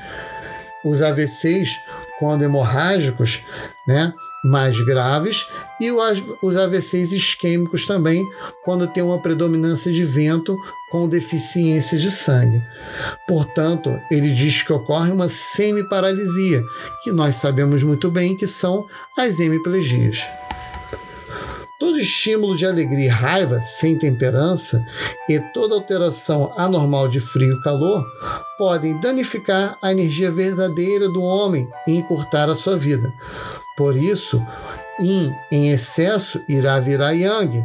Os 0.85 1.01
AVCs, 1.01 1.71
quando 2.19 2.43
hemorrágicos, 2.43 3.43
né, 3.87 4.13
mais 4.45 4.79
graves, 4.79 5.47
e 5.81 5.91
os 6.43 6.57
AVCs 6.57 7.13
isquêmicos 7.13 7.87
também, 7.87 8.23
quando 8.63 8.87
tem 8.87 9.03
uma 9.03 9.19
predominância 9.19 9.91
de 9.91 10.05
vento 10.05 10.59
com 10.91 11.09
deficiência 11.09 11.99
de 11.99 12.11
sangue. 12.11 12.63
Portanto, 13.27 13.99
ele 14.11 14.31
diz 14.35 14.63
que 14.63 14.73
ocorre 14.73 15.11
uma 15.11 15.31
semiparalisia, 15.31 16.63
que 17.03 17.11
nós 17.11 17.37
sabemos 17.37 17.83
muito 17.83 18.11
bem 18.11 18.37
que 18.37 18.47
são 18.47 18.87
as 19.17 19.41
hemiplegias. 19.41 20.21
Todo 21.85 21.99
estímulo 21.99 22.57
de 22.57 22.65
alegria 22.65 23.05
e 23.05 23.09
raiva 23.09 23.61
sem 23.61 23.99
temperança 23.99 24.83
e 25.29 25.39
toda 25.53 25.75
alteração 25.75 26.51
anormal 26.57 27.09
de 27.09 27.21
frio 27.21 27.55
e 27.55 27.61
calor 27.61 28.03
podem 28.57 28.99
danificar 29.01 29.77
a 29.83 29.93
energia 29.93 30.31
verdadeira 30.31 31.11
do 31.11 31.21
homem 31.21 31.69
e 31.87 31.93
encurtar 31.93 32.49
a 32.49 32.55
sua 32.55 32.75
vida. 32.75 33.13
Por 33.77 33.99
isso, 33.99 34.43
Yin 34.99 35.31
em 35.53 35.73
excesso 35.73 36.41
irá 36.49 36.81
virar 36.81 37.13
Yang, 37.13 37.63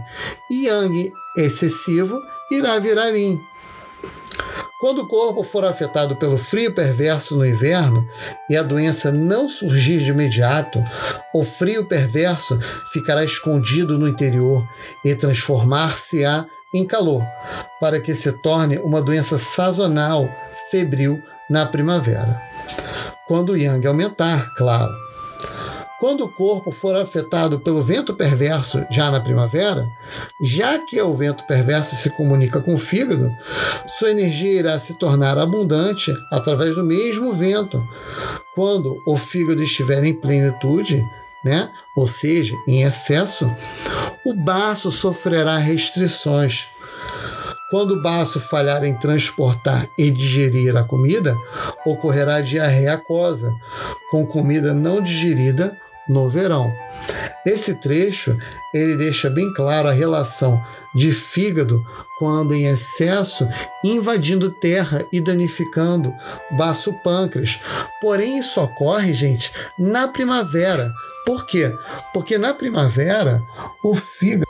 e 0.51 0.65
Yang 0.65 1.13
excessivo 1.37 2.19
irá 2.51 2.77
virar 2.77 3.11
Yin. 3.11 3.39
Quando 4.79 4.99
o 4.99 5.07
corpo 5.07 5.43
for 5.43 5.65
afetado 5.65 6.15
pelo 6.15 6.37
frio 6.37 6.73
perverso 6.73 7.35
no 7.35 7.45
inverno 7.45 8.07
e 8.49 8.55
a 8.55 8.63
doença 8.63 9.11
não 9.11 9.49
surgir 9.49 9.99
de 9.99 10.11
imediato, 10.11 10.81
o 11.33 11.43
frio 11.43 11.85
perverso 11.85 12.57
ficará 12.93 13.23
escondido 13.25 13.99
no 13.99 14.07
interior 14.07 14.65
e 15.03 15.13
transformar-se-á 15.13 16.45
em 16.73 16.85
calor, 16.85 17.21
para 17.81 17.99
que 17.99 18.15
se 18.15 18.31
torne 18.41 18.77
uma 18.77 19.01
doença 19.01 19.37
sazonal, 19.37 20.29
febril, 20.71 21.21
na 21.49 21.65
primavera. 21.65 22.41
Quando 23.27 23.49
o 23.49 23.57
yang 23.57 23.85
aumentar, 23.85 24.53
claro. 24.55 25.08
Quando 25.99 26.23
o 26.23 26.29
corpo 26.29 26.71
for 26.71 26.95
afetado 26.95 27.59
pelo 27.59 27.81
vento 27.81 28.13
perverso 28.13 28.85
já 28.89 29.11
na 29.11 29.19
primavera, 29.19 29.85
já 30.41 30.79
que 30.79 30.99
o 31.01 31.13
vento 31.13 31.45
perverso 31.45 31.93
se 31.97 32.09
comunica 32.11 32.61
com 32.61 32.73
o 32.73 32.77
fígado, 32.77 33.29
sua 33.97 34.11
energia 34.11 34.59
irá 34.59 34.79
se 34.79 34.97
tornar 34.97 35.37
abundante 35.37 36.13
através 36.31 36.75
do 36.77 36.85
mesmo 36.85 37.33
vento. 37.33 37.85
Quando 38.55 38.95
o 39.05 39.17
fígado 39.17 39.61
estiver 39.61 40.01
em 40.05 40.13
plenitude, 40.13 41.03
né, 41.43 41.69
ou 41.93 42.07
seja, 42.07 42.55
em 42.65 42.83
excesso, 42.83 43.53
o 44.25 44.33
baço 44.33 44.91
sofrerá 44.91 45.57
restrições. 45.57 46.65
Quando 47.69 47.95
o 47.95 48.01
baço 48.01 48.39
falhar 48.39 48.85
em 48.85 48.97
transportar 48.97 49.87
e 49.97 50.09
digerir 50.09 50.75
a 50.77 50.83
comida, 50.83 51.35
ocorrerá 51.85 52.39
diarreia 52.39 52.93
aquosa, 52.93 53.53
com 54.09 54.25
comida 54.25 54.73
não 54.73 55.01
digerida 55.01 55.77
no 56.09 56.27
verão. 56.27 56.73
Esse 57.45 57.75
trecho 57.75 58.37
ele 58.73 58.97
deixa 58.97 59.29
bem 59.29 59.53
claro 59.53 59.87
a 59.87 59.93
relação 59.93 60.61
de 60.95 61.11
fígado 61.11 61.85
quando 62.17 62.53
em 62.53 62.65
excesso, 62.65 63.47
invadindo 63.83 64.51
terra 64.51 65.05
e 65.11 65.21
danificando 65.21 66.11
baço 66.51 66.91
pâncreas. 67.03 67.59
Porém, 68.01 68.39
isso 68.39 68.59
ocorre, 68.59 69.13
gente, 69.13 69.51
na 69.77 70.07
primavera. 70.07 70.91
Por 71.25 71.45
quê? 71.45 71.71
Porque 72.13 72.37
na 72.37 72.53
primavera 72.53 73.41
o 73.83 73.95
fígado 73.95 74.49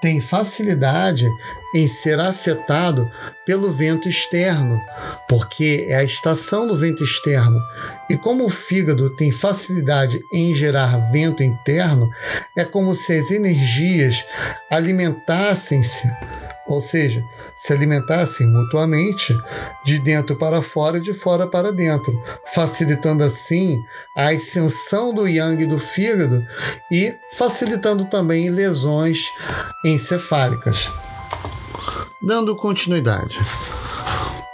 tem 0.00 0.20
facilidade 0.20 1.28
em 1.74 1.86
ser 1.88 2.18
afetado 2.18 3.10
pelo 3.44 3.70
vento 3.70 4.08
externo, 4.08 4.80
porque 5.28 5.86
é 5.88 5.96
a 5.96 6.04
estação 6.04 6.66
do 6.66 6.76
vento 6.76 7.04
externo. 7.04 7.60
E 8.08 8.16
como 8.16 8.44
o 8.44 8.50
fígado 8.50 9.10
tem 9.16 9.30
facilidade 9.30 10.20
em 10.32 10.54
gerar 10.54 11.10
vento 11.10 11.42
interno, 11.42 12.10
é 12.56 12.64
como 12.64 12.94
se 12.94 13.12
as 13.12 13.30
energias 13.30 14.24
alimentassem-se 14.70 16.08
ou 16.70 16.80
seja, 16.80 17.24
se 17.56 17.72
alimentassem 17.72 18.46
mutuamente 18.46 19.36
de 19.84 19.98
dentro 19.98 20.36
para 20.36 20.62
fora 20.62 20.98
e 20.98 21.00
de 21.00 21.12
fora 21.12 21.44
para 21.44 21.72
dentro, 21.72 22.16
facilitando 22.54 23.24
assim 23.24 23.82
a 24.16 24.28
ascensão 24.28 25.12
do 25.12 25.26
yang 25.26 25.66
do 25.66 25.80
fígado 25.80 26.46
e 26.88 27.12
facilitando 27.36 28.04
também 28.04 28.50
lesões 28.50 29.24
encefálicas. 29.84 30.88
Dando 32.22 32.54
continuidade. 32.54 33.38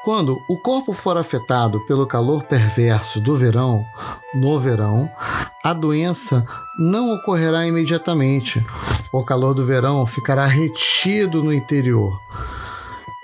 Quando 0.05 0.41
o 0.49 0.57
corpo 0.57 0.93
for 0.93 1.17
afetado 1.17 1.85
pelo 1.85 2.07
calor 2.07 2.45
perverso 2.45 3.21
do 3.21 3.37
verão, 3.37 3.85
no 4.33 4.57
verão, 4.57 5.11
a 5.65 5.73
doença 5.73 6.47
não 6.79 7.13
ocorrerá 7.13 7.67
imediatamente. 7.67 8.65
O 9.13 9.25
calor 9.25 9.53
do 9.53 9.67
verão 9.67 10.07
ficará 10.07 10.47
retido 10.47 11.43
no 11.43 11.53
interior. 11.53 12.21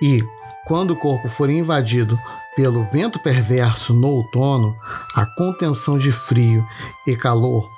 E, 0.03 0.25
quando 0.67 0.91
o 0.91 0.97
corpo 0.97 1.29
for 1.29 1.49
invadido 1.49 2.19
pelo 2.55 2.85
vento 2.85 3.19
perverso 3.19 3.95
no 3.95 4.09
outono, 4.09 4.77
a 5.15 5.25
contenção 5.37 5.97
de 5.97 6.13
frio 6.13 6.67
e 7.07 7.17
calor 7.17 7.71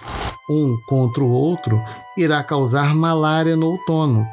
um 0.48 0.76
contra 0.86 1.22
o 1.22 1.30
outro 1.30 1.82
irá 2.16 2.42
causar 2.42 2.94
malária 2.94 3.56
no 3.56 3.68
outono. 3.68 4.26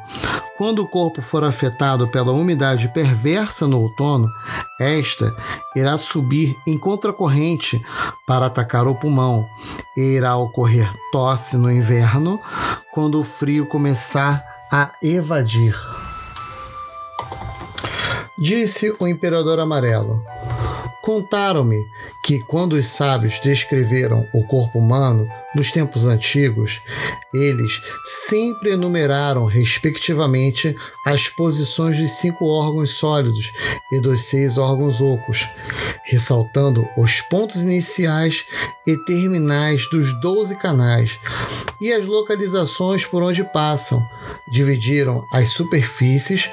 Quando 0.58 0.80
o 0.80 0.88
corpo 0.88 1.22
for 1.22 1.44
afetado 1.44 2.06
pela 2.08 2.32
umidade 2.32 2.88
perversa 2.92 3.66
no 3.66 3.80
outono, 3.80 4.28
esta 4.78 5.34
irá 5.74 5.96
subir 5.96 6.56
em 6.66 6.78
contracorrente 6.78 7.82
para 8.26 8.46
atacar 8.46 8.86
o 8.86 8.94
pulmão 8.94 9.46
e 9.96 10.00
irá 10.00 10.36
ocorrer 10.36 10.90
tosse 11.10 11.56
no 11.56 11.72
inverno 11.72 12.38
quando 12.92 13.18
o 13.18 13.24
frio 13.24 13.66
começar 13.66 14.44
a 14.70 14.92
evadir. 15.02 15.74
Disse 18.38 18.94
o 18.98 19.06
imperador 19.06 19.58
amarelo: 19.58 20.24
Contaram-me 21.02 21.90
que, 22.22 22.40
quando 22.40 22.74
os 22.74 22.86
sábios 22.86 23.40
descreveram 23.40 24.26
o 24.32 24.46
corpo 24.46 24.78
humano 24.78 25.28
nos 25.54 25.70
tempos 25.70 26.06
antigos, 26.06 26.80
eles 27.34 27.80
sempre 28.04 28.72
enumeraram, 28.72 29.44
respectivamente, 29.44 30.74
as 31.04 31.28
posições 31.28 31.98
dos 31.98 32.12
cinco 32.12 32.46
órgãos 32.46 32.90
sólidos 32.90 33.52
e 33.92 34.00
dos 34.00 34.22
seis 34.24 34.56
órgãos 34.56 35.00
ocos, 35.00 35.46
ressaltando 36.04 36.86
os 36.96 37.20
pontos 37.22 37.62
iniciais 37.62 38.44
e 38.86 38.96
terminais 39.04 39.88
dos 39.90 40.18
doze 40.20 40.56
canais 40.56 41.18
e 41.80 41.92
as 41.92 42.06
localizações 42.06 43.04
por 43.04 43.22
onde 43.22 43.44
passam. 43.44 44.02
Dividiram 44.50 45.26
as 45.32 45.50
superfícies 45.50 46.48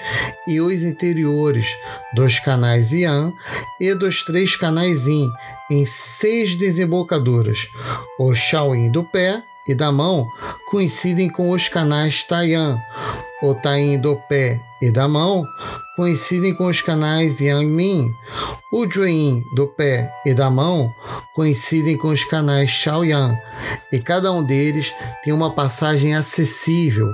e 0.48 0.60
os 0.62 0.84
interiores 0.84 1.68
dos 2.16 2.40
canais 2.40 2.92
Yan 2.92 3.34
e 3.80 3.94
dos 3.94 4.24
três 4.24 4.40
três 4.40 4.56
canais 4.56 5.06
Yin 5.06 5.30
em 5.70 5.86
seis 5.86 6.56
desembocaduras. 6.56 7.68
O 8.20 8.34
Shaoyin 8.34 8.92
do 8.92 9.04
pé 9.04 9.44
e 9.68 9.76
da 9.76 9.92
mão 9.92 10.28
coincidem 10.70 11.30
com 11.30 11.52
os 11.52 11.70
canais 11.70 12.24
Taiyan. 12.24 12.80
O 13.42 13.56
Taiyin 13.56 14.00
do 14.00 14.18
pé 14.28 14.62
e 14.82 14.92
da 14.92 15.08
mão 15.08 15.46
coincidem 15.96 16.54
com 16.54 16.68
os 16.68 16.82
canais 16.82 17.40
Yangmin. 17.40 18.14
O 18.72 18.90
Juin 18.90 19.44
do 19.56 19.66
pé 19.66 20.14
e 20.26 20.34
da 20.34 20.50
mão 20.50 20.94
coincidem 21.34 21.98
com 21.98 22.10
os 22.10 22.24
canais 22.26 22.70
Shaoyan, 22.70 23.38
e 23.92 24.00
cada 24.00 24.32
um 24.32 24.44
deles 24.44 24.94
tem 25.24 25.32
uma 25.32 25.56
passagem 25.56 26.16
acessível. 26.16 27.08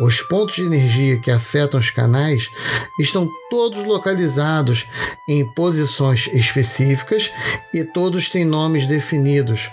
Os 0.00 0.22
pontos 0.22 0.56
de 0.56 0.62
energia 0.62 1.20
que 1.20 1.30
afetam 1.30 1.78
os 1.78 1.90
canais 1.90 2.50
estão 2.98 3.28
todos 3.50 3.84
localizados 3.84 4.86
em 5.28 5.44
posições 5.54 6.28
específicas 6.28 7.30
e 7.74 7.84
todos 7.84 8.30
têm 8.30 8.44
nomes 8.44 8.86
definidos, 8.86 9.70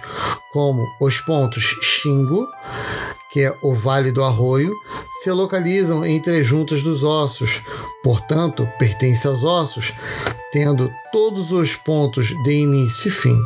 como 0.52 0.86
os 1.00 1.20
pontos 1.22 1.64
Xingu, 1.82 2.46
que 3.32 3.42
é 3.42 3.58
o 3.62 3.74
Vale 3.74 4.12
do 4.12 4.24
Arroio, 4.24 4.74
se 5.22 5.30
localizam 5.86 6.06
entre 6.06 6.40
as 6.40 6.48
juntas 6.48 6.82
dos 6.82 7.04
ossos, 7.04 7.62
portanto, 8.04 8.68
pertence 8.80 9.28
aos 9.28 9.44
ossos, 9.44 9.94
tendo 10.52 10.92
todos 11.12 11.52
os 11.52 11.76
pontos 11.76 12.28
de 12.44 12.52
início 12.52 13.08
e 13.08 13.12
fim. 13.12 13.38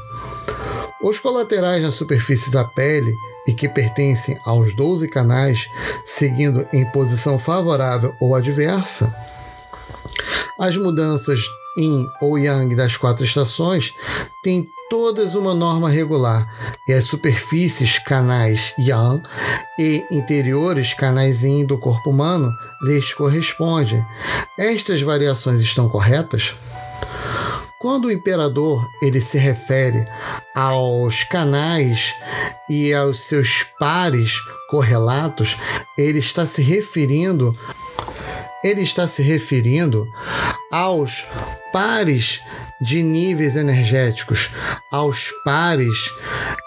Os 1.02 1.19
colaterais 1.19 1.82
na 1.82 1.91
superfície 1.91 2.52
da 2.52 2.63
pele 2.63 3.13
e 3.47 3.54
que 3.54 3.67
pertencem 3.67 4.38
aos 4.45 4.75
12 4.75 5.08
canais, 5.08 5.67
seguindo 6.06 6.67
em 6.73 6.86
posição 6.91 7.39
favorável 7.39 8.15
ou 8.19 8.36
adversa, 8.36 9.13
as 10.60 10.75
mudanças 10.78 11.41
yin 11.78 12.06
ou 12.21 12.38
yang 12.38 12.75
das 12.75 12.97
quatro 12.97 13.23
estações 13.23 13.93
têm 14.43 14.69
todas 14.89 15.36
uma 15.36 15.54
norma 15.54 15.89
regular 15.89 16.47
e 16.88 16.93
as 16.93 17.06
superfícies 17.06 17.99
canais 17.99 18.73
yang 18.78 19.21
e 19.78 20.04
interiores 20.12 20.93
canais 20.93 21.43
yin 21.43 21.65
do 21.65 21.78
corpo 21.78 22.10
humano 22.10 22.52
lhes 22.82 23.13
correspondem. 23.13 24.04
Estas 24.58 25.02
variações 25.02 25.62
estão 25.62 25.88
corretas? 25.88 26.56
Quando 27.80 28.06
o 28.06 28.12
imperador 28.12 28.86
ele 29.02 29.21
se 29.21 29.38
refere 29.38 30.06
aos 30.54 31.23
canais 31.23 32.13
e 32.69 32.93
aos 32.93 33.21
seus 33.21 33.63
pares 33.80 34.34
correlatos, 34.69 35.56
ele 35.97 36.19
está 36.19 36.45
se 36.45 36.62
referindo 36.62 37.56
ele 38.63 38.82
está 38.82 39.08
se 39.08 39.21
referindo 39.21 40.12
aos 40.71 41.25
pares 41.71 42.41
de 42.82 43.04
níveis 43.04 43.56
energéticos, 43.56 44.50
aos 44.92 45.32
pares 45.44 46.12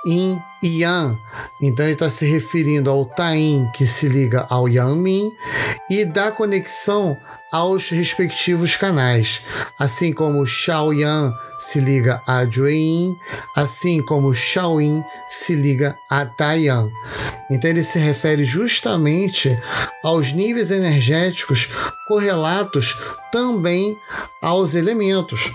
em 0.06 0.40
Yan. 0.62 1.18
Então 1.60 1.84
ele 1.84 1.94
está 1.94 2.10
se 2.10 2.26
referindo 2.26 2.90
ao 2.90 3.04
Tain, 3.04 3.70
que 3.74 3.86
se 3.86 4.08
liga 4.08 4.46
ao 4.50 4.68
Yanmin, 4.68 5.30
e 5.90 6.04
da 6.04 6.30
conexão 6.30 7.16
aos 7.52 7.90
respectivos 7.90 8.76
canais, 8.76 9.42
assim 9.78 10.12
como 10.12 10.46
Xiaoyan 10.46 11.32
se 11.58 11.80
liga 11.80 12.22
a 12.26 12.44
Jueyin, 12.46 13.16
assim 13.54 14.02
como 14.02 14.34
Shaoyin 14.34 15.04
se 15.28 15.54
liga 15.54 15.96
a 16.10 16.24
Taiyan. 16.24 16.90
Então 17.50 17.70
ele 17.70 17.82
se 17.82 17.98
refere 17.98 18.44
justamente 18.44 19.56
aos 20.02 20.32
níveis 20.32 20.70
energéticos 20.70 21.68
correlatos 22.08 22.96
também 23.30 23.96
aos 24.40 24.74
elementos. 24.74 25.52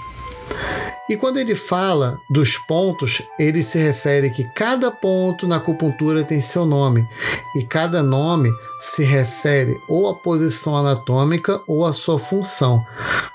E 1.09 1.15
quando 1.15 1.37
ele 1.37 1.55
fala 1.55 2.19
dos 2.29 2.57
pontos, 2.57 3.21
ele 3.39 3.63
se 3.63 3.77
refere 3.77 4.29
que 4.29 4.43
cada 4.43 4.91
ponto 4.91 5.47
na 5.47 5.55
acupuntura 5.55 6.23
tem 6.23 6.41
seu 6.41 6.65
nome, 6.65 7.07
e 7.55 7.63
cada 7.63 8.03
nome 8.03 8.51
se 8.77 9.05
refere 9.05 9.79
ou 9.87 10.09
à 10.09 10.15
posição 10.15 10.75
anatômica 10.75 11.61
ou 11.65 11.85
à 11.85 11.93
sua 11.93 12.19
função, 12.19 12.85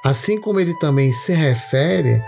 assim 0.04 0.38
como 0.38 0.60
ele 0.60 0.78
também 0.78 1.12
se 1.12 1.32
refere 1.32 2.22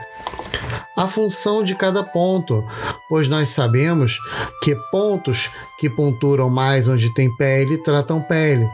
à 0.96 1.06
função 1.06 1.64
de 1.64 1.74
cada 1.74 2.02
ponto, 2.04 2.64
pois 3.08 3.28
nós 3.28 3.48
sabemos 3.48 4.18
que 4.62 4.76
pontos 4.90 5.50
que 5.78 5.90
ponturam 5.90 6.48
mais 6.48 6.86
onde 6.88 7.12
tem 7.12 7.34
pele 7.36 7.78
tratam 7.78 8.20
pele, 8.20 8.68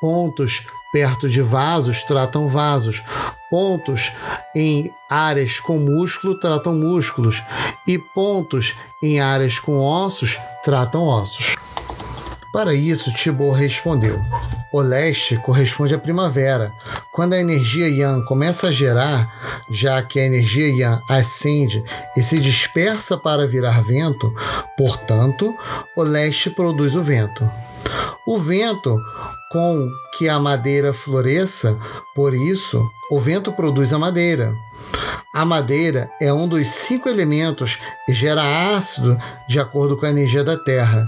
pontos 0.00 0.64
perto 0.92 1.28
de 1.28 1.42
vasos 1.42 2.02
tratam 2.04 2.48
vasos, 2.48 3.02
pontos 3.50 4.12
em 4.54 4.90
áreas 5.10 5.60
com 5.60 5.78
músculo 5.78 6.38
tratam 6.38 6.74
músculos. 6.74 7.42
E 7.86 7.98
pontos 7.98 8.74
em 9.02 9.20
áreas 9.20 9.58
com 9.58 9.78
ossos 9.78 10.38
tratam 10.64 11.04
ossos. 11.04 11.55
Para 12.56 12.72
isso, 12.72 13.12
Tibor 13.12 13.52
respondeu: 13.52 14.18
O 14.72 14.80
leste 14.80 15.36
corresponde 15.36 15.94
à 15.94 15.98
primavera, 15.98 16.72
quando 17.12 17.34
a 17.34 17.38
energia 17.38 17.86
Yang 17.86 18.24
começa 18.24 18.68
a 18.68 18.70
gerar, 18.70 19.60
já 19.70 20.02
que 20.02 20.18
a 20.18 20.24
energia 20.24 20.68
Yang 20.68 21.02
ascende 21.10 21.84
e 22.16 22.22
se 22.22 22.38
dispersa 22.38 23.18
para 23.18 23.46
virar 23.46 23.84
vento, 23.84 24.32
portanto, 24.74 25.54
o 25.94 26.02
leste 26.02 26.48
produz 26.48 26.96
o 26.96 27.02
vento. 27.02 27.46
O 28.26 28.38
vento 28.38 28.98
com 29.50 29.90
que 30.16 30.28
a 30.28 30.38
madeira 30.38 30.92
floresça, 30.92 31.78
por 32.14 32.34
isso, 32.34 32.88
o 33.10 33.20
vento 33.20 33.52
produz 33.52 33.92
a 33.92 33.98
madeira. 33.98 34.54
A 35.34 35.44
madeira 35.44 36.10
é 36.18 36.32
um 36.32 36.48
dos 36.48 36.68
cinco 36.68 37.10
elementos 37.10 37.78
e 38.08 38.14
gera 38.14 38.74
ácido 38.74 39.18
de 39.46 39.60
acordo 39.60 39.96
com 39.96 40.06
a 40.06 40.10
energia 40.10 40.42
da 40.42 40.56
terra, 40.56 41.04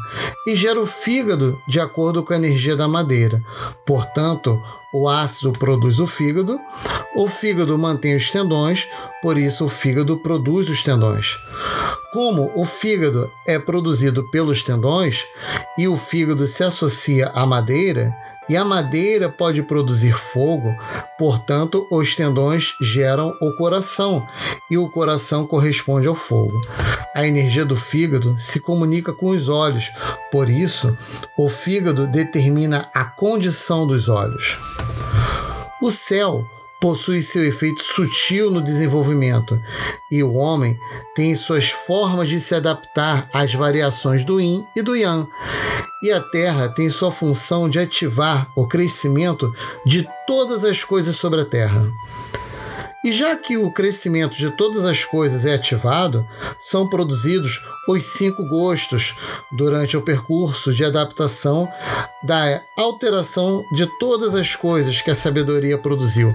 e 0.47 0.55
gera 0.55 0.79
o 0.79 0.85
fígado 0.85 1.59
de 1.67 1.81
acordo 1.81 2.23
com 2.23 2.35
a 2.35 2.37
energia 2.37 2.77
da 2.77 2.87
madeira. 2.87 3.43
Portanto, 3.87 4.63
o 4.93 5.09
ácido 5.09 5.53
produz 5.53 5.99
o 5.99 6.07
fígado, 6.07 6.61
o 7.17 7.27
fígado 7.27 7.77
mantém 7.79 8.17
os 8.17 8.31
tendões, 8.31 8.87
por 9.23 9.39
isso 9.39 9.65
o 9.65 9.69
fígado 9.69 10.19
produz 10.19 10.69
os 10.69 10.83
tendões. 10.83 11.37
Como 12.13 12.53
o 12.55 12.65
fígado 12.65 13.31
é 13.47 13.59
produzido 13.59 14.31
pelos 14.31 14.63
tendões 14.63 15.25
e 15.79 15.89
o 15.89 15.97
fígado 15.97 16.47
se 16.47 16.63
associa 16.65 17.31
à 17.35 17.47
madeira, 17.47 18.15
e 18.49 18.57
a 18.57 18.65
madeira 18.65 19.29
pode 19.29 19.63
produzir 19.63 20.13
fogo, 20.13 20.75
portanto, 21.19 21.87
os 21.91 22.15
tendões 22.15 22.75
geram 22.81 23.35
o 23.41 23.53
coração 23.57 24.27
e 24.71 24.79
o 24.79 24.89
coração 24.89 25.47
corresponde 25.47 26.09
ao 26.09 26.15
fogo. 26.15 26.61
A 27.15 27.27
energia 27.27 27.65
do 27.65 27.77
fígado 27.77 28.39
se 28.39 28.61
comunica 28.61 29.13
com 29.13 29.31
os 29.31 29.49
olhos, 29.49 29.91
por 30.31 30.49
isso, 30.49 30.97
o 31.37 31.49
fígado 31.49 32.07
determina 32.07 32.89
a 32.95 33.05
condição 33.05 33.87
dos 33.87 34.09
olhos. 34.09 34.57
O 35.83 35.91
céu 35.91 36.45
possui 36.81 37.23
seu 37.23 37.45
efeito 37.45 37.83
sutil 37.83 38.51
no 38.51 38.61
desenvolvimento, 38.61 39.61
e 40.11 40.23
o 40.23 40.35
homem 40.35 40.79
tem 41.15 41.35
suas 41.35 41.71
formas 41.71 42.29
de 42.29 42.41
se 42.41 42.55
adaptar 42.55 43.29
às 43.33 43.53
variações 43.53 44.25
do 44.25 44.41
yin 44.41 44.67
e 44.77 44.83
do 44.83 44.97
yang. 44.97 45.29
E 46.03 46.13
a 46.13 46.21
Terra 46.21 46.69
tem 46.69 46.89
sua 46.89 47.11
função 47.11 47.69
de 47.69 47.79
ativar 47.79 48.51
o 48.57 48.67
crescimento 48.67 49.53
de 49.85 50.09
todas 50.27 50.65
as 50.65 50.85
coisas 50.85 51.17
sobre 51.17 51.41
a 51.41 51.45
Terra. 51.45 51.93
E 53.05 53.13
já 53.13 53.37
que 53.37 53.57
o 53.57 53.71
crescimento 53.71 54.37
de 54.37 54.51
todas 54.51 54.85
as 54.85 55.05
coisas 55.05 55.47
é 55.47 55.55
ativado, 55.55 56.27
são 56.59 56.89
produzidos 56.89 57.61
os 57.89 58.05
cinco 58.05 58.45
gostos 58.49 59.15
durante 59.53 59.97
o 59.97 60.03
percurso 60.03 60.75
de 60.75 60.85
adaptação 60.85 61.69
da 62.25 62.61
alteração 62.77 63.63
de 63.73 63.87
todas 63.99 64.35
as 64.35 64.57
coisas 64.57 65.01
que 65.01 65.11
a 65.11 65.15
sabedoria 65.15 65.79
produziu, 65.79 66.35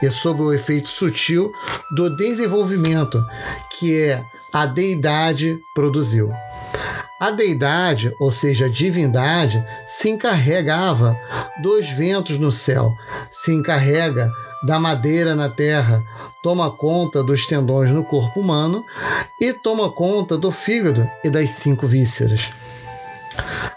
e 0.00 0.08
sob 0.10 0.40
o 0.40 0.52
efeito 0.52 0.88
sutil 0.88 1.52
do 1.96 2.14
desenvolvimento 2.16 3.20
que 3.78 3.98
é 3.98 4.24
a 4.52 4.66
deidade 4.66 5.58
produziu. 5.74 6.30
A 7.20 7.30
deidade, 7.30 8.14
ou 8.20 8.30
seja, 8.30 8.66
a 8.66 8.68
divindade, 8.68 9.64
se 9.86 10.10
encarregava 10.10 11.16
dos 11.62 11.88
ventos 11.88 12.38
no 12.38 12.52
céu, 12.52 12.94
se 13.30 13.52
encarrega 13.52 14.30
da 14.64 14.78
madeira 14.78 15.36
na 15.36 15.48
terra, 15.48 16.04
toma 16.42 16.70
conta 16.70 17.22
dos 17.22 17.46
tendões 17.46 17.90
no 17.90 18.04
corpo 18.04 18.40
humano 18.40 18.84
e 19.40 19.52
toma 19.52 19.90
conta 19.90 20.38
do 20.38 20.50
fígado 20.50 21.08
e 21.22 21.28
das 21.28 21.50
cinco 21.50 21.86
vísceras. 21.86 22.50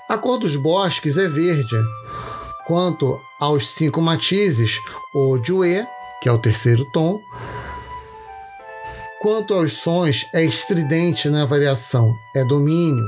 A 0.07 0.17
cor 0.17 0.37
dos 0.37 0.55
bosques 0.55 1.17
é 1.17 1.27
verde. 1.27 1.75
Quanto 2.65 3.19
aos 3.39 3.69
cinco 3.69 4.01
matizes, 4.01 4.79
o 5.13 5.37
Jue, 5.43 5.85
que 6.21 6.29
é 6.29 6.31
o 6.31 6.37
terceiro 6.37 6.85
tom, 6.85 7.19
quanto 9.21 9.53
aos 9.53 9.73
sons, 9.73 10.25
é 10.33 10.43
estridente 10.43 11.29
na 11.29 11.45
variação, 11.45 12.17
é 12.35 12.43
domínio. 12.45 13.05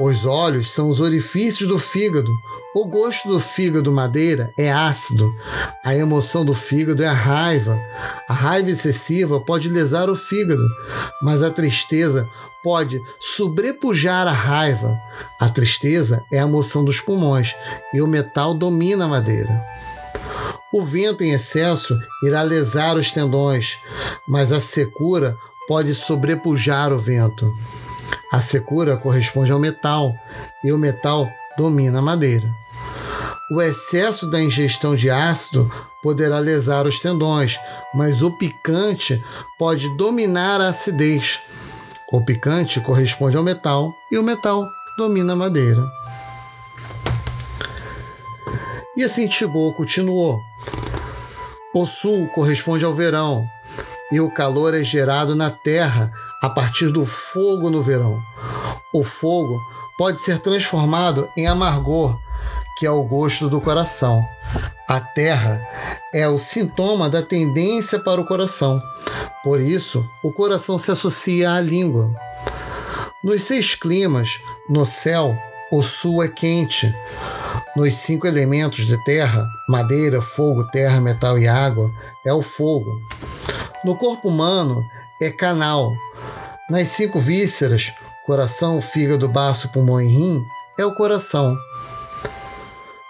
Os 0.00 0.24
olhos 0.24 0.70
são 0.70 0.88
os 0.88 1.00
orifícios 1.00 1.68
do 1.68 1.78
fígado, 1.78 2.30
o 2.74 2.84
gosto 2.84 3.28
do 3.28 3.38
fígado 3.38 3.92
madeira 3.92 4.52
é 4.58 4.72
ácido. 4.72 5.32
A 5.84 5.94
emoção 5.94 6.44
do 6.44 6.52
fígado 6.52 7.04
é 7.04 7.06
a 7.06 7.12
raiva. 7.12 7.78
A 8.28 8.34
raiva 8.34 8.70
excessiva 8.70 9.40
pode 9.40 9.68
lesar 9.68 10.10
o 10.10 10.16
fígado, 10.16 10.66
mas 11.22 11.40
a 11.40 11.50
tristeza 11.50 12.28
pode 12.64 13.00
sobrepujar 13.20 14.26
a 14.26 14.32
raiva. 14.32 14.98
A 15.40 15.48
tristeza 15.48 16.24
é 16.32 16.40
a 16.40 16.42
emoção 16.42 16.84
dos 16.84 17.00
pulmões 17.00 17.54
e 17.92 18.02
o 18.02 18.08
metal 18.08 18.52
domina 18.52 19.04
a 19.04 19.08
madeira. 19.08 19.64
O 20.72 20.82
vento 20.82 21.22
em 21.22 21.30
excesso 21.30 21.96
irá 22.24 22.42
lesar 22.42 22.96
os 22.96 23.12
tendões, 23.12 23.78
mas 24.26 24.50
a 24.50 24.60
secura 24.60 25.36
pode 25.68 25.94
sobrepujar 25.94 26.92
o 26.92 26.98
vento. 26.98 27.54
A 28.32 28.40
secura 28.40 28.96
corresponde 28.96 29.52
ao 29.52 29.60
metal 29.60 30.12
e 30.64 30.72
o 30.72 30.78
metal 30.78 31.28
domina 31.56 32.00
a 32.00 32.02
madeira. 32.02 32.63
O 33.50 33.60
excesso 33.60 34.30
da 34.30 34.40
ingestão 34.40 34.96
de 34.96 35.10
ácido 35.10 35.70
poderá 36.02 36.38
lesar 36.38 36.86
os 36.86 36.98
tendões, 36.98 37.58
mas 37.94 38.22
o 38.22 38.30
picante 38.30 39.22
pode 39.58 39.94
dominar 39.96 40.62
a 40.62 40.68
acidez. 40.68 41.40
O 42.10 42.24
picante 42.24 42.80
corresponde 42.80 43.36
ao 43.36 43.42
metal 43.42 43.94
e 44.10 44.16
o 44.16 44.22
metal 44.22 44.66
domina 44.96 45.34
a 45.34 45.36
madeira. 45.36 45.84
E 48.96 49.04
assim 49.04 49.28
Tibô 49.28 49.74
continuou. 49.74 50.40
O 51.74 51.84
sul 51.84 52.28
corresponde 52.28 52.84
ao 52.84 52.94
verão, 52.94 53.44
e 54.10 54.20
o 54.20 54.30
calor 54.30 54.72
é 54.72 54.82
gerado 54.82 55.34
na 55.34 55.50
terra 55.50 56.10
a 56.40 56.48
partir 56.48 56.88
do 56.90 57.04
fogo 57.04 57.68
no 57.68 57.82
verão. 57.82 58.22
O 58.94 59.04
fogo 59.04 59.60
pode 59.98 60.18
ser 60.20 60.38
transformado 60.38 61.28
em 61.36 61.46
amargor 61.46 62.23
que 62.76 62.86
é 62.86 62.90
o 62.90 63.02
gosto 63.02 63.48
do 63.48 63.60
coração. 63.60 64.24
A 64.88 65.00
terra 65.00 65.66
é 66.12 66.28
o 66.28 66.36
sintoma 66.36 67.08
da 67.08 67.22
tendência 67.22 67.98
para 67.98 68.20
o 68.20 68.26
coração. 68.26 68.80
Por 69.42 69.60
isso, 69.60 70.04
o 70.22 70.32
coração 70.32 70.78
se 70.78 70.90
associa 70.90 71.52
à 71.52 71.60
língua. 71.60 72.14
Nos 73.22 73.44
seis 73.44 73.74
climas, 73.74 74.38
no 74.68 74.84
céu, 74.84 75.36
o 75.72 75.82
sul 75.82 76.22
é 76.22 76.28
quente. 76.28 76.94
Nos 77.76 77.96
cinco 77.96 78.26
elementos 78.26 78.86
de 78.86 79.02
terra, 79.04 79.46
madeira, 79.68 80.20
fogo, 80.20 80.64
terra, 80.70 81.00
metal 81.00 81.38
e 81.38 81.48
água, 81.48 81.90
é 82.24 82.32
o 82.32 82.42
fogo. 82.42 83.00
No 83.84 83.96
corpo 83.96 84.28
humano, 84.28 84.82
é 85.20 85.30
canal. 85.30 85.92
Nas 86.70 86.88
cinco 86.88 87.18
vísceras, 87.18 87.92
coração, 88.26 88.80
fígado, 88.80 89.28
baço, 89.28 89.70
pulmão 89.72 90.00
e 90.00 90.06
rim, 90.06 90.44
é 90.78 90.84
o 90.84 90.94
coração. 90.94 91.56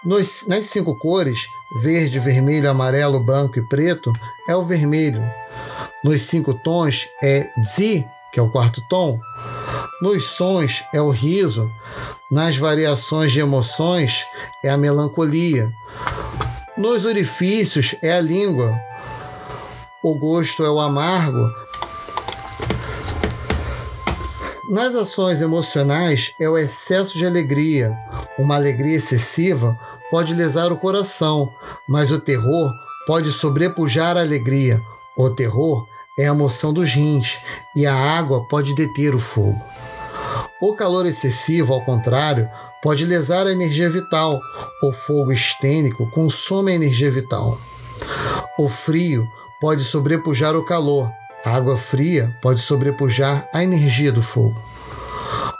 Nos, 0.05 0.45
nas 0.45 0.67
cinco 0.67 0.95
cores, 0.95 1.47
verde, 1.81 2.19
vermelho, 2.19 2.69
amarelo, 2.69 3.19
branco 3.19 3.57
e 3.57 3.61
preto, 3.63 4.13
é 4.47 4.55
o 4.55 4.63
vermelho. 4.63 5.23
Nos 6.03 6.21
cinco 6.21 6.53
tons 6.53 7.07
é 7.23 7.49
Zi, 7.63 8.07
que 8.31 8.39
é 8.39 8.43
o 8.43 8.51
quarto 8.51 8.83
tom. 8.87 9.19
Nos 9.99 10.25
sons 10.25 10.83
é 10.93 11.01
o 11.01 11.09
riso. 11.09 11.71
Nas 12.29 12.55
variações 12.55 13.31
de 13.31 13.39
emoções 13.39 14.23
é 14.63 14.69
a 14.69 14.77
melancolia. 14.77 15.71
Nos 16.77 17.03
orifícios 17.05 17.95
é 18.03 18.13
a 18.13 18.21
língua. 18.21 18.79
O 20.03 20.19
gosto 20.19 20.63
é 20.63 20.69
o 20.69 20.79
amargo. 20.79 21.49
Nas 24.69 24.93
ações 24.93 25.41
emocionais 25.41 26.31
é 26.39 26.47
o 26.47 26.57
excesso 26.57 27.17
de 27.17 27.25
alegria. 27.25 27.97
Uma 28.37 28.55
alegria 28.55 28.97
excessiva 28.97 29.79
pode 30.09 30.33
lesar 30.33 30.71
o 30.71 30.77
coração, 30.77 31.51
mas 31.87 32.11
o 32.11 32.19
terror 32.19 32.71
pode 33.05 33.31
sobrepujar 33.31 34.17
a 34.17 34.21
alegria. 34.21 34.81
O 35.17 35.29
terror 35.29 35.85
é 36.17 36.27
a 36.27 36.33
moção 36.33 36.73
dos 36.73 36.93
rins 36.93 37.37
e 37.75 37.85
a 37.85 37.93
água 37.93 38.47
pode 38.47 38.73
deter 38.73 39.13
o 39.13 39.19
fogo. 39.19 39.59
O 40.61 40.73
calor 40.73 41.05
excessivo, 41.05 41.73
ao 41.73 41.83
contrário, 41.83 42.49
pode 42.81 43.05
lesar 43.05 43.45
a 43.45 43.51
energia 43.51 43.89
vital. 43.89 44.39
O 44.81 44.93
fogo 44.93 45.31
estênico 45.31 46.09
consome 46.11 46.71
a 46.71 46.75
energia 46.75 47.11
vital. 47.11 47.59
O 48.57 48.69
frio 48.69 49.27
pode 49.59 49.83
sobrepujar 49.83 50.55
o 50.55 50.63
calor. 50.63 51.11
A 51.43 51.51
água 51.51 51.77
fria 51.77 52.35
pode 52.41 52.61
sobrepujar 52.61 53.47
a 53.53 53.63
energia 53.63 54.11
do 54.11 54.21
fogo. 54.21 54.59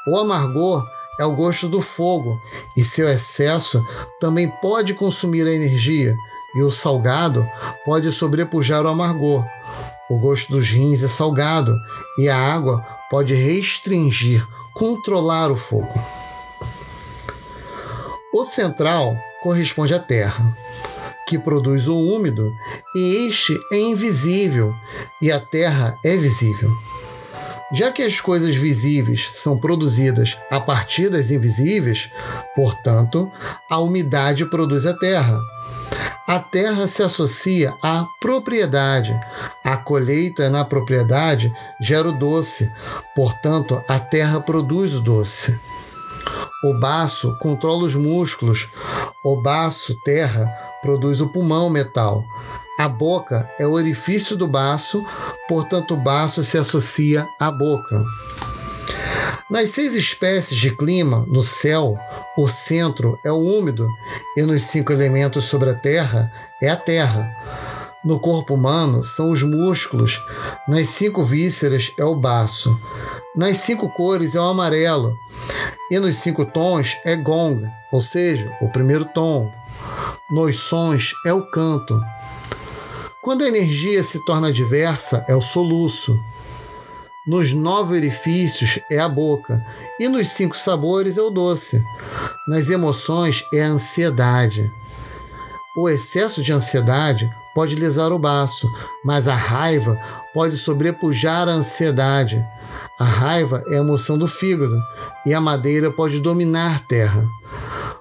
O 0.07 0.17
amargor 0.17 0.85
é 1.19 1.25
o 1.25 1.35
gosto 1.35 1.67
do 1.67 1.81
fogo, 1.81 2.41
e 2.75 2.83
seu 2.83 3.09
excesso 3.09 3.83
também 4.19 4.49
pode 4.61 4.93
consumir 4.93 5.47
a 5.47 5.53
energia, 5.53 6.15
e 6.55 6.61
o 6.61 6.71
salgado 6.71 7.45
pode 7.85 8.11
sobrepujar 8.11 8.85
o 8.85 8.89
amargor. 8.89 9.45
O 10.09 10.17
gosto 10.17 10.51
dos 10.51 10.69
rins 10.69 11.03
é 11.03 11.07
salgado, 11.07 11.75
e 12.17 12.29
a 12.29 12.37
água 12.37 12.85
pode 13.09 13.33
restringir, 13.33 14.45
controlar 14.73 15.51
o 15.51 15.57
fogo. 15.57 15.93
O 18.33 18.43
central 18.43 19.15
corresponde 19.41 19.93
à 19.93 19.99
terra, 19.99 20.55
que 21.27 21.39
produz 21.39 21.87
o 21.87 21.97
úmido, 21.97 22.53
e 22.95 23.27
este 23.27 23.57
é 23.71 23.77
invisível, 23.77 24.73
e 25.21 25.31
a 25.31 25.39
terra 25.39 25.97
é 26.03 26.15
visível. 26.15 26.71
Já 27.71 27.91
que 27.91 28.03
as 28.03 28.21
coisas 28.21 28.55
visíveis 28.55 29.29
são 29.33 29.57
produzidas 29.57 30.37
a 30.51 30.59
partir 30.59 31.09
das 31.09 31.31
invisíveis, 31.31 32.11
portanto, 32.55 33.31
a 33.69 33.79
umidade 33.79 34.45
produz 34.45 34.85
a 34.85 34.93
terra. 34.93 35.39
A 36.27 36.39
terra 36.39 36.87
se 36.87 37.03
associa 37.03 37.75
à 37.83 38.05
propriedade. 38.19 39.19
A 39.63 39.77
colheita 39.77 40.49
na 40.49 40.63
propriedade 40.65 41.53
gera 41.81 42.09
o 42.09 42.17
doce, 42.17 42.71
portanto, 43.15 43.83
a 43.87 43.99
terra 43.99 44.39
produz 44.39 44.93
o 44.93 45.01
doce. 45.01 45.59
O 46.63 46.73
baço 46.79 47.37
controla 47.39 47.83
os 47.83 47.95
músculos. 47.95 48.67
O 49.23 49.41
baço, 49.41 49.95
terra, 50.03 50.47
produz 50.81 51.21
o 51.21 51.29
pulmão, 51.29 51.69
metal. 51.69 52.23
A 52.77 52.89
boca 52.89 53.49
é 53.57 53.65
o 53.65 53.71
orifício 53.71 54.35
do 54.35 54.47
baço, 54.47 55.05
portanto, 55.47 55.93
o 55.93 55.97
baço 55.97 56.43
se 56.43 56.57
associa 56.57 57.25
à 57.39 57.49
boca. 57.49 58.03
Nas 59.49 59.69
seis 59.69 59.95
espécies 59.95 60.57
de 60.57 60.75
clima 60.75 61.25
no 61.27 61.41
céu, 61.41 61.97
o 62.37 62.47
centro 62.47 63.17
é 63.23 63.31
o 63.31 63.37
úmido, 63.37 63.87
e 64.35 64.41
nos 64.41 64.63
cinco 64.63 64.91
elementos 64.91 65.45
sobre 65.45 65.69
a 65.69 65.73
terra 65.73 66.31
é 66.61 66.69
a 66.69 66.75
terra. 66.75 67.31
No 68.03 68.19
corpo 68.19 68.55
humano 68.55 69.03
são 69.03 69.31
os 69.31 69.41
músculos, 69.41 70.21
nas 70.67 70.89
cinco 70.89 71.23
vísceras 71.23 71.93
é 71.97 72.03
o 72.03 72.15
baço, 72.15 72.77
nas 73.35 73.57
cinco 73.59 73.87
cores 73.89 74.35
é 74.35 74.39
o 74.39 74.43
amarelo, 74.43 75.13
e 75.89 75.97
nos 75.97 76.17
cinco 76.17 76.43
tons 76.43 76.97
é 77.05 77.15
gong, 77.15 77.65
ou 77.91 78.01
seja, 78.01 78.51
o 78.59 78.69
primeiro 78.69 79.05
tom. 79.05 79.49
Nos 80.29 80.57
sons 80.57 81.13
é 81.25 81.31
o 81.31 81.49
canto. 81.49 82.01
Quando 83.25 83.43
a 83.43 83.47
energia 83.47 84.03
se 84.03 84.23
torna 84.23 84.53
diversa, 84.53 85.25
é 85.27 85.35
o 85.35 85.41
soluço. 85.41 86.23
Nos 87.25 87.51
nove 87.53 87.95
orifícios 87.95 88.77
é 88.87 88.99
a 88.99 89.09
boca, 89.09 89.65
e 89.99 90.07
nos 90.07 90.27
cinco 90.27 90.55
sabores 90.55 91.17
é 91.17 91.23
o 91.23 91.31
doce. 91.31 91.83
Nas 92.47 92.69
emoções 92.69 93.43
é 93.51 93.63
a 93.63 93.69
ansiedade. 93.69 94.71
O 95.75 95.89
excesso 95.89 96.43
de 96.43 96.53
ansiedade 96.53 97.27
pode 97.55 97.73
lesar 97.73 98.11
o 98.11 98.19
baço, 98.19 98.71
mas 99.03 99.27
a 99.27 99.33
raiva 99.33 99.99
pode 100.31 100.55
sobrepujar 100.55 101.49
a 101.49 101.53
ansiedade. 101.53 102.45
A 102.99 103.05
raiva 103.05 103.63
é 103.69 103.73
a 103.73 103.81
emoção 103.81 104.19
do 104.19 104.27
fígado 104.27 104.79
e 105.25 105.33
a 105.33 105.41
madeira 105.41 105.89
pode 105.89 106.19
dominar 106.19 106.81
terra. 106.81 107.27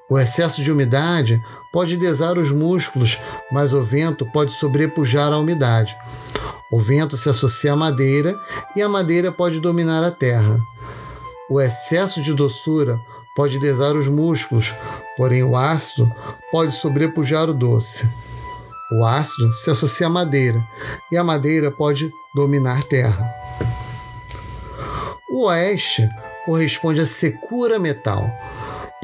O 0.09 0.18
excesso 0.18 0.62
de 0.62 0.70
umidade 0.70 1.42
pode 1.72 1.96
lesar 1.96 2.36
os 2.36 2.50
músculos, 2.50 3.18
mas 3.50 3.72
o 3.72 3.82
vento 3.82 4.26
pode 4.32 4.52
sobrepujar 4.52 5.32
a 5.32 5.38
umidade. 5.38 5.96
O 6.70 6.80
vento 6.80 7.16
se 7.16 7.28
associa 7.28 7.72
à 7.72 7.76
madeira 7.76 8.38
e 8.76 8.82
a 8.82 8.88
madeira 8.88 9.32
pode 9.32 9.61
dominar 9.61 10.05
a 10.05 10.11
terra. 10.11 10.61
O 11.48 11.61
excesso 11.61 12.20
de 12.20 12.34
doçura 12.34 12.98
pode 13.34 13.59
lesar 13.59 13.96
os 13.96 14.07
músculos, 14.07 14.74
porém 15.16 15.42
o 15.42 15.57
ácido 15.57 16.11
pode 16.50 16.72
sobrepujar 16.72 17.48
o 17.48 17.55
doce. 17.55 18.09
O 18.92 19.05
ácido 19.05 19.52
se 19.52 19.70
associa 19.70 20.07
à 20.07 20.11
madeira 20.11 20.62
e 21.11 21.16
a 21.16 21.24
madeira 21.24 21.70
pode 21.70 22.12
dominar 22.34 22.82
terra. 22.84 23.26
O 25.30 25.46
oeste 25.46 26.09
corresponde 26.44 27.00
a 27.00 27.07
secura 27.07 27.78
metal. 27.78 28.30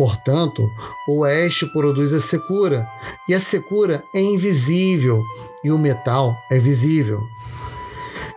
Portanto, 0.01 0.72
o 1.07 1.18
oeste 1.18 1.66
produz 1.66 2.14
a 2.14 2.20
secura, 2.20 2.88
e 3.28 3.34
a 3.34 3.38
secura 3.38 4.03
é 4.14 4.20
invisível 4.22 5.22
e 5.62 5.70
o 5.70 5.76
metal 5.76 6.34
é 6.51 6.59
visível. 6.59 7.28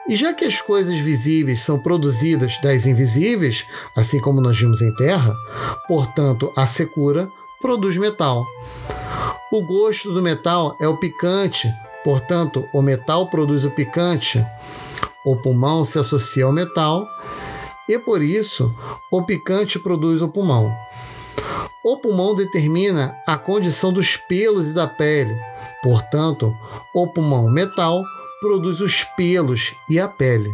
E 0.09 0.13
já 0.13 0.33
que 0.33 0.43
as 0.43 0.59
coisas 0.59 0.97
visíveis 0.97 1.63
são 1.63 1.79
produzidas 1.79 2.59
das 2.61 2.85
invisíveis, 2.85 3.65
assim 3.95 4.19
como 4.19 4.41
nós 4.41 4.59
vimos 4.59 4.81
em 4.81 4.93
terra, 4.95 5.33
portanto, 5.87 6.51
a 6.53 6.67
secura 6.67 7.31
produz 7.61 7.95
metal. 7.95 8.45
O 9.49 9.65
gosto 9.65 10.11
do 10.13 10.21
metal 10.21 10.75
é 10.81 10.87
o 10.89 10.97
picante, 10.97 11.73
portanto, 12.03 12.67
o 12.73 12.81
metal 12.81 13.29
produz 13.29 13.63
o 13.63 13.71
picante. 13.71 14.45
O 15.25 15.37
pulmão 15.37 15.85
se 15.85 15.97
associa 15.97 16.43
ao 16.43 16.51
metal 16.51 17.07
e 17.87 17.97
por 17.97 18.21
isso 18.21 18.75
o 19.09 19.21
picante 19.21 19.79
produz 19.79 20.21
o 20.21 20.27
pulmão. 20.27 20.75
O 21.83 21.97
pulmão 21.97 22.33
determina 22.35 23.17
a 23.27 23.37
condição 23.37 23.91
dos 23.91 24.15
pelos 24.15 24.69
e 24.69 24.73
da 24.73 24.87
pele, 24.87 25.37
portanto, 25.81 26.55
o 26.95 27.07
pulmão 27.07 27.49
metal 27.49 28.01
produz 28.39 28.79
os 28.79 29.03
pelos 29.03 29.73
e 29.89 29.99
a 29.99 30.07
pele. 30.07 30.53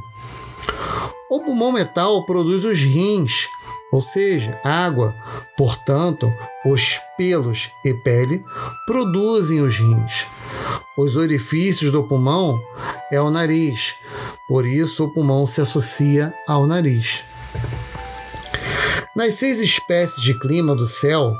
O 1.29 1.41
pulmão 1.41 1.71
metal 1.71 2.25
produz 2.25 2.65
os 2.65 2.79
rins, 2.79 3.47
ou 3.91 4.01
seja, 4.01 4.59
água. 4.63 5.15
Portanto, 5.55 6.31
os 6.65 6.99
pelos 7.17 7.69
e 7.85 7.93
pele 7.93 8.43
produzem 8.85 9.61
os 9.61 9.77
rins. 9.77 10.25
Os 10.97 11.15
orifícios 11.15 11.91
do 11.91 12.03
pulmão 12.03 12.59
é 13.11 13.21
o 13.21 13.29
nariz, 13.29 13.93
por 14.47 14.65
isso 14.65 15.05
o 15.05 15.13
pulmão 15.13 15.45
se 15.45 15.61
associa 15.61 16.33
ao 16.47 16.65
nariz. 16.65 17.23
Nas 19.15 19.33
seis 19.33 19.59
espécies 19.59 20.23
de 20.23 20.37
clima 20.37 20.75
do 20.75 20.85
céu, 20.85 21.33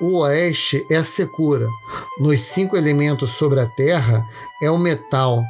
o 0.00 0.18
oeste 0.20 0.84
é 0.90 0.96
a 0.96 1.04
secura. 1.04 1.68
Nos 2.18 2.40
cinco 2.40 2.76
elementos 2.76 3.32
sobre 3.32 3.60
a 3.60 3.66
terra 3.66 4.26
é 4.62 4.70
o 4.70 4.78
metal. 4.78 5.44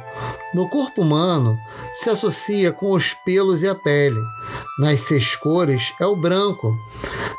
No 0.53 0.69
corpo 0.69 1.01
humano, 1.01 1.57
se 1.93 2.09
associa 2.09 2.71
com 2.71 2.91
os 2.91 3.13
pelos 3.13 3.63
e 3.63 3.67
a 3.67 3.73
pele. 3.73 4.19
Nas 4.77 5.01
seis 5.01 5.35
cores 5.37 5.93
é 5.99 6.05
o 6.05 6.15
branco. 6.15 6.77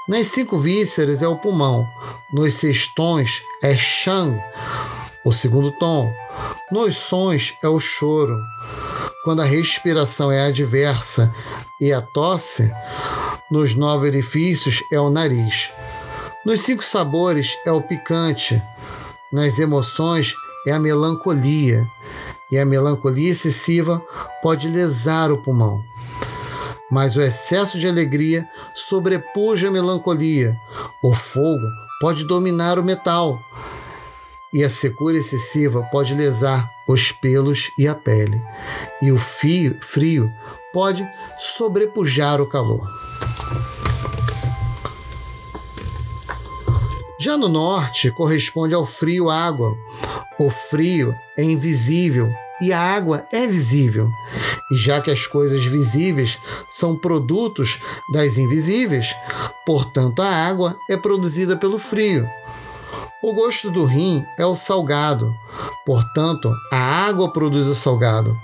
Nas 0.09 0.29
cinco 0.29 0.59
vísceras 0.59 1.23
é 1.23 1.29
o 1.29 1.37
pulmão. 1.37 1.87
Nos 2.33 2.55
seis 2.55 2.93
tons 2.95 3.31
é 3.63 3.77
shang, 3.77 4.41
o 5.25 5.33
segundo 5.33 5.71
tom. 5.73 6.11
Nos 6.73 6.97
sons 6.97 7.55
é 7.63 7.69
o 7.69 7.79
choro. 7.79 8.37
Quando 9.23 9.43
a 9.43 9.47
respiração 9.47 10.33
é 10.33 10.47
adversa 10.47 11.33
e 11.81 11.93
a 11.93 12.03
tosse, 12.03 12.71
nos 13.55 13.77
nove 13.77 14.09
orifícios 14.09 14.83
é 14.91 14.99
o 14.99 15.09
nariz. 15.09 15.71
Nos 16.45 16.63
cinco 16.63 16.83
sabores 16.83 17.57
é 17.65 17.71
o 17.71 17.81
picante. 17.81 18.61
Nas 19.33 19.61
emoções 19.61 20.35
é 20.67 20.73
a 20.73 20.81
melancolia. 20.81 21.87
E 22.51 22.59
a 22.59 22.67
melancolia 22.67 23.31
excessiva 23.31 24.03
pode 24.43 24.67
lesar 24.67 25.31
o 25.31 25.41
pulmão. 25.41 25.85
Mas 26.91 27.17
o 27.17 27.23
excesso 27.23 27.79
de 27.79 27.87
alegria 27.87 28.45
sobrepuja 28.75 29.69
a 29.69 29.71
melancolia. 29.71 30.57
O 31.01 31.15
fogo 31.15 31.65
pode 32.01 32.27
dominar 32.27 32.77
o 32.77 32.83
metal. 32.83 33.39
E 34.53 34.65
a 34.65 34.71
secura 34.71 35.17
excessiva 35.17 35.81
pode 35.93 36.13
lesar 36.13 36.69
os 36.89 37.13
pelos 37.13 37.71
e 37.79 37.87
a 37.87 37.95
pele. 37.95 38.43
E 39.01 39.13
o 39.13 39.17
fio, 39.17 39.79
frio 39.81 40.29
pode 40.73 41.09
sobrepujar 41.39 42.41
o 42.41 42.49
calor. 42.49 43.04
Já 47.25 47.39
no 47.39 47.49
norte, 47.49 48.11
corresponde 48.11 48.75
ao 48.75 48.85
frio 48.85 49.31
água. 49.31 49.75
O 50.39 50.51
frio 50.51 51.15
é 51.39 51.43
invisível 51.43 52.31
e 52.61 52.71
a 52.71 52.79
água 52.79 53.27
é 53.33 53.47
visível. 53.47 54.11
E 54.71 54.77
já 54.77 55.01
que 55.01 55.11
as 55.11 55.27
coisas 55.27 55.65
visíveis 55.65 56.39
são 56.69 56.97
produtos 56.97 57.81
das 58.13 58.37
invisíveis, 58.37 59.15
portanto 59.65 60.21
a 60.21 60.29
água 60.29 60.77
é 60.91 60.97
produzida 60.97 61.57
pelo 61.57 61.79
frio. 61.79 62.29
O 63.23 63.33
gosto 63.33 63.71
do 63.71 63.85
rim 63.85 64.23
é 64.39 64.45
o 64.45 64.55
salgado, 64.55 65.35
portanto 65.87 66.53
a 66.71 66.77
água 66.77 67.33
produz 67.33 67.67
o 67.67 67.75
salgado. 67.75 68.39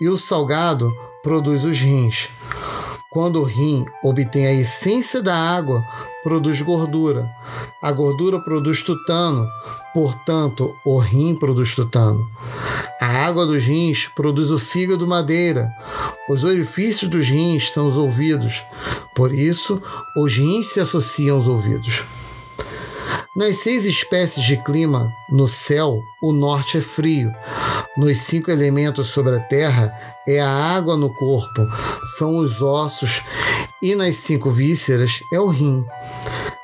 E 0.00 0.08
o 0.08 0.18
salgado 0.18 0.92
produz 1.22 1.64
os 1.64 1.78
rins. 1.78 2.28
Quando 3.10 3.40
o 3.40 3.42
rim 3.42 3.84
obtém 4.04 4.46
a 4.46 4.52
essência 4.52 5.20
da 5.20 5.34
água, 5.34 5.84
produz 6.22 6.62
gordura. 6.62 7.28
A 7.82 7.90
gordura 7.90 8.38
produz 8.38 8.84
tutano, 8.84 9.48
portanto, 9.92 10.72
o 10.86 10.96
rim 10.96 11.34
produz 11.34 11.74
tutano. 11.74 12.30
A 13.00 13.06
água 13.26 13.44
dos 13.44 13.64
rins 13.64 14.06
produz 14.14 14.52
o 14.52 14.60
fígado 14.60 15.08
madeira. 15.08 15.72
Os 16.28 16.44
orifícios 16.44 17.10
dos 17.10 17.26
rins 17.26 17.72
são 17.72 17.88
os 17.88 17.96
ouvidos. 17.96 18.62
Por 19.12 19.34
isso, 19.34 19.82
os 20.16 20.36
rins 20.36 20.68
se 20.68 20.78
associam 20.78 21.36
aos 21.36 21.48
ouvidos. 21.48 22.04
Nas 23.36 23.58
seis 23.58 23.86
espécies 23.86 24.44
de 24.44 24.56
clima 24.56 25.14
no 25.30 25.46
céu, 25.46 26.02
o 26.20 26.32
norte 26.32 26.78
é 26.78 26.80
frio. 26.80 27.30
Nos 27.96 28.18
cinco 28.18 28.50
elementos 28.50 29.06
sobre 29.06 29.36
a 29.36 29.40
terra 29.40 29.92
é 30.26 30.40
a 30.40 30.50
água 30.50 30.96
no 30.96 31.14
corpo, 31.14 31.64
são 32.18 32.38
os 32.38 32.60
ossos, 32.60 33.22
e 33.80 33.94
nas 33.94 34.16
cinco 34.16 34.50
vísceras 34.50 35.20
é 35.32 35.38
o 35.38 35.46
rim. 35.46 35.86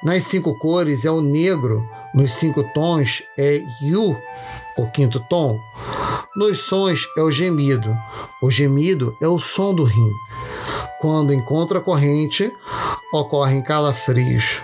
Nas 0.02 0.24
cinco 0.24 0.58
cores 0.58 1.04
é 1.04 1.10
o 1.10 1.20
negro, 1.20 1.88
nos 2.12 2.32
cinco 2.32 2.64
tons 2.74 3.22
é 3.38 3.62
Yu, 3.80 4.20
o 4.76 4.90
quinto 4.90 5.20
tom. 5.20 5.60
Nos 6.34 6.62
sons 6.62 7.06
é 7.16 7.22
o 7.22 7.30
gemido. 7.30 7.96
O 8.42 8.50
gemido 8.50 9.16
é 9.22 9.28
o 9.28 9.38
som 9.38 9.72
do 9.72 9.84
rim. 9.84 10.10
Quando 11.00 11.32
encontra 11.32 11.80
corrente, 11.80 12.52
ocorrem 13.12 13.62
calafrios. 13.62 14.60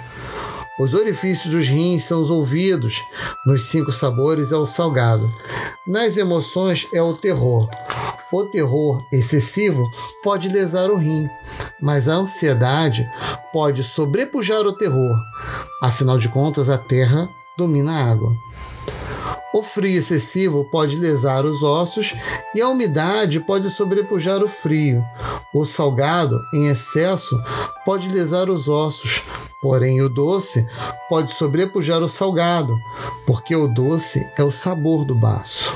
Os 0.80 0.94
orifícios 0.94 1.52
dos 1.52 1.68
rins 1.68 2.04
são 2.04 2.22
os 2.22 2.30
ouvidos, 2.30 3.02
nos 3.46 3.64
cinco 3.70 3.92
sabores 3.92 4.52
é 4.52 4.56
o 4.56 4.64
salgado. 4.64 5.30
Nas 5.86 6.16
emoções 6.16 6.86
é 6.94 7.02
o 7.02 7.14
terror. 7.14 7.68
O 8.32 8.44
terror 8.46 9.04
excessivo 9.12 9.82
pode 10.24 10.48
lesar 10.48 10.90
o 10.90 10.96
rim, 10.96 11.28
mas 11.80 12.08
a 12.08 12.14
ansiedade 12.14 13.06
pode 13.52 13.84
sobrepujar 13.84 14.62
o 14.66 14.72
terror. 14.72 15.14
Afinal 15.82 16.16
de 16.16 16.30
contas, 16.30 16.70
a 16.70 16.78
terra 16.78 17.28
domina 17.58 17.92
a 17.92 18.10
água. 18.10 18.32
O 19.54 19.62
frio 19.62 19.98
excessivo 19.98 20.64
pode 20.70 20.96
lesar 20.96 21.44
os 21.44 21.62
ossos 21.62 22.14
e 22.54 22.60
a 22.62 22.68
umidade 22.68 23.38
pode 23.38 23.68
sobrepujar 23.68 24.42
o 24.42 24.48
frio. 24.48 25.04
O 25.54 25.66
salgado, 25.66 26.40
em 26.54 26.68
excesso, 26.68 27.38
pode 27.84 28.08
lesar 28.08 28.48
os 28.48 28.66
ossos, 28.66 29.22
porém 29.62 30.02
o 30.02 30.08
doce 30.08 30.66
pode 31.08 31.32
sobrepujar 31.32 32.02
o 32.02 32.08
salgado, 32.08 32.76
porque 33.24 33.54
o 33.54 33.68
doce 33.68 34.28
é 34.36 34.42
o 34.42 34.50
sabor 34.50 35.04
do 35.04 35.14
baço. 35.14 35.72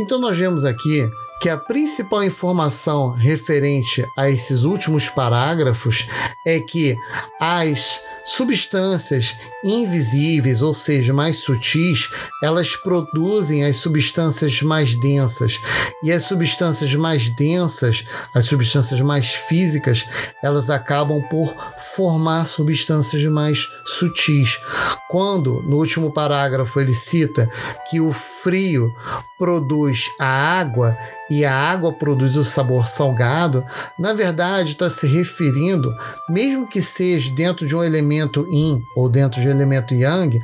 Então, 0.00 0.20
nós 0.20 0.38
vemos 0.38 0.64
aqui 0.64 1.10
que 1.42 1.48
a 1.48 1.56
principal 1.56 2.22
informação 2.22 3.10
referente 3.10 4.04
a 4.16 4.30
esses 4.30 4.62
últimos 4.62 5.08
parágrafos 5.08 6.08
é 6.46 6.60
que 6.60 6.96
as 7.40 8.00
substâncias 8.28 9.34
invisíveis, 9.64 10.60
ou 10.60 10.74
seja, 10.74 11.14
mais 11.14 11.38
sutis, 11.38 12.10
elas 12.42 12.76
produzem 12.76 13.64
as 13.64 13.76
substâncias 13.76 14.60
mais 14.60 14.94
densas. 14.94 15.58
E 16.02 16.12
as 16.12 16.24
substâncias 16.24 16.94
mais 16.94 17.30
densas, 17.30 18.04
as 18.34 18.44
substâncias 18.44 19.00
mais 19.00 19.32
físicas, 19.32 20.06
elas 20.42 20.68
acabam 20.68 21.22
por 21.30 21.54
formar 21.78 22.44
substâncias 22.46 23.24
mais 23.24 23.66
sutis. 23.86 24.58
Quando, 25.08 25.62
no 25.62 25.78
último 25.78 26.12
parágrafo, 26.12 26.78
ele 26.80 26.92
cita 26.92 27.50
que 27.88 27.98
o 27.98 28.12
frio 28.12 28.94
produz 29.38 30.04
a 30.20 30.26
água 30.26 30.98
e 31.30 31.44
a 31.44 31.54
água 31.54 31.92
produz 31.92 32.36
o 32.36 32.44
sabor 32.44 32.88
salgado, 32.88 33.64
na 33.98 34.12
verdade 34.12 34.72
está 34.72 34.90
se 34.90 35.06
referindo, 35.06 35.94
mesmo 36.28 36.66
que 36.66 36.82
seja 36.82 37.32
dentro 37.32 37.66
de 37.66 37.74
um 37.74 37.84
elemento 37.84 38.17
yin 38.48 38.82
ou 38.96 39.08
dentro 39.08 39.40
de 39.40 39.48
elemento 39.48 39.94
yang, 39.94 40.40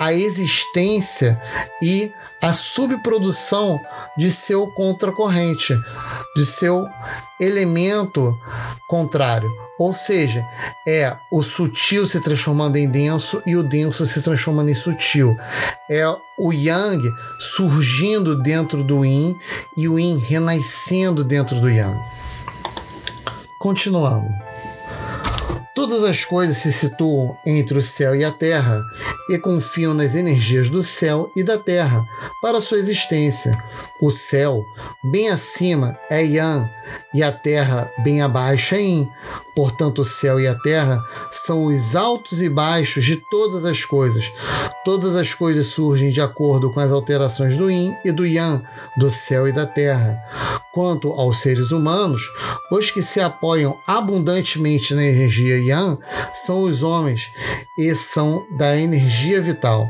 à 0.00 0.12
existência 0.12 1.40
e 1.82 2.12
a 2.42 2.52
subprodução 2.52 3.80
de 4.18 4.30
seu 4.32 4.66
contracorrente, 4.66 5.78
de 6.34 6.44
seu 6.44 6.84
elemento 7.40 8.36
contrário. 8.88 9.48
Ou 9.78 9.92
seja, 9.92 10.44
é 10.86 11.16
o 11.30 11.42
sutil 11.42 12.04
se 12.04 12.20
transformando 12.20 12.76
em 12.76 12.88
denso 12.88 13.42
e 13.46 13.56
o 13.56 13.62
denso 13.62 14.04
se 14.06 14.22
transformando 14.22 14.70
em 14.70 14.74
sutil. 14.74 15.36
É 15.90 16.04
o 16.38 16.52
yang 16.52 17.02
surgindo 17.38 18.42
dentro 18.42 18.82
do 18.82 19.04
yin 19.04 19.36
e 19.76 19.88
o 19.88 19.98
yin 19.98 20.18
renascendo 20.18 21.24
dentro 21.24 21.60
do 21.60 21.70
yang. 21.70 21.98
Continuando. 23.58 24.28
Todas 25.74 26.04
as 26.04 26.22
coisas 26.22 26.58
se 26.58 26.70
situam 26.70 27.34
entre 27.46 27.78
o 27.78 27.82
céu 27.82 28.14
e 28.14 28.22
a 28.22 28.30
terra 28.30 28.78
e 29.30 29.38
confiam 29.38 29.94
nas 29.94 30.14
energias 30.14 30.68
do 30.68 30.82
céu 30.82 31.32
e 31.34 31.42
da 31.42 31.56
terra 31.56 32.04
para 32.42 32.60
sua 32.60 32.78
existência. 32.78 33.56
O 34.02 34.10
céu, 34.10 34.66
bem 35.04 35.28
acima, 35.28 35.96
é 36.10 36.24
Yan, 36.24 36.68
e 37.14 37.22
a 37.22 37.30
terra, 37.30 37.88
bem 38.02 38.20
abaixo, 38.20 38.74
é 38.74 38.80
Yin. 38.80 39.08
Portanto, 39.54 40.00
o 40.00 40.04
céu 40.04 40.40
e 40.40 40.48
a 40.48 40.56
terra 40.56 41.00
são 41.30 41.66
os 41.66 41.94
altos 41.94 42.42
e 42.42 42.48
baixos 42.48 43.04
de 43.04 43.22
todas 43.30 43.64
as 43.64 43.84
coisas. 43.84 44.24
Todas 44.84 45.14
as 45.14 45.32
coisas 45.34 45.68
surgem 45.68 46.10
de 46.10 46.20
acordo 46.20 46.72
com 46.72 46.80
as 46.80 46.90
alterações 46.90 47.56
do 47.56 47.70
Yin 47.70 47.94
e 48.04 48.10
do 48.10 48.26
Yang, 48.26 48.64
do 48.96 49.08
céu 49.08 49.46
e 49.46 49.52
da 49.52 49.66
terra. 49.66 50.18
Quanto 50.74 51.12
aos 51.12 51.40
seres 51.40 51.70
humanos, 51.70 52.22
os 52.72 52.90
que 52.90 53.02
se 53.02 53.20
apoiam 53.20 53.78
abundantemente 53.86 54.94
na 54.94 55.04
energia 55.04 55.58
Yang 55.58 56.00
são 56.44 56.64
os 56.64 56.82
homens 56.82 57.30
e 57.78 57.94
são 57.94 58.44
da 58.50 58.76
energia 58.76 59.40
vital. 59.40 59.88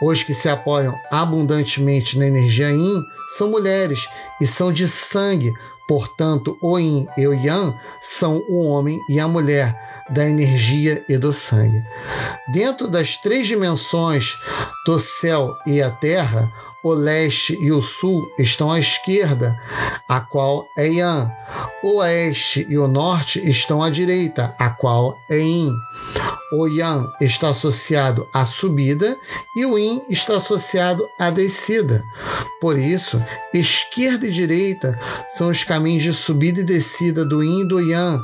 Os 0.00 0.22
que 0.22 0.32
se 0.32 0.48
apoiam 0.48 0.94
abundantemente 1.10 2.18
na 2.18 2.26
energia 2.26 2.70
Yin 2.70 3.02
são 3.36 3.50
mulheres 3.50 4.06
e 4.40 4.46
são 4.46 4.72
de 4.72 4.88
sangue, 4.88 5.52
Portanto, 5.88 6.56
o 6.62 6.78
Yin 6.78 7.06
e 7.18 7.26
o 7.26 7.34
Yang 7.34 7.76
são 8.00 8.42
o 8.48 8.64
homem 8.64 8.98
e 9.08 9.18
a 9.18 9.28
mulher, 9.28 9.76
da 10.08 10.26
energia 10.26 11.04
e 11.08 11.16
do 11.18 11.32
sangue. 11.32 11.82
Dentro 12.52 12.88
das 12.88 13.16
três 13.16 13.46
dimensões 13.46 14.34
do 14.86 14.98
céu 14.98 15.54
e 15.66 15.82
a 15.82 15.90
terra, 15.90 16.50
o 16.82 16.92
leste 16.92 17.56
e 17.60 17.70
o 17.70 17.80
sul 17.80 18.30
estão 18.38 18.70
à 18.70 18.78
esquerda, 18.78 19.56
a 20.08 20.20
qual 20.20 20.66
é 20.76 20.88
Yang. 20.88 21.30
O 21.82 21.98
oeste 21.98 22.66
e 22.68 22.76
o 22.78 22.88
norte 22.88 23.38
estão 23.48 23.82
à 23.82 23.90
direita, 23.90 24.54
a 24.58 24.70
qual 24.70 25.16
é 25.30 25.38
Yin. 25.38 25.72
O 26.52 26.66
Yang 26.66 27.08
está 27.20 27.48
associado 27.48 28.28
à 28.32 28.44
subida 28.44 29.16
e 29.56 29.64
o 29.64 29.78
Yin 29.78 30.02
está 30.10 30.36
associado 30.36 31.08
à 31.18 31.30
descida. 31.30 32.04
Por 32.60 32.78
isso, 32.78 33.22
esquerda 33.54 34.26
e 34.26 34.30
direita 34.30 34.98
são 35.30 35.48
os 35.48 35.64
caminhos 35.64 36.04
de 36.04 36.12
subida 36.12 36.60
e 36.60 36.64
descida 36.64 37.24
do 37.24 37.42
Yin 37.42 37.62
e 37.62 37.68
do 37.68 37.80
Yang. 37.80 38.22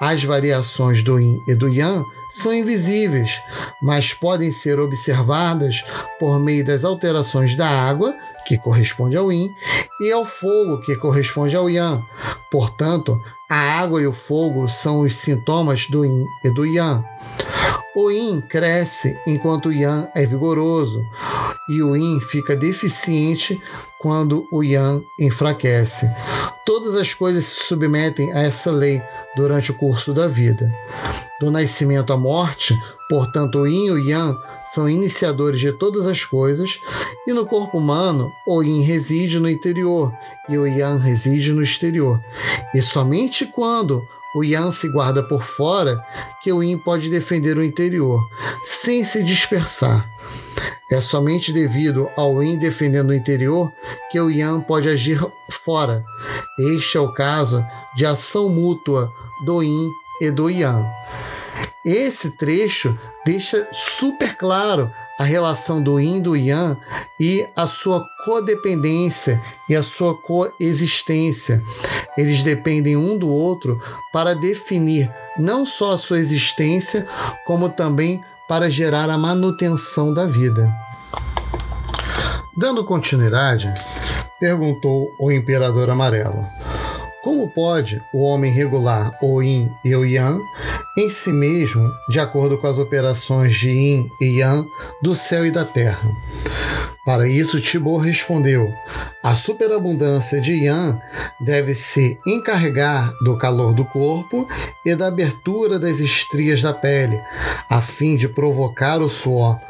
As 0.00 0.22
variações 0.22 1.02
do 1.02 1.18
Yin 1.18 1.42
e 1.48 1.54
do 1.54 1.68
Yang 1.68 2.04
são 2.28 2.52
invisíveis, 2.52 3.40
mas 3.82 4.12
podem 4.12 4.50
ser 4.50 4.78
observadas 4.80 5.84
por 6.18 6.38
meio 6.38 6.64
das 6.64 6.84
alterações 6.84 7.54
da 7.56 7.68
água, 7.68 8.14
que 8.46 8.58
corresponde 8.58 9.16
ao 9.16 9.32
Yin, 9.32 9.50
e 10.00 10.12
ao 10.12 10.24
fogo, 10.24 10.80
que 10.80 10.96
corresponde 10.96 11.56
ao 11.56 11.68
Yang. 11.68 12.04
Portanto, 12.50 13.20
a 13.48 13.56
água 13.56 14.00
e 14.00 14.06
o 14.06 14.12
fogo 14.12 14.68
são 14.68 15.00
os 15.00 15.16
sintomas 15.16 15.86
do 15.86 16.04
Yin 16.04 16.24
e 16.44 16.50
do 16.50 16.64
Yang. 16.64 17.04
O 17.94 18.10
Yin 18.10 18.40
cresce 18.42 19.18
enquanto 19.26 19.66
o 19.66 19.72
Yang 19.72 20.08
é 20.14 20.26
vigoroso, 20.26 21.02
e 21.68 21.82
o 21.82 21.96
Yin 21.96 22.20
fica 22.20 22.54
deficiente 22.54 23.60
quando 24.06 24.46
o 24.52 24.62
Yang 24.62 25.04
enfraquece. 25.18 26.08
Todas 26.64 26.94
as 26.94 27.12
coisas 27.12 27.44
se 27.44 27.66
submetem 27.66 28.32
a 28.34 28.42
essa 28.42 28.70
lei 28.70 29.02
durante 29.34 29.72
o 29.72 29.74
curso 29.74 30.14
da 30.14 30.28
vida. 30.28 30.72
Do 31.40 31.50
nascimento 31.50 32.12
à 32.12 32.16
morte, 32.16 32.72
portanto, 33.08 33.58
o 33.58 33.66
Yin 33.66 33.86
e 33.86 33.90
o 33.90 33.98
Yang 33.98 34.38
são 34.72 34.88
iniciadores 34.88 35.58
de 35.60 35.72
todas 35.72 36.06
as 36.06 36.24
coisas, 36.24 36.78
e 37.26 37.32
no 37.32 37.44
corpo 37.44 37.78
humano, 37.78 38.30
o 38.46 38.62
Yin 38.62 38.82
reside 38.82 39.40
no 39.40 39.50
interior 39.50 40.12
e 40.48 40.56
o 40.56 40.68
Yang 40.68 41.02
reside 41.02 41.52
no 41.52 41.60
exterior. 41.60 42.20
E 42.72 42.80
somente 42.80 43.44
quando 43.44 44.06
o 44.36 44.44
Yang 44.44 44.72
se 44.72 44.88
guarda 44.90 45.22
por 45.22 45.42
fora 45.42 45.98
que 46.42 46.52
o 46.52 46.62
Yin 46.62 46.76
pode 46.76 47.08
defender 47.08 47.56
o 47.56 47.64
interior, 47.64 48.28
sem 48.62 49.02
se 49.02 49.22
dispersar. 49.22 50.06
É 50.92 51.00
somente 51.00 51.54
devido 51.54 52.10
ao 52.14 52.42
Yin 52.42 52.58
defendendo 52.58 53.08
o 53.08 53.14
interior 53.14 53.72
que 54.10 54.20
o 54.20 54.30
Yang 54.30 54.66
pode 54.66 54.90
agir 54.90 55.18
fora. 55.50 56.04
Este 56.58 56.98
é 56.98 57.00
o 57.00 57.14
caso 57.14 57.64
de 57.96 58.04
ação 58.04 58.50
mútua 58.50 59.10
do 59.46 59.62
Yin 59.62 59.88
e 60.20 60.30
do 60.30 60.50
Yang. 60.50 60.86
Esse 61.82 62.36
trecho 62.36 62.98
deixa 63.24 63.66
super 63.72 64.36
claro 64.36 64.92
a 65.18 65.24
relação 65.24 65.82
do 65.82 65.98
yin 65.98 66.20
do 66.20 66.36
yang 66.36 66.78
e 67.18 67.46
a 67.56 67.66
sua 67.66 68.04
codependência 68.24 69.40
e 69.68 69.74
a 69.74 69.82
sua 69.82 70.14
coexistência. 70.14 71.62
Eles 72.16 72.42
dependem 72.42 72.96
um 72.96 73.16
do 73.16 73.28
outro 73.28 73.80
para 74.12 74.34
definir 74.34 75.10
não 75.38 75.64
só 75.64 75.92
a 75.92 75.98
sua 75.98 76.18
existência, 76.18 77.06
como 77.46 77.68
também 77.68 78.22
para 78.48 78.70
gerar 78.70 79.10
a 79.10 79.18
manutenção 79.18 80.12
da 80.12 80.26
vida. 80.26 80.72
Dando 82.56 82.84
continuidade, 82.84 83.72
perguntou 84.40 85.08
o 85.20 85.30
imperador 85.30 85.90
amarelo: 85.90 86.46
Como 87.22 87.50
pode 87.50 88.02
o 88.14 88.22
homem 88.22 88.50
regular 88.50 89.12
o 89.22 89.42
yin 89.42 89.70
e 89.84 89.94
o 89.94 90.04
yang 90.04 90.40
em 90.96 91.10
si 91.10 91.32
mesmo, 91.32 91.92
de 92.08 92.18
acordo 92.18 92.56
com 92.58 92.66
as 92.66 92.78
operações 92.78 93.54
de 93.54 93.70
yin 93.70 94.08
e 94.20 94.38
yang 94.40 94.66
do 95.02 95.14
céu 95.14 95.44
e 95.44 95.50
da 95.50 95.64
terra? 95.64 96.10
Para 97.06 97.28
isso, 97.28 97.60
Tibor 97.60 98.00
respondeu: 98.00 98.74
A 99.22 99.32
superabundância 99.32 100.40
de 100.40 100.64
Yan 100.64 100.98
deve 101.40 101.72
se 101.72 102.18
encarregar 102.26 103.12
do 103.22 103.38
calor 103.38 103.72
do 103.72 103.84
corpo 103.84 104.48
e 104.84 104.92
da 104.96 105.06
abertura 105.06 105.78
das 105.78 106.00
estrias 106.00 106.60
da 106.60 106.72
pele, 106.72 107.22
a 107.70 107.80
fim 107.80 108.16
de 108.16 108.28
provocar 108.28 109.00
o 109.00 109.08
suor. 109.08 109.60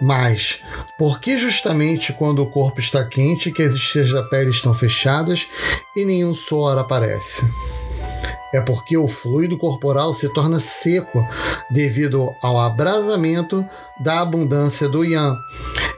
Mas, 0.00 0.60
por 0.98 1.20
que 1.20 1.38
justamente 1.38 2.12
quando 2.12 2.42
o 2.42 2.50
corpo 2.50 2.80
está 2.80 3.04
quente 3.04 3.52
que 3.52 3.62
as 3.62 3.74
estrias 3.74 4.10
da 4.10 4.24
pele 4.24 4.50
estão 4.50 4.74
fechadas 4.74 5.46
e 5.94 6.04
nenhum 6.04 6.34
suor 6.34 6.76
aparece? 6.76 7.48
É 8.52 8.60
porque 8.60 8.96
o 8.96 9.08
fluido 9.08 9.56
corporal 9.56 10.12
se 10.12 10.28
torna 10.32 10.60
seco 10.60 11.26
devido 11.70 12.34
ao 12.42 12.58
abrasamento 12.58 13.64
da 14.00 14.20
abundância 14.20 14.88
do 14.88 15.04
yang, 15.04 15.36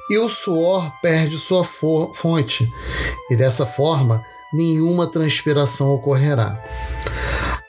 e 0.08 0.18
o 0.18 0.28
suor 0.28 0.92
perde 1.00 1.38
sua 1.38 1.64
fonte, 1.64 2.70
e 3.30 3.36
dessa 3.36 3.66
forma 3.66 4.22
nenhuma 4.52 5.06
transpiração 5.06 5.92
ocorrerá. 5.92 6.62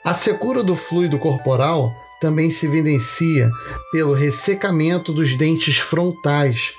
A 0.04 0.14
secura 0.14 0.62
do 0.62 0.76
fluido 0.76 1.18
corporal 1.18 1.92
também 2.20 2.50
se 2.50 2.66
evidencia 2.66 3.50
pelo 3.90 4.14
ressecamento 4.14 5.12
dos 5.12 5.34
dentes 5.34 5.78
frontais, 5.78 6.74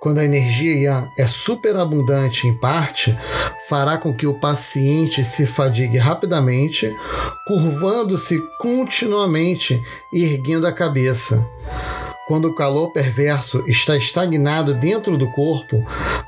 quando 0.00 0.18
a 0.18 0.24
energia 0.24 0.74
yang 0.76 1.10
é 1.16 1.26
superabundante 1.26 2.46
em 2.46 2.54
parte, 2.54 3.16
fará 3.68 3.98
com 3.98 4.14
que 4.14 4.26
o 4.26 4.38
paciente 4.38 5.24
se 5.24 5.46
fadigue 5.46 5.98
rapidamente, 5.98 6.94
curvando-se 7.46 8.38
continuamente 8.60 9.82
e 10.12 10.24
erguendo 10.24 10.66
a 10.66 10.72
cabeça. 10.72 11.44
Quando 12.26 12.46
o 12.46 12.54
calor 12.54 12.92
perverso 12.92 13.62
está 13.68 13.96
estagnado 13.96 14.74
dentro 14.74 15.16
do 15.16 15.30
corpo, 15.30 15.84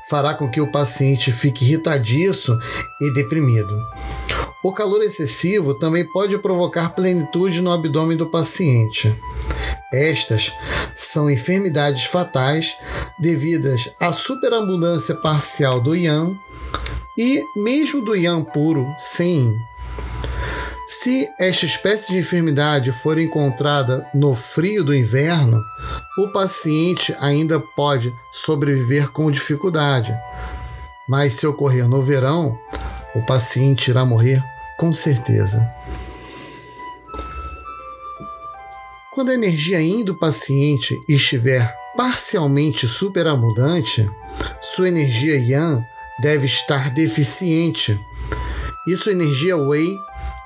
fará 0.09 0.33
com 0.33 0.49
que 0.49 0.61
o 0.61 0.71
paciente 0.71 1.29
fique 1.29 1.65
irritadiço 1.65 2.57
e 3.01 3.11
deprimido. 3.11 3.77
O 4.63 4.71
calor 4.71 5.03
excessivo 5.03 5.73
também 5.73 6.05
pode 6.05 6.37
provocar 6.37 6.95
plenitude 6.95 7.61
no 7.61 7.71
abdômen 7.71 8.15
do 8.15 8.27
paciente. 8.27 9.13
Estas 9.91 10.53
são 10.95 11.29
enfermidades 11.29 12.05
fatais 12.05 12.77
devidas 13.19 13.89
à 13.99 14.13
superabundância 14.13 15.15
parcial 15.15 15.81
do 15.81 15.95
yang 15.95 16.39
e 17.17 17.43
mesmo 17.57 18.01
do 18.01 18.15
yang 18.15 18.45
puro 18.53 18.85
sem. 18.97 19.57
Se 20.91 21.29
esta 21.37 21.67
espécie 21.67 22.11
de 22.11 22.17
enfermidade 22.17 22.91
for 22.91 23.19
encontrada 23.19 24.09
no 24.11 24.33
frio 24.33 24.83
do 24.83 24.93
inverno, 24.93 25.63
o 26.17 26.29
paciente 26.29 27.15
ainda 27.19 27.59
pode 27.59 28.11
sobreviver 28.31 29.11
com 29.11 29.29
dificuldade. 29.29 30.11
Mas 31.07 31.33
se 31.33 31.45
ocorrer 31.45 31.87
no 31.87 32.01
verão, 32.01 32.57
o 33.13 33.23
paciente 33.23 33.91
irá 33.91 34.03
morrer 34.03 34.43
com 34.79 34.91
certeza. 34.91 35.63
Quando 39.13 39.29
a 39.29 39.35
energia 39.35 39.79
yin 39.79 40.03
do 40.03 40.15
paciente 40.15 40.99
estiver 41.07 41.71
parcialmente 41.95 42.87
superabundante, 42.87 44.09
sua 44.59 44.87
energia 44.87 45.37
yang 45.37 45.85
deve 46.19 46.47
estar 46.47 46.89
deficiente 46.89 47.95
e 48.87 48.95
sua 48.95 49.11
energia 49.11 49.55
wei 49.55 49.95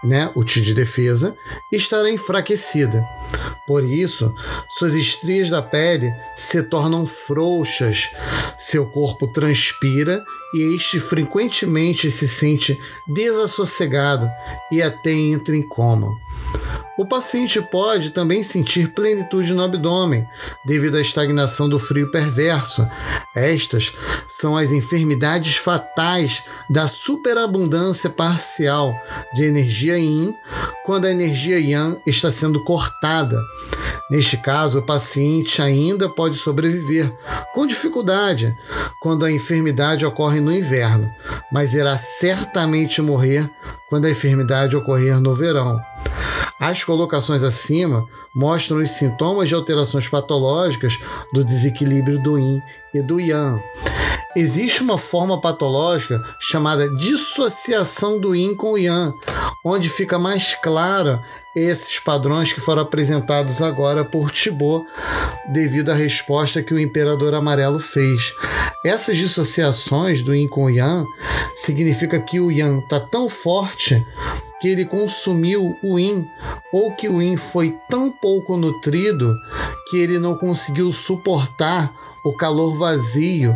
né, 0.04 0.30
o 0.36 0.44
Ti 0.44 0.62
de 0.62 0.74
defesa, 0.74 1.36
estará 1.72 2.10
enfraquecida. 2.10 3.04
Por 3.66 3.84
isso, 3.84 4.34
suas 4.78 4.94
estrias 4.94 5.50
da 5.50 5.62
pele 5.62 6.14
se 6.36 6.62
tornam 6.64 7.06
frouxas, 7.06 8.10
seu 8.58 8.86
corpo 8.86 9.28
transpira 9.28 10.22
e 10.54 10.76
este 10.76 11.00
frequentemente 11.00 12.12
se 12.12 12.28
sente 12.28 12.78
desassossegado 13.08 14.30
e 14.72 14.82
até 14.82 15.12
entra 15.12 15.56
em 15.56 15.62
coma. 15.62 16.12
O 16.96 17.06
paciente 17.06 17.60
pode 17.60 18.12
também 18.12 18.44
sentir 18.44 18.90
plenitude 18.94 19.52
no 19.52 19.64
abdômen, 19.64 20.28
devido 20.64 20.98
à 20.98 21.02
estagnação 21.02 21.68
do 21.68 21.80
frio 21.80 22.12
perverso. 22.12 22.88
Estas 23.36 23.94
são 24.28 24.56
as 24.56 24.72
enfermidades 24.72 25.56
fatais 25.56 26.44
da 26.70 26.88
superabundância 26.88 28.12
parcial 28.12 28.94
de 29.34 29.44
energia 29.44 29.98
yin 29.98 30.36
quando 30.86 31.06
a 31.06 31.12
energia 31.12 31.60
yang 31.60 32.00
está 32.06 32.32
sendo 32.32 32.64
cortada. 32.64 33.42
Neste 34.12 34.38
caso, 34.38 34.78
o 34.80 34.86
paciente 34.86 35.64
ainda 35.64 36.08
pode 36.08 36.38
sobreviver 36.38 37.12
com 37.56 37.66
dificuldade 37.66 38.56
quando 39.02 39.26
a 39.26 39.32
enfermidade 39.32 40.06
ocorre 40.06 40.40
no 40.40 40.54
inverno, 40.54 41.10
mas 41.52 41.74
irá 41.74 41.98
certamente 41.98 43.02
morrer 43.02 43.50
quando 43.90 44.06
a 44.06 44.12
enfermidade 44.12 44.76
ocorrer 44.76 45.20
no 45.20 45.34
verão. 45.34 45.82
As 46.60 46.83
colocações 46.84 47.44
acima 47.44 48.06
mostram 48.34 48.78
os 48.78 48.92
sintomas 48.92 49.50
de 49.50 49.56
alterações 49.56 50.08
patológicas 50.08 50.98
do 51.34 51.44
desequilíbrio 51.44 52.22
do 52.22 52.38
yin 52.38 52.62
e 52.94 53.02
do 53.02 53.20
yang. 53.20 53.62
Existe 54.36 54.82
uma 54.82 54.98
forma 54.98 55.40
patológica 55.40 56.20
chamada 56.40 56.90
dissociação 56.96 58.20
do 58.20 58.36
yin 58.36 58.56
com 58.56 58.72
o 58.72 58.78
yang, 58.78 59.14
onde 59.64 59.90
fica 59.90 60.18
mais 60.18 60.56
clara 60.56 61.22
esses 61.56 62.00
padrões 62.00 62.52
que 62.52 62.60
foram 62.60 62.82
apresentados 62.82 63.62
agora 63.62 64.04
por 64.04 64.32
Thibaut, 64.32 64.88
devido 65.52 65.92
à 65.92 65.94
resposta 65.94 66.64
que 66.64 66.74
o 66.74 66.80
Imperador 66.80 67.36
Amarelo 67.36 67.80
fez. 67.80 68.34
Essas 68.84 69.18
dissociações 69.18 70.22
do 70.22 70.34
Yin 70.34 70.48
com 70.48 70.66
o 70.66 70.70
Yang 70.70 71.08
significa 71.56 72.20
que 72.20 72.40
o 72.40 72.52
Yang 72.52 72.84
está 72.84 73.00
tão 73.00 73.30
forte 73.30 74.04
que 74.60 74.68
ele 74.68 74.86
consumiu 74.86 75.78
o 75.84 76.00
Yin, 76.00 76.28
ou 76.72 76.92
que 76.92 77.10
o 77.10 77.22
Yin 77.22 77.38
foi 77.38 77.78
tão 77.90 78.12
pouco 78.12 78.56
nutrido 78.56 79.36
que 79.90 79.98
ele 79.98 80.18
não 80.18 80.36
conseguiu 80.36 80.92
suportar 80.92 81.94
o 82.24 82.34
calor 82.34 82.76
vazio 82.76 83.56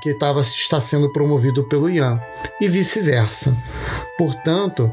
que 0.00 0.14
tava, 0.14 0.40
está 0.40 0.80
sendo 0.80 1.10
promovido 1.12 1.64
pelo 1.64 1.90
Yan, 1.90 2.20
e 2.60 2.68
vice-versa. 2.68 3.56
Portanto, 4.16 4.92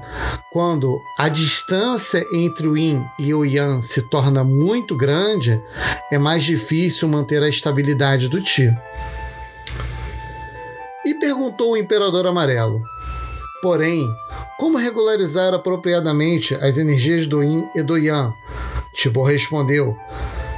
quando 0.51 0.99
a 1.17 1.27
distância 1.29 2.23
entre 2.33 2.67
o 2.67 2.77
Yin 2.77 3.03
e 3.19 3.33
o 3.33 3.43
Yang 3.45 3.85
se 3.85 4.01
torna 4.03 4.43
muito 4.43 4.95
grande, 4.95 5.61
é 6.11 6.17
mais 6.17 6.43
difícil 6.43 7.07
manter 7.07 7.41
a 7.41 7.49
estabilidade 7.49 8.29
do 8.29 8.41
Ti. 8.41 8.75
E 11.05 11.13
perguntou 11.15 11.73
o 11.73 11.77
Imperador 11.77 12.25
Amarelo: 12.27 12.81
Porém, 13.65 14.15
como 14.59 14.77
regularizar 14.77 15.51
apropriadamente 15.51 16.53
as 16.53 16.77
energias 16.77 17.25
do 17.25 17.41
Yin 17.41 17.67
e 17.73 17.81
do 17.81 17.97
Yang? 17.97 18.35
Tibo 18.93 19.23
respondeu: 19.23 19.97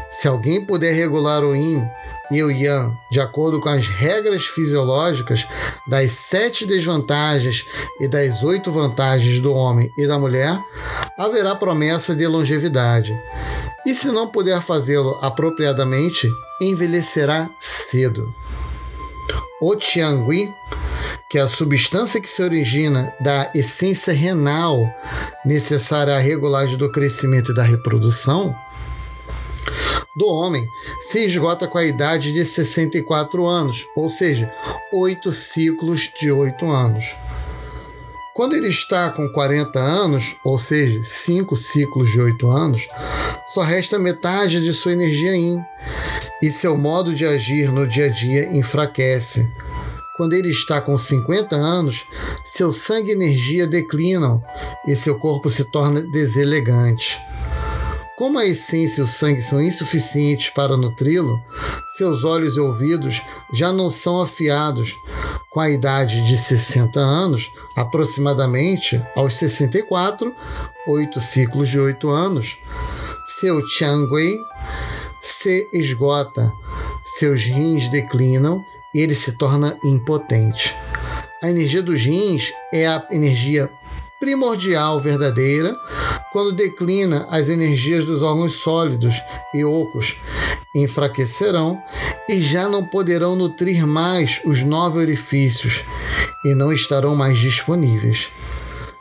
Se 0.10 0.28
alguém 0.28 0.66
puder 0.66 0.92
regular 0.92 1.42
o 1.42 1.56
Yin 1.56 1.88
e 2.30 2.44
o 2.44 2.52
Yang 2.52 2.98
de 3.10 3.22
acordo 3.22 3.62
com 3.62 3.70
as 3.70 3.88
regras 3.88 4.46
fisiológicas 4.46 5.48
das 5.88 6.12
sete 6.12 6.66
desvantagens 6.66 7.66
e 8.02 8.10
das 8.10 8.44
oito 8.44 8.74
vantagens 8.74 9.40
do 9.40 9.54
homem 9.54 9.90
e 9.98 10.06
da 10.06 10.20
mulher, 10.20 10.60
haverá 11.18 11.56
promessa 11.56 12.14
de 12.14 12.28
longevidade. 12.28 13.18
E 13.86 13.96
se 13.96 14.12
não 14.12 14.28
puder 14.28 14.60
fazê-lo 14.60 15.18
apropriadamente, 15.22 16.30
envelhecerá 16.60 17.50
cedo. 17.58 18.36
O 19.62 19.78
Tiangui 19.78 20.54
que 21.30 21.38
é 21.38 21.42
a 21.42 21.48
substância 21.48 22.22
que 22.22 22.30
se 22.30 22.42
origina 22.42 23.14
da 23.20 23.52
essência 23.54 24.14
renal 24.14 24.88
necessária 25.46 26.16
à 26.16 26.20
regulagem 26.20 26.78
do 26.78 26.92
crescimento 26.92 27.52
e 27.52 27.56
da 27.56 27.64
reprodução, 27.64 28.56
do 30.16 30.28
homem 30.28 30.68
se 31.00 31.26
esgota 31.26 31.68
com 31.68 31.78
a 31.78 31.86
idade 31.86 32.32
de 32.32 32.44
64 32.44 33.46
anos, 33.46 33.86
ou 33.96 34.10
seja, 34.10 34.52
oito 34.92 35.32
ciclos 35.32 36.12
de 36.20 36.32
oito 36.32 36.66
anos. 36.66 37.06
Quando 38.34 38.56
ele 38.56 38.68
está 38.68 39.10
com 39.10 39.28
40 39.30 39.80
anos, 39.80 40.36
ou 40.44 40.58
seja, 40.58 41.02
cinco 41.04 41.56
ciclos 41.56 42.10
de 42.10 42.22
oito 42.22 42.50
anos, 42.50 42.88
só 43.48 43.62
resta 43.62 44.00
metade 44.00 44.62
de 44.62 44.74
sua 44.74 44.94
energia 44.94 45.36
yin 45.36 45.62
e 46.42 46.52
seu 46.52 46.78
modo 46.78 47.14
de 47.14 47.26
agir 47.26 47.72
no 47.72 47.88
dia 47.88 48.06
a 48.06 48.10
dia 48.10 48.46
enfraquece 48.56 49.52
quando 50.18 50.34
ele 50.34 50.50
está 50.50 50.82
com 50.82 50.98
50 50.98 51.56
anos, 51.56 52.06
seu 52.44 52.72
sangue 52.72 53.12
e 53.12 53.14
energia 53.14 53.68
declinam 53.68 54.44
e 54.88 54.96
seu 54.96 55.18
corpo 55.20 55.50
se 55.50 55.64
torna 55.64 56.02
deselegante. 56.02 57.18
Como 58.18 58.40
a 58.40 58.46
essência 58.48 59.02
e 59.02 59.04
o 59.04 59.08
sangue 59.08 59.42
são 59.42 59.62
insuficientes 59.62 60.50
para 60.50 60.76
nutri-lo, 60.76 61.40
seus 61.98 62.24
olhos 62.24 62.58
e 62.58 62.60
ouvidos 62.60 63.22
já 63.54 63.72
não 63.72 63.92
são 63.92 64.20
afiados. 64.20 64.92
Com 65.52 65.60
a 65.60 65.70
idade 65.70 66.26
de 66.28 66.36
60 66.36 67.00
anos, 67.00 67.50
aproximadamente 67.76 69.00
aos 69.16 69.36
64, 69.36 70.34
oito 70.88 71.22
ciclos 71.22 71.70
de 71.70 71.80
oito 71.80 72.10
anos, 72.10 72.58
seu 73.40 73.64
Tiangui 73.68 74.36
se 75.22 75.70
esgota, 75.72 76.52
seus 77.18 77.44
rins 77.44 77.88
declinam 77.88 78.64
ele 79.00 79.16
se 79.16 79.34
torna 79.34 79.78
impotente. 79.84 80.76
A 81.44 81.50
energia 81.50 81.84
dos 81.84 82.04
rins 82.04 82.52
é 82.74 82.88
a 82.88 83.06
energia 83.12 83.70
primordial 84.20 85.00
verdadeira 85.00 85.76
quando 86.32 86.52
declina 86.52 87.28
as 87.30 87.50
energias 87.50 88.06
dos 88.06 88.22
órgãos 88.22 88.54
sólidos 88.54 89.16
e 89.54 89.64
ocos 89.64 90.18
enfraquecerão 90.76 91.82
e 92.28 92.40
já 92.42 92.68
não 92.68 92.84
poderão 92.84 93.36
nutrir 93.36 93.86
mais 93.86 94.42
os 94.46 94.64
nove 94.64 95.00
orifícios 95.00 95.84
e 96.46 96.54
não 96.54 96.72
estarão 96.72 97.16
mais 97.16 97.38
disponíveis. 97.38 98.30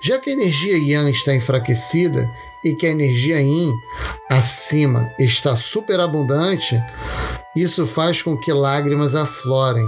Já 0.01 0.19
que 0.19 0.31
a 0.31 0.33
energia 0.33 0.77
yang 0.77 1.11
está 1.11 1.35
enfraquecida 1.35 2.31
e 2.65 2.75
que 2.75 2.87
a 2.87 2.91
energia 2.91 3.41
yin 3.41 3.73
acima 4.31 5.11
está 5.19 5.57
superabundante, 5.57 6.81
isso 7.57 7.87
faz 7.87 8.23
com 8.23 8.37
que 8.37 8.53
lágrimas 8.53 9.15
aflorem. 9.15 9.87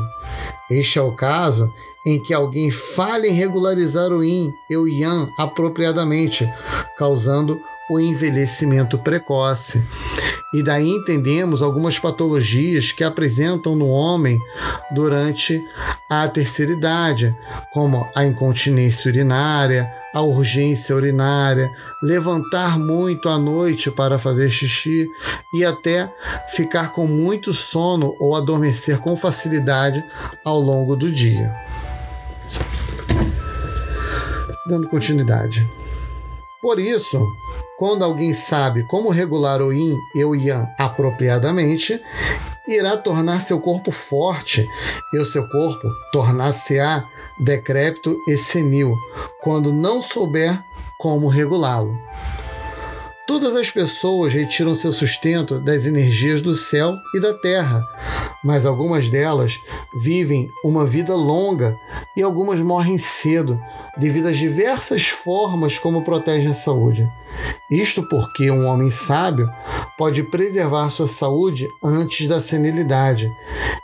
Este 0.71 0.99
é 0.99 1.03
o 1.03 1.13
caso 1.13 1.73
em 2.05 2.19
que 2.19 2.33
alguém 2.33 2.71
falha 2.71 3.27
em 3.27 3.33
regularizar 3.33 4.11
o 4.13 4.25
yin 4.25 4.53
e 4.71 4.77
o 4.77 4.89
yang 4.89 5.31
apropriadamente, 5.39 6.51
causando 6.97 7.61
o 7.91 8.01
envelhecimento 8.01 8.99
precoce. 8.99 9.83
E 10.55 10.63
daí 10.63 10.89
entendemos 10.89 11.61
algumas 11.61 11.99
patologias 11.99 12.91
que 12.91 13.05
apresentam 13.05 13.77
no 13.77 13.89
homem 13.89 14.39
durante 14.91 15.63
a 16.09 16.27
terceira 16.27 16.73
idade, 16.73 17.37
como 17.73 18.09
a 18.15 18.25
incontinência 18.25 19.11
urinária, 19.11 19.93
a 20.15 20.23
urgência 20.23 20.95
urinária, 20.95 21.71
levantar 22.03 22.79
muito 22.79 23.29
à 23.29 23.39
noite 23.39 23.91
para 23.91 24.19
fazer 24.19 24.51
xixi 24.51 25.09
e 25.55 25.65
até 25.65 26.13
ficar 26.49 26.93
com 26.93 27.07
muito 27.07 27.53
sono 27.53 28.15
ou 28.19 28.35
adormecer 28.35 28.99
com 28.99 29.17
facilidade 29.17 30.05
ao 30.45 30.59
longo 30.61 30.97
do 30.97 31.11
dia. 31.11 31.55
Dando 34.67 34.89
continuidade. 34.89 35.67
Por 36.61 36.79
isso, 36.79 37.25
quando 37.79 38.05
alguém 38.05 38.33
sabe 38.35 38.83
como 38.89 39.11
regular 39.11 39.63
o 39.63 39.73
yin 39.73 39.97
e 40.15 40.25
o 40.25 40.35
yang 40.35 40.69
apropriadamente, 40.79 42.03
irá 42.67 42.97
tornar 42.97 43.41
seu 43.41 43.61
corpo 43.61 43.91
forte 43.91 44.67
e 45.15 45.19
o 45.19 45.25
seu 45.25 45.49
corpo 45.49 45.89
tornar-se-á 46.13 47.05
decrépito 47.39 48.17
e 48.27 48.37
senil, 48.37 48.95
quando 49.43 49.73
não 49.73 50.01
souber 50.03 50.63
como 50.99 51.29
regulá-lo. 51.29 51.99
Todas 53.29 53.55
as 53.55 53.71
pessoas 53.71 54.33
retiram 54.33 54.75
seu 54.75 54.91
sustento 54.91 55.61
das 55.61 55.85
energias 55.85 56.41
do 56.41 56.55
céu 56.55 56.97
e 57.15 57.21
da 57.21 57.35
terra, 57.35 57.87
mas 58.43 58.65
algumas 58.65 59.11
delas 59.11 59.61
vivem 60.01 60.51
uma 60.65 60.87
vida 60.87 61.15
longa 61.15 61.77
e 62.17 62.23
algumas 62.23 62.59
morrem 62.63 62.97
cedo, 62.97 63.61
devido 63.99 64.29
às 64.29 64.39
diversas 64.39 65.09
formas 65.09 65.79
como 65.79 66.03
protegem 66.03 66.53
a 66.53 66.55
saúde. 66.55 67.07
Isto 67.71 68.03
porque 68.09 68.51
um 68.51 68.65
homem 68.65 68.91
sábio 68.91 69.47
pode 69.99 70.23
preservar 70.23 70.89
sua 70.89 71.07
saúde 71.07 71.69
antes 71.85 72.27
da 72.27 72.41
senilidade, 72.41 73.31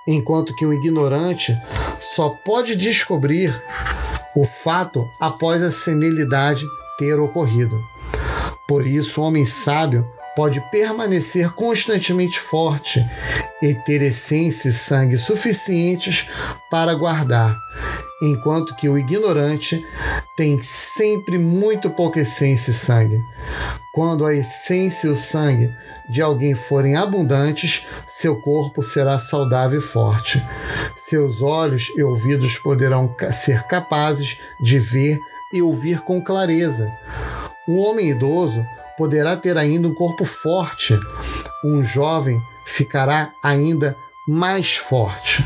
enquanto 0.09 0.55
que 0.55 0.65
um 0.65 0.73
ignorante 0.73 1.55
só 2.01 2.31
pode 2.31 2.75
descobrir 2.75 3.63
o 4.35 4.47
fato 4.47 5.07
após 5.21 5.63
a 5.63 5.71
senilidade 5.71 6.65
ter 6.97 7.21
ocorrido. 7.21 7.79
Por 8.67 8.87
isso, 8.87 9.21
o 9.21 9.25
homem 9.25 9.45
sábio 9.45 10.07
pode 10.35 10.61
permanecer 10.71 11.51
constantemente 11.53 12.39
forte 12.39 13.05
e 13.63 13.75
ter 13.75 14.03
essência 14.03 14.69
e 14.69 14.73
sangue 14.73 15.17
suficientes 15.17 16.29
para 16.71 16.95
guardar, 16.95 17.55
enquanto 18.23 18.75
que 18.75 18.89
o 18.89 18.99
ignorante 18.99 19.85
tem 20.37 20.61
sempre 20.63 21.39
muito 21.39 21.89
pouca 21.91 22.21
essência 22.21 22.73
e 22.73 22.75
sangue. 22.75 23.21
Quando 23.95 24.27
a 24.27 24.35
essência 24.35 25.07
e 25.07 25.11
o 25.11 25.15
sangue 25.15 25.73
de 26.11 26.21
alguém 26.21 26.57
forem 26.57 26.97
abundantes, 26.97 27.87
seu 28.09 28.41
corpo 28.41 28.83
será 28.83 29.19
saudável 29.19 29.79
e 29.79 29.83
forte. 29.83 30.43
Seus 30.97 31.41
olhos 31.41 31.93
e 31.97 32.03
ouvidos 32.03 32.59
poderão 32.59 33.15
ser 33.31 33.63
capazes 33.69 34.37
de 34.61 34.81
ver 34.81 35.17
e 35.55 35.63
ouvir 35.63 36.01
com 36.01 36.21
clareza. 36.21 36.93
Um 37.67 37.79
homem 37.79 38.11
idoso 38.11 38.67
poderá 38.99 39.37
ter 39.37 39.57
ainda 39.57 39.89
um 39.89 39.95
corpo 39.95 40.25
forte, 40.25 40.99
um 41.65 41.83
jovem 41.83 42.39
ficará 42.67 43.33
ainda 43.43 43.97
mais 44.29 44.77
forte. 44.77 45.45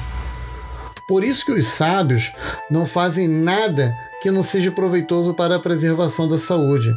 Por 1.07 1.25
isso 1.25 1.45
que 1.45 1.53
os 1.53 1.67
sábios 1.67 2.33
não 2.71 2.85
fazem 2.85 3.29
nada 3.29 3.97
que 4.21 4.31
não 4.31 4.43
seja 4.43 4.71
proveitoso 4.71 5.33
para 5.33 5.57
a 5.57 5.61
preservação 5.61 6.29
da 6.29 6.37
saúde. 6.37 6.95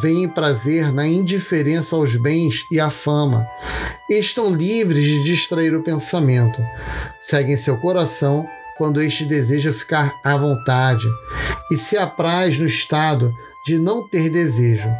Veem 0.00 0.28
prazer 0.28 0.92
na 0.92 1.06
indiferença 1.06 1.96
aos 1.96 2.16
bens 2.16 2.64
e 2.70 2.80
à 2.80 2.88
fama. 2.88 3.46
Estão 4.08 4.54
livres 4.54 5.04
de 5.04 5.22
distrair 5.24 5.74
o 5.74 5.82
pensamento. 5.82 6.62
Seguem 7.18 7.56
seu 7.56 7.76
coração 7.76 8.48
quando 8.76 9.02
este 9.02 9.24
deseja 9.24 9.72
ficar 9.72 10.14
à 10.24 10.36
vontade 10.36 11.06
e 11.70 11.76
se 11.76 11.96
apraz 11.96 12.58
no 12.58 12.66
estado 12.66 13.32
de 13.64 13.78
não 13.78 14.06
ter 14.06 14.28
desejo, 14.28 14.90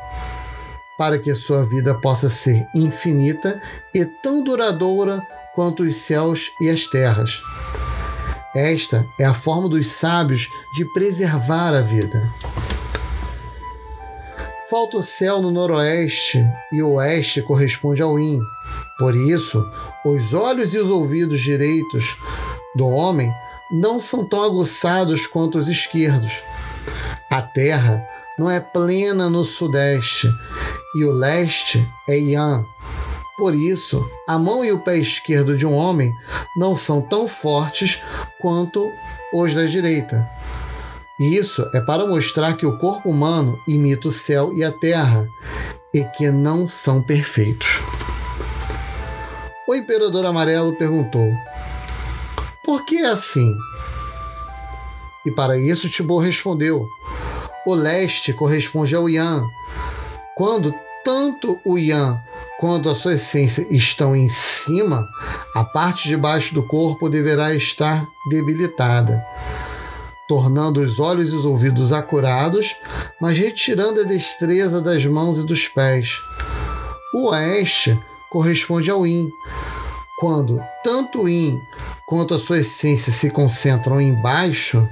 para 0.97 1.19
que 1.19 1.35
sua 1.35 1.65
vida 1.65 1.95
possa 1.95 2.29
ser 2.29 2.67
infinita 2.75 3.61
e 3.95 4.05
tão 4.05 4.43
duradoura 4.43 5.21
quanto 5.55 5.83
os 5.83 5.97
céus 5.97 6.51
e 6.61 6.69
as 6.69 6.87
terras. 6.87 7.43
Esta 8.55 9.05
é 9.19 9.25
a 9.25 9.35
forma 9.35 9.69
dos 9.69 9.89
sábios 9.89 10.49
de 10.77 10.85
preservar 10.93 11.75
a 11.75 11.81
vida. 11.81 12.33
Falta 14.71 14.97
o 14.97 15.03
céu 15.03 15.43
no 15.43 15.51
noroeste 15.51 16.45
e 16.73 16.83
o 16.83 16.93
oeste 16.93 17.43
corresponde 17.43 18.01
ao 18.01 18.19
yin. 18.19 18.41
Por 18.99 19.15
isso, 19.15 19.65
os 20.05 20.33
olhos 20.33 20.73
e 20.73 20.79
os 20.79 20.89
ouvidos 20.89 21.41
direitos 21.41 22.17
do 22.77 22.87
homem 22.87 23.33
não 23.71 23.99
são 23.99 24.25
tão 24.25 24.43
aguçados 24.43 25.27
quanto 25.27 25.59
os 25.59 25.69
esquerdos. 25.69 26.43
A 27.31 27.43
terra 27.43 28.07
não 28.39 28.51
é 28.51 28.61
plena 28.61 29.31
no 29.31 29.45
sudeste 29.45 30.29
e 30.97 31.05
o 31.05 31.13
leste 31.13 31.87
é 32.09 32.17
Yan. 32.17 32.65
Por 33.37 33.55
isso, 33.55 34.09
a 34.29 34.39
mão 34.39 34.65
e 34.65 34.71
o 34.71 34.79
pé 34.79 34.99
esquerdo 34.99 35.57
de 35.57 35.67
um 35.67 35.75
homem 35.75 36.13
não 36.57 36.77
são 36.77 37.01
tão 37.01 37.27
fortes 37.27 38.01
quanto 38.41 38.89
os 39.33 39.55
da 39.55 39.65
direita. 39.65 40.29
Isso 41.19 41.69
é 41.75 41.81
para 41.81 42.07
mostrar 42.07 42.57
que 42.57 42.67
o 42.67 42.79
corpo 42.79 43.11
humano 43.11 43.59
imita 43.67 44.09
o 44.09 44.13
céu 44.13 44.53
e 44.53 44.63
a 44.65 44.71
terra 44.73 45.27
e 45.93 46.05
que 46.05 46.31
não 46.31 46.67
são 46.67 47.01
perfeitos. 47.01 47.81
O 49.67 49.75
imperador 49.75 50.27
amarelo 50.27 50.77
perguntou: 50.77 51.33
Por 52.65 52.85
que 52.85 52.97
é 52.97 53.07
assim? 53.07 53.55
E 55.27 55.31
para 55.31 55.59
isso 55.59 55.89
Tibor 55.89 56.23
respondeu: 56.23 56.89
o 57.67 57.75
leste 57.75 58.33
corresponde 58.33 58.95
ao 58.95 59.09
Yan. 59.09 59.47
Quando 60.37 60.75
tanto 61.05 61.59
o 61.65 61.79
Yan 61.79 62.19
quanto 62.59 62.89
a 62.89 62.95
sua 62.95 63.15
essência 63.15 63.67
estão 63.71 64.17
em 64.17 64.29
cima, 64.29 65.07
a 65.55 65.65
parte 65.65 66.09
de 66.09 66.17
baixo 66.17 66.55
do 66.55 66.67
corpo 66.67 67.09
deverá 67.09 67.55
estar 67.55 68.07
debilitada, 68.29 69.25
tornando 70.27 70.81
os 70.81 70.99
olhos 70.99 71.33
e 71.33 71.37
os 71.37 71.45
ouvidos 71.45 71.93
acurados, 71.93 72.75
mas 73.21 73.37
retirando 73.37 74.01
a 74.01 74.05
destreza 74.05 74.81
das 74.81 75.05
mãos 75.05 75.39
e 75.39 75.47
dos 75.47 75.69
pés. 75.69 76.19
O 77.15 77.29
oeste 77.29 77.99
corresponde 78.31 78.91
ao 78.91 79.07
Yin. 79.07 79.31
Quando 80.19 80.63
tanto 80.83 81.23
o 81.23 81.29
Yin 81.29 81.61
quanto 82.07 82.35
a 82.35 82.39
sua 82.39 82.59
essência 82.59 83.13
se 83.13 83.31
concentram 83.31 84.01
embaixo, 84.01 84.89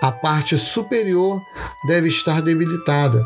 a 0.00 0.12
parte 0.12 0.56
superior 0.56 1.42
deve 1.84 2.08
estar 2.08 2.40
debilitada, 2.40 3.24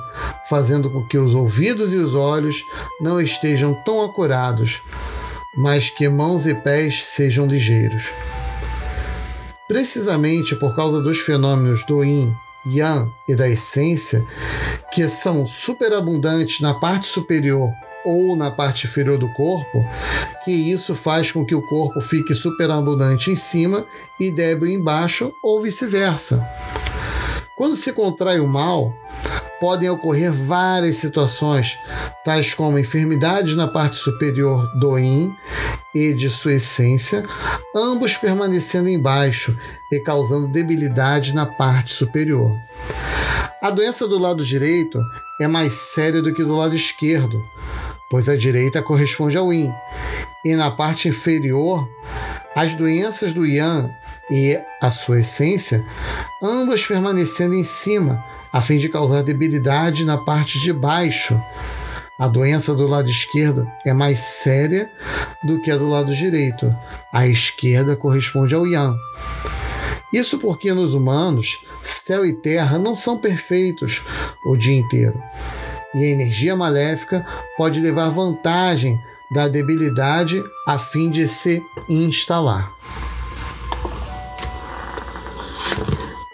fazendo 0.48 0.90
com 0.90 1.06
que 1.06 1.18
os 1.18 1.34
ouvidos 1.34 1.92
e 1.92 1.96
os 1.96 2.14
olhos 2.14 2.64
não 3.00 3.20
estejam 3.20 3.74
tão 3.84 4.02
acurados, 4.02 4.82
mas 5.56 5.90
que 5.90 6.08
mãos 6.08 6.46
e 6.46 6.54
pés 6.54 7.04
sejam 7.04 7.46
ligeiros. 7.46 8.04
Precisamente 9.68 10.56
por 10.56 10.74
causa 10.74 11.00
dos 11.00 11.20
fenômenos 11.20 11.84
do 11.86 12.02
Yin, 12.02 12.34
Yang 12.66 13.12
e 13.28 13.34
da 13.34 13.48
essência, 13.48 14.24
que 14.92 15.08
são 15.08 15.46
superabundantes 15.46 16.60
na 16.60 16.74
parte 16.74 17.06
superior 17.06 17.70
ou 18.04 18.36
na 18.36 18.50
parte 18.50 18.86
inferior 18.86 19.18
do 19.18 19.28
corpo, 19.32 19.84
que 20.44 20.50
isso 20.50 20.94
faz 20.94 21.30
com 21.30 21.44
que 21.44 21.54
o 21.54 21.62
corpo 21.62 22.00
fique 22.00 22.34
superabundante 22.34 23.30
em 23.30 23.36
cima 23.36 23.86
e 24.18 24.30
débil 24.30 24.68
embaixo, 24.68 25.32
ou 25.42 25.60
vice-versa. 25.60 26.46
Quando 27.56 27.76
se 27.76 27.92
contrai 27.92 28.40
o 28.40 28.48
mal, 28.48 28.92
podem 29.60 29.88
ocorrer 29.88 30.32
várias 30.32 30.96
situações, 30.96 31.78
tais 32.24 32.52
como 32.52 32.78
enfermidades 32.78 33.54
na 33.54 33.68
parte 33.68 33.96
superior 33.96 34.66
do 34.78 34.98
yin 34.98 35.32
e 35.94 36.12
de 36.12 36.28
sua 36.28 36.54
essência, 36.54 37.24
ambos 37.74 38.16
permanecendo 38.16 38.88
embaixo 38.88 39.56
e 39.92 40.00
causando 40.00 40.48
debilidade 40.48 41.32
na 41.32 41.46
parte 41.46 41.92
superior. 41.92 42.58
A 43.62 43.70
doença 43.70 44.08
do 44.08 44.18
lado 44.18 44.44
direito 44.44 45.00
é 45.40 45.46
mais 45.46 45.74
séria 45.74 46.20
do 46.20 46.34
que 46.34 46.42
do 46.42 46.56
lado 46.56 46.74
esquerdo, 46.74 47.40
pois 48.12 48.28
a 48.28 48.36
direita 48.36 48.82
corresponde 48.82 49.38
ao 49.38 49.50
yin. 49.50 49.72
E 50.44 50.54
na 50.54 50.70
parte 50.70 51.08
inferior, 51.08 51.88
as 52.54 52.74
doenças 52.74 53.32
do 53.32 53.46
yang 53.46 53.90
e 54.30 54.60
a 54.82 54.90
sua 54.90 55.20
essência, 55.20 55.82
ambas 56.42 56.84
permanecendo 56.84 57.54
em 57.54 57.64
cima, 57.64 58.22
a 58.52 58.60
fim 58.60 58.76
de 58.76 58.90
causar 58.90 59.22
debilidade 59.22 60.04
na 60.04 60.18
parte 60.18 60.60
de 60.60 60.74
baixo. 60.74 61.40
A 62.20 62.28
doença 62.28 62.74
do 62.74 62.86
lado 62.86 63.08
esquerdo 63.08 63.66
é 63.86 63.94
mais 63.94 64.20
séria 64.20 64.90
do 65.42 65.58
que 65.62 65.70
a 65.70 65.78
do 65.78 65.88
lado 65.88 66.14
direito. 66.14 66.70
A 67.14 67.26
esquerda 67.26 67.96
corresponde 67.96 68.54
ao 68.54 68.66
yang. 68.66 68.94
Isso 70.12 70.38
porque 70.38 70.74
nos 70.74 70.92
humanos, 70.92 71.58
céu 71.82 72.26
e 72.26 72.34
terra 72.34 72.78
não 72.78 72.94
são 72.94 73.16
perfeitos 73.16 74.02
o 74.44 74.54
dia 74.54 74.76
inteiro. 74.76 75.18
E 75.94 76.04
a 76.04 76.08
energia 76.08 76.56
maléfica 76.56 77.24
pode 77.56 77.80
levar 77.80 78.08
vantagem 78.10 79.00
da 79.30 79.48
debilidade 79.48 80.42
a 80.66 80.78
fim 80.78 81.10
de 81.10 81.26
se 81.26 81.62
instalar. 81.88 82.72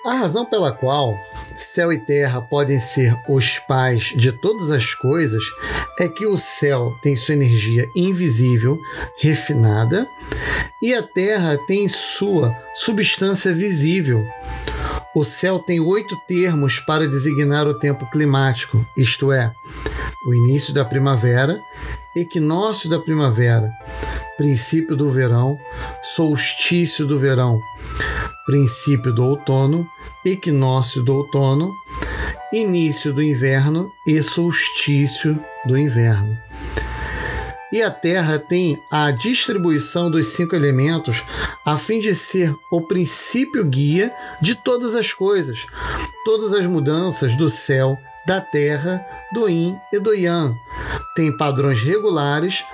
A 0.04 0.14
razão 0.14 0.44
pela 0.44 0.72
qual 0.72 1.14
céu 1.54 1.92
e 1.92 1.98
terra 1.98 2.40
podem 2.40 2.78
ser 2.78 3.14
os 3.28 3.58
pais 3.58 4.14
de 4.16 4.32
todas 4.32 4.70
as 4.70 4.94
coisas 4.94 5.42
é 6.00 6.08
que 6.08 6.26
o 6.26 6.36
céu 6.36 6.96
tem 7.02 7.16
sua 7.16 7.34
energia 7.34 7.90
invisível, 7.94 8.78
refinada, 9.18 10.08
e 10.80 10.94
a 10.94 11.02
terra 11.02 11.58
tem 11.66 11.88
sua 11.88 12.56
substância 12.72 13.52
visível. 13.52 14.26
O 15.14 15.24
céu 15.24 15.58
tem 15.58 15.80
oito 15.80 16.16
termos 16.28 16.78
para 16.80 17.08
designar 17.08 17.66
o 17.66 17.78
tempo 17.78 18.08
climático, 18.10 18.86
isto 18.96 19.32
é, 19.32 19.52
o 20.26 20.34
início 20.34 20.74
da 20.74 20.84
primavera, 20.84 21.60
equinócio 22.14 22.90
da 22.90 22.98
primavera, 22.98 23.70
princípio 24.36 24.94
do 24.94 25.10
verão, 25.10 25.58
solstício 26.02 27.06
do 27.06 27.18
verão, 27.18 27.60
princípio 28.44 29.12
do 29.12 29.24
outono, 29.24 29.88
equinócio 30.24 31.02
do 31.02 31.14
outono, 31.14 31.72
início 32.52 33.12
do 33.12 33.22
inverno 33.22 33.90
e 34.06 34.22
solstício 34.22 35.42
do 35.66 35.76
inverno. 35.76 36.47
E 37.70 37.82
a 37.82 37.90
Terra 37.90 38.38
tem 38.38 38.82
a 38.90 39.10
distribuição 39.10 40.10
dos 40.10 40.28
cinco 40.28 40.56
elementos 40.56 41.22
a 41.64 41.76
fim 41.76 42.00
de 42.00 42.14
ser 42.14 42.54
o 42.72 42.80
princípio 42.80 43.64
guia 43.64 44.14
de 44.40 44.54
todas 44.54 44.94
as 44.94 45.12
coisas, 45.12 45.66
todas 46.24 46.54
as 46.54 46.64
mudanças 46.64 47.36
do 47.36 47.50
céu, 47.50 47.98
da 48.26 48.40
terra, 48.40 49.04
do 49.32 49.48
yin 49.48 49.78
e 49.92 49.98
do 49.98 50.14
yang. 50.14 50.54
Tem 51.14 51.34
padrões 51.36 51.82
regulares 51.82 52.64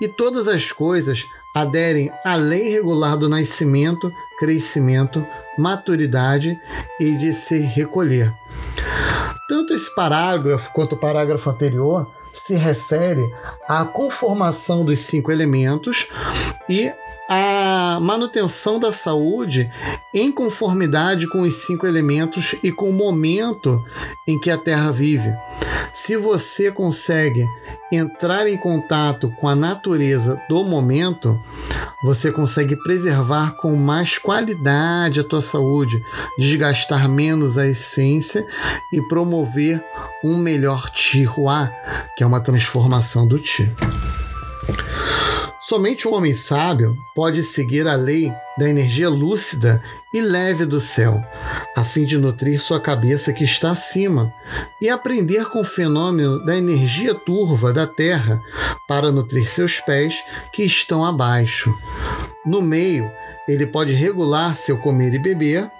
e 0.00 0.08
todas 0.08 0.48
as 0.48 0.72
coisas 0.72 1.26
aderem 1.54 2.10
à 2.24 2.34
lei 2.34 2.70
regular 2.70 3.16
do 3.16 3.28
nascimento, 3.28 4.10
crescimento, 4.38 5.26
maturidade 5.58 6.58
e 6.98 7.12
de 7.12 7.34
se 7.34 7.58
recolher. 7.58 8.32
Tanto 9.48 9.74
esse 9.74 9.94
parágrafo 9.94 10.72
quanto 10.72 10.94
o 10.94 10.98
parágrafo 10.98 11.50
anterior 11.50 12.10
se 12.32 12.54
refere 12.54 13.22
à 13.68 13.84
conformação 13.84 14.84
dos 14.84 15.00
cinco 15.00 15.30
elementos 15.30 16.08
e 16.68 16.92
a 17.34 17.98
manutenção 18.00 18.78
da 18.78 18.92
saúde 18.92 19.70
em 20.14 20.30
conformidade 20.30 21.26
com 21.28 21.42
os 21.42 21.54
cinco 21.66 21.86
elementos 21.86 22.54
e 22.62 22.70
com 22.70 22.90
o 22.90 22.92
momento 22.92 23.82
em 24.28 24.38
que 24.38 24.50
a 24.50 24.58
Terra 24.58 24.92
vive. 24.92 25.32
Se 25.94 26.16
você 26.16 26.70
consegue 26.70 27.46
entrar 27.90 28.46
em 28.46 28.56
contato 28.56 29.30
com 29.40 29.48
a 29.48 29.54
natureza 29.54 30.40
do 30.48 30.62
momento, 30.62 31.40
você 32.04 32.30
consegue 32.30 32.76
preservar 32.82 33.56
com 33.56 33.76
mais 33.76 34.18
qualidade 34.18 35.20
a 35.20 35.24
tua 35.24 35.40
saúde, 35.40 36.02
desgastar 36.38 37.08
menos 37.08 37.56
a 37.56 37.66
essência 37.66 38.46
e 38.92 39.00
promover 39.08 39.82
um 40.22 40.36
melhor 40.36 40.90
Tihuá, 40.90 41.70
que 42.16 42.22
é 42.22 42.26
uma 42.26 42.40
transformação 42.40 43.26
do 43.26 43.38
Ti. 43.38 43.72
Somente 45.62 46.08
um 46.08 46.14
homem 46.14 46.34
sábio 46.34 46.98
pode 47.14 47.40
seguir 47.40 47.86
a 47.86 47.94
lei 47.94 48.32
da 48.58 48.68
energia 48.68 49.08
lúcida 49.08 49.80
e 50.12 50.20
leve 50.20 50.66
do 50.66 50.80
céu, 50.80 51.22
a 51.76 51.84
fim 51.84 52.04
de 52.04 52.18
nutrir 52.18 52.60
sua 52.60 52.80
cabeça 52.80 53.32
que 53.32 53.44
está 53.44 53.70
acima 53.70 54.34
e 54.80 54.90
aprender 54.90 55.44
com 55.50 55.60
o 55.60 55.64
fenômeno 55.64 56.44
da 56.44 56.56
energia 56.56 57.14
turva 57.14 57.72
da 57.72 57.86
terra 57.86 58.42
para 58.88 59.12
nutrir 59.12 59.48
seus 59.48 59.78
pés 59.78 60.16
que 60.52 60.64
estão 60.64 61.04
abaixo. 61.04 61.72
No 62.44 62.60
meio, 62.60 63.08
ele 63.46 63.64
pode 63.64 63.92
regular 63.92 64.56
seu 64.56 64.76
comer 64.76 65.14
e 65.14 65.18
beber, 65.20 65.70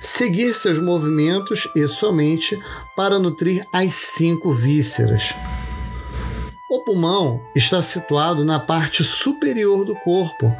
seguir 0.00 0.52
seus 0.52 0.82
movimentos 0.82 1.68
e 1.76 1.86
somente 1.86 2.58
para 2.96 3.20
nutrir 3.20 3.64
as 3.72 3.94
cinco 3.94 4.52
vísceras. 4.52 5.32
O 6.72 6.80
pulmão 6.80 7.38
está 7.54 7.82
situado 7.82 8.46
na 8.46 8.58
parte 8.58 9.04
superior 9.04 9.84
do 9.84 9.94
corpo 9.94 10.50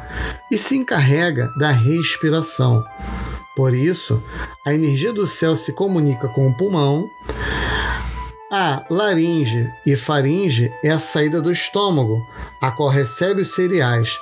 e 0.51 0.59
se 0.59 0.77
encarrega 0.77 1.49
da 1.57 1.71
respiração. 1.71 2.83
Por 3.55 3.73
isso, 3.73 4.21
a 4.63 4.75
energia 4.75 5.11
do 5.11 5.25
céu 5.25 5.55
se 5.55 5.73
comunica 5.73 6.29
com 6.29 6.47
o 6.47 6.53
pulmão. 6.55 7.09
A 8.51 8.85
laringe 8.91 9.67
e 9.83 9.95
faringe 9.95 10.71
é 10.83 10.91
a 10.91 10.99
saída 10.99 11.41
do 11.41 11.51
estômago, 11.51 12.23
a 12.61 12.69
qual 12.69 12.89
recebe 12.89 13.41
os 13.41 13.55
cereais. 13.55 14.15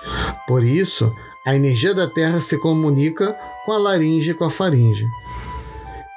Por 0.47 0.63
isso, 0.63 1.13
a 1.45 1.53
energia 1.53 1.93
da 1.93 2.07
terra 2.07 2.39
se 2.39 2.57
comunica 2.57 3.37
com 3.65 3.73
a 3.73 3.77
laringe 3.77 4.31
e 4.31 4.33
com 4.33 4.45
a 4.45 4.49
faringe. 4.49 5.05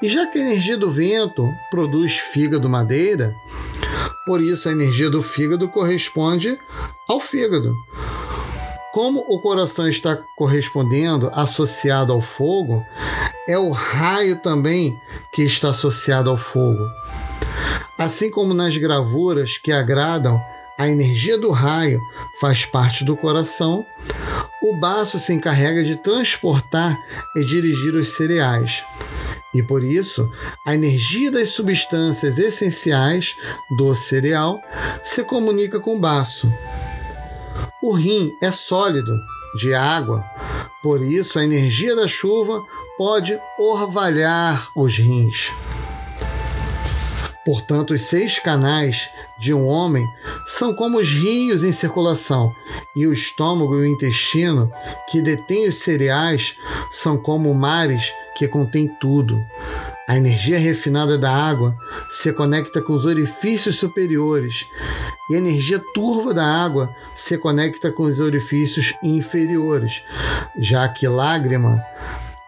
E 0.04 0.08
já 0.08 0.26
que 0.26 0.36
a 0.36 0.42
energia 0.42 0.76
do 0.76 0.90
vento 0.90 1.50
produz 1.70 2.18
fígado 2.18 2.68
madeira, 2.68 3.34
por 4.26 4.38
isso, 4.38 4.68
a 4.68 4.72
energia 4.72 5.08
do 5.08 5.22
fígado 5.22 5.66
corresponde 5.66 6.58
ao 7.08 7.18
fígado. 7.18 7.74
Como 8.92 9.20
o 9.20 9.40
coração 9.40 9.88
está 9.88 10.22
correspondendo, 10.36 11.30
associado 11.32 12.12
ao 12.12 12.20
fogo, 12.20 12.84
é 13.48 13.56
o 13.56 13.70
raio 13.70 14.42
também 14.42 15.00
que 15.32 15.40
está 15.40 15.70
associado 15.70 16.28
ao 16.28 16.36
fogo. 16.36 16.84
Assim 17.96 18.30
como 18.30 18.52
nas 18.52 18.76
gravuras 18.76 19.56
que 19.56 19.72
agradam, 19.72 20.38
a 20.78 20.86
energia 20.86 21.38
do 21.38 21.50
raio 21.50 21.98
faz 22.38 22.66
parte 22.66 23.06
do 23.06 23.16
coração, 23.16 23.86
o 24.62 24.76
baço 24.76 25.18
se 25.18 25.32
encarrega 25.32 25.82
de 25.82 25.96
transportar 25.96 26.94
e 27.34 27.42
dirigir 27.42 27.94
os 27.94 28.10
cereais. 28.10 28.84
E 29.54 29.62
por 29.62 29.84
isso, 29.84 30.28
a 30.66 30.74
energia 30.74 31.30
das 31.30 31.50
substâncias 31.50 32.38
essenciais 32.38 33.36
do 33.78 33.94
cereal 33.94 34.60
se 35.02 35.22
comunica 35.22 35.78
com 35.78 35.96
o 35.96 36.00
baço. 36.00 36.52
O 37.80 37.92
rim 37.92 38.32
é 38.42 38.50
sólido, 38.50 39.14
de 39.56 39.72
água, 39.72 40.24
por 40.82 41.00
isso 41.00 41.38
a 41.38 41.44
energia 41.44 41.94
da 41.94 42.08
chuva 42.08 42.64
pode 42.98 43.38
orvalhar 43.58 44.70
os 44.74 44.98
rins. 44.98 45.52
Portanto, 47.44 47.92
os 47.92 48.02
seis 48.02 48.38
canais 48.38 49.10
de 49.38 49.52
um 49.52 49.66
homem 49.66 50.04
são 50.46 50.74
como 50.74 50.98
os 50.98 51.08
rios 51.08 51.62
em 51.62 51.72
circulação, 51.72 52.50
e 52.96 53.06
o 53.06 53.12
estômago 53.12 53.76
e 53.76 53.82
o 53.82 53.86
intestino, 53.86 54.72
que 55.08 55.20
detêm 55.20 55.68
os 55.68 55.76
cereais, 55.76 56.56
são 56.90 57.18
como 57.18 57.54
mares 57.54 58.12
que 58.34 58.48
contém 58.48 58.88
tudo. 59.00 59.44
A 60.06 60.16
energia 60.16 60.58
refinada 60.58 61.16
da 61.16 61.32
água 61.34 61.76
se 62.10 62.32
conecta 62.32 62.82
com 62.82 62.92
os 62.92 63.06
orifícios 63.06 63.76
superiores 63.76 64.66
e 65.30 65.34
a 65.34 65.38
energia 65.38 65.82
turva 65.94 66.34
da 66.34 66.44
água 66.44 66.94
se 67.14 67.38
conecta 67.38 67.90
com 67.90 68.02
os 68.02 68.20
orifícios 68.20 68.92
inferiores, 69.02 70.04
já 70.58 70.86
que 70.88 71.08
lágrima 71.08 71.82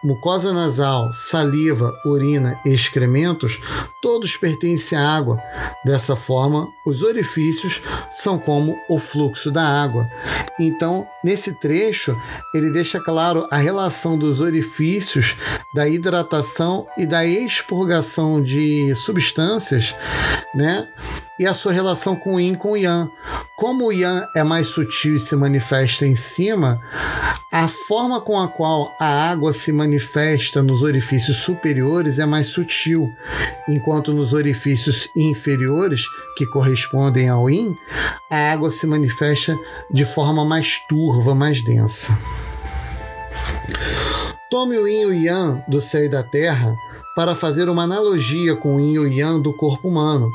mucosa 0.03 0.53
nasal, 0.53 1.11
saliva, 1.11 1.93
urina 2.05 2.59
e 2.65 2.73
excrementos, 2.73 3.59
todos 4.01 4.37
pertencem 4.37 4.97
à 4.97 5.15
água. 5.15 5.37
Dessa 5.85 6.15
forma, 6.15 6.67
os 6.85 7.03
orifícios 7.03 7.81
são 8.11 8.37
como 8.37 8.75
o 8.89 8.99
fluxo 8.99 9.51
da 9.51 9.63
água. 9.63 10.07
Então, 10.59 11.07
nesse 11.23 11.53
trecho, 11.59 12.15
ele 12.53 12.71
deixa 12.71 12.99
claro 12.99 13.47
a 13.51 13.57
relação 13.57 14.17
dos 14.17 14.39
orifícios, 14.39 15.35
da 15.73 15.87
hidratação 15.87 16.87
e 16.97 17.05
da 17.05 17.25
expurgação 17.25 18.41
de 18.41 18.93
substâncias, 18.95 19.95
né? 20.55 20.87
E 21.39 21.45
a 21.45 21.53
sua 21.53 21.71
relação 21.71 22.15
com 22.15 22.35
o 22.35 22.39
Yin 22.39 22.55
com 22.55 22.71
o 22.71 22.77
Yang. 22.77 23.11
Como 23.55 23.85
o 23.85 23.91
Yang 23.91 24.27
é 24.35 24.43
mais 24.43 24.67
sutil 24.67 25.15
e 25.15 25.19
se 25.19 25.35
manifesta 25.35 26.05
em 26.05 26.15
cima, 26.15 26.79
a 27.51 27.67
forma 27.67 28.19
com 28.21 28.39
a 28.39 28.47
qual 28.47 28.93
a 28.99 29.29
água 29.29 29.53
se 29.53 29.71
manifesta 29.71 30.61
nos 30.61 30.83
orifícios 30.83 31.37
superiores 31.37 32.19
é 32.19 32.25
mais 32.25 32.47
sutil, 32.47 33.09
enquanto 33.67 34.13
nos 34.13 34.33
orifícios 34.33 35.09
inferiores, 35.15 36.05
que 36.35 36.45
correspondem 36.45 37.29
ao 37.29 37.49
Yin, 37.49 37.75
a 38.29 38.51
água 38.51 38.69
se 38.69 38.85
manifesta 38.85 39.57
de 39.91 40.05
forma 40.05 40.43
mais 40.43 40.77
turva, 40.87 41.33
mais 41.33 41.63
densa. 41.63 42.17
Tome 44.49 44.77
o 44.77 44.87
Yin 44.87 45.01
e 45.01 45.05
o 45.05 45.13
Yang 45.13 45.63
do 45.67 45.81
céu 45.81 46.05
e 46.05 46.09
da 46.09 46.23
terra 46.23 46.75
para 47.15 47.33
fazer 47.33 47.69
uma 47.69 47.83
analogia 47.83 48.55
com 48.55 48.75
o 48.75 48.79
Yin 48.79 48.93
e 48.93 48.99
o 48.99 49.07
Yang 49.07 49.41
do 49.41 49.53
corpo 49.53 49.87
humano. 49.87 50.31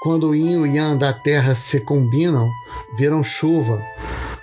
Quando 0.00 0.28
o 0.28 0.34
yin 0.34 0.52
e 0.52 0.56
o 0.56 0.66
yang 0.66 0.98
da 0.98 1.12
terra 1.12 1.54
se 1.54 1.78
combinam, 1.80 2.50
viram 2.96 3.22
chuva. 3.22 3.82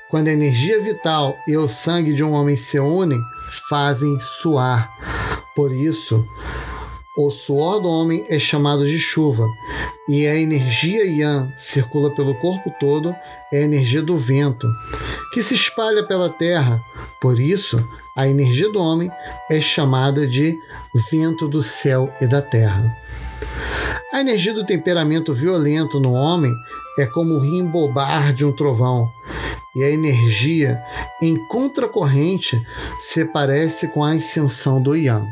Quando 0.09 0.27
a 0.27 0.31
energia 0.31 0.81
vital 0.81 1.35
e 1.47 1.57
o 1.57 1.67
sangue 1.67 2.13
de 2.13 2.23
um 2.23 2.31
homem 2.31 2.55
se 2.55 2.79
unem, 2.79 3.19
fazem 3.67 4.19
suar. 4.19 4.89
Por 5.55 5.71
isso, 5.71 6.25
O 7.19 7.31
suor 7.31 7.79
do 7.79 7.89
homem 7.89 8.27
é 8.29 8.37
chamado 8.37 8.85
de 8.85 8.99
chuva, 8.99 9.49
e 10.07 10.27
a 10.27 10.35
energia 10.35 11.03
Yan 11.03 11.51
circula 11.57 12.13
pelo 12.13 12.35
corpo 12.35 12.71
todo, 12.79 13.11
é 13.51 13.57
a 13.57 13.61
energia 13.63 14.03
do 14.03 14.15
vento, 14.15 14.67
que 15.33 15.41
se 15.41 15.55
espalha 15.55 16.03
pela 16.03 16.29
terra. 16.29 16.79
Por 17.19 17.39
isso, 17.39 17.83
a 18.15 18.27
energia 18.27 18.71
do 18.71 18.79
homem 18.79 19.09
é 19.49 19.59
chamada 19.59 20.27
de 20.27 20.55
vento 21.09 21.47
do 21.47 21.59
céu 21.59 22.13
e 22.21 22.27
da 22.27 22.39
terra. 22.39 22.95
A 24.11 24.21
energia 24.21 24.53
do 24.53 24.65
temperamento 24.65 25.33
violento 25.33 25.99
no 25.99 26.13
homem 26.13 26.53
é 26.97 27.05
como 27.05 27.35
o 27.35 27.39
rimbobar 27.39 28.33
de 28.33 28.45
um 28.45 28.53
trovão, 28.53 29.11
e 29.75 29.83
a 29.83 29.91
energia 29.91 30.81
em 31.21 31.37
contracorrente 31.47 32.59
se 32.99 33.25
parece 33.25 33.89
com 33.89 34.03
a 34.03 34.13
ascensão 34.13 34.81
do 34.81 34.95
Yang. 34.95 35.27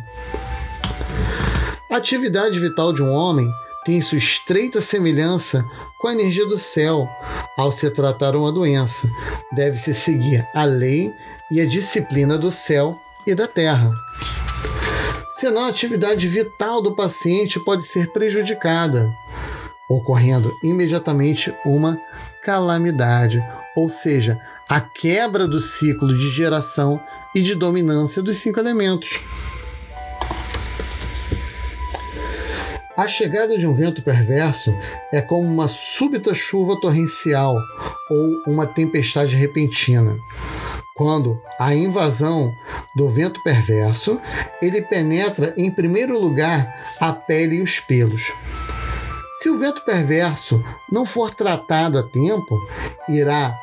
A 1.90 1.96
atividade 1.96 2.60
vital 2.60 2.92
de 2.92 3.02
um 3.02 3.12
homem 3.12 3.50
tem 3.86 4.02
sua 4.02 4.18
estreita 4.18 4.82
semelhança 4.82 5.64
com 6.00 6.10
a 6.10 6.12
energia 6.12 6.46
do 6.46 6.58
céu. 6.58 7.08
Ao 7.58 7.72
se 7.72 7.90
tratar 7.90 8.36
uma 8.36 8.52
doença, 8.52 9.08
deve-se 9.54 9.94
seguir 9.94 10.46
a 10.54 10.66
lei 10.66 11.14
e 11.50 11.62
a 11.62 11.66
disciplina 11.66 12.38
do 12.38 12.52
céu 12.52 13.00
e 13.26 13.34
da 13.34 13.48
terra. 13.48 13.90
Senão, 15.38 15.66
a 15.66 15.68
atividade 15.68 16.30
vital 16.30 16.82
do 16.82 16.96
paciente 16.96 17.60
pode 17.60 17.84
ser 17.84 18.14
prejudicada, 18.14 19.14
ocorrendo 19.90 20.50
imediatamente 20.64 21.54
uma 21.66 22.00
calamidade, 22.42 23.44
ou 23.76 23.90
seja, 23.90 24.40
a 24.70 24.80
quebra 24.80 25.46
do 25.46 25.60
ciclo 25.60 26.18
de 26.18 26.30
geração 26.30 27.02
e 27.36 27.42
de 27.42 27.54
dominância 27.54 28.24
dos 28.24 28.38
cinco 28.38 28.62
elementos. 28.62 29.20
A 32.96 33.06
chegada 33.06 33.58
de 33.58 33.68
um 33.68 33.74
vento 33.74 34.02
perverso 34.02 34.74
é 35.12 35.22
como 35.22 35.46
uma 35.46 35.68
súbita 35.68 36.34
chuva 36.34 36.80
torrencial 36.80 37.58
ou 38.10 38.54
uma 38.54 38.66
tempestade 38.66 39.36
repentina. 39.36 40.18
Quando 40.96 41.42
a 41.60 41.76
invasão 41.76 42.56
do 42.96 43.10
vento 43.10 43.44
perverso, 43.44 44.18
ele 44.62 44.82
penetra 44.82 45.54
em 45.58 45.70
primeiro 45.70 46.18
lugar 46.18 46.96
a 47.02 47.12
pele 47.12 47.58
e 47.58 47.62
os 47.62 47.82
pelos. 47.82 48.32
Se 49.42 49.50
o 49.50 49.58
vento 49.58 49.84
perverso 49.84 50.64
não 50.90 51.06
for 51.06 51.36
tratado 51.36 52.00
a 52.00 52.04
tempo, 52.04 52.58
irá 53.10 53.54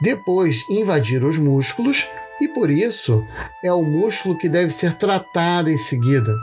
depois 0.00 0.64
invadir 0.68 1.24
os 1.24 1.38
músculos 1.38 2.08
e 2.40 2.48
por 2.48 2.68
isso 2.68 3.24
é 3.62 3.72
o 3.72 3.84
músculo 3.84 4.36
que 4.36 4.48
deve 4.48 4.70
ser 4.70 4.94
tratado 4.94 5.70
em 5.70 5.78
seguida. 5.78 6.34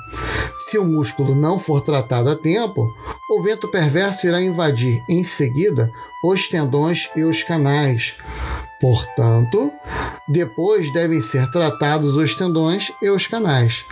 Se 0.69 0.77
o 0.77 0.85
músculo 0.85 1.35
não 1.35 1.59
for 1.59 1.81
tratado 1.81 2.29
a 2.29 2.37
tempo, 2.37 2.87
o 3.29 3.41
vento 3.41 3.69
perverso 3.69 4.25
irá 4.25 4.41
invadir 4.41 5.03
em 5.09 5.25
seguida 5.25 5.91
os 6.23 6.47
tendões 6.47 7.09
e 7.17 7.23
os 7.25 7.43
canais. 7.43 8.15
Portanto, 8.79 9.71
depois 10.27 10.91
devem 10.93 11.21
ser 11.21 11.49
tratados 11.51 12.15
os 12.15 12.35
tendões 12.35 12.91
e 13.01 13.09
os 13.09 13.25
canais. 13.27 13.85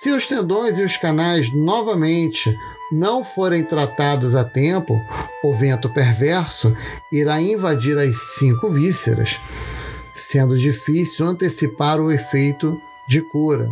Se 0.00 0.12
os 0.12 0.26
tendões 0.26 0.78
e 0.78 0.82
os 0.82 0.96
canais 0.96 1.52
novamente 1.52 2.56
não 2.90 3.22
forem 3.22 3.64
tratados 3.64 4.34
a 4.34 4.44
tempo, 4.44 4.94
o 5.42 5.52
vento 5.52 5.92
perverso 5.92 6.74
irá 7.12 7.40
invadir 7.40 7.98
as 7.98 8.16
cinco 8.38 8.70
vísceras, 8.70 9.38
sendo 10.14 10.58
difícil 10.58 11.26
antecipar 11.26 12.00
o 12.00 12.10
efeito 12.10 12.80
de 13.08 13.20
cura, 13.20 13.68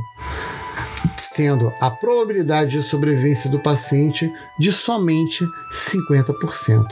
sendo 1.17 1.73
a 1.81 1.91
probabilidade 1.91 2.73
de 2.73 2.83
sobrevivência 2.83 3.49
do 3.49 3.61
paciente 3.61 4.31
de 4.59 4.73
somente 4.73 5.45
50%. 5.73 6.85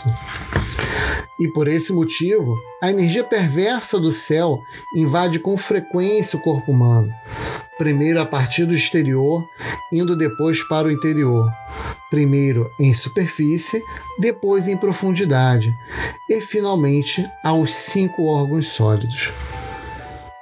E 1.39 1.49
por 1.49 1.67
esse 1.69 1.93
motivo, 1.93 2.57
a 2.83 2.91
energia 2.91 3.25
perversa 3.25 3.99
do 3.99 4.13
céu 4.13 4.61
invade 4.95 5.39
com 5.39 5.57
frequência 5.57 6.39
o 6.39 6.43
corpo 6.43 6.71
humano, 6.71 7.13
primeiro 7.77 8.21
a 8.21 8.27
partir 8.27 8.65
do 8.65 8.75
exterior, 8.75 9.45
indo 9.93 10.17
depois 10.17 10.63
para 10.69 10.87
o 10.87 10.91
interior, 10.91 11.51
primeiro 12.11 12.71
em 12.79 12.93
superfície, 12.93 13.83
depois 14.19 14.69
em 14.69 14.77
profundidade. 14.77 15.75
E 16.31 16.41
finalmente 16.41 17.27
aos 17.43 17.75
cinco 17.75 18.27
órgãos 18.27 18.69
sólidos. 18.69 19.33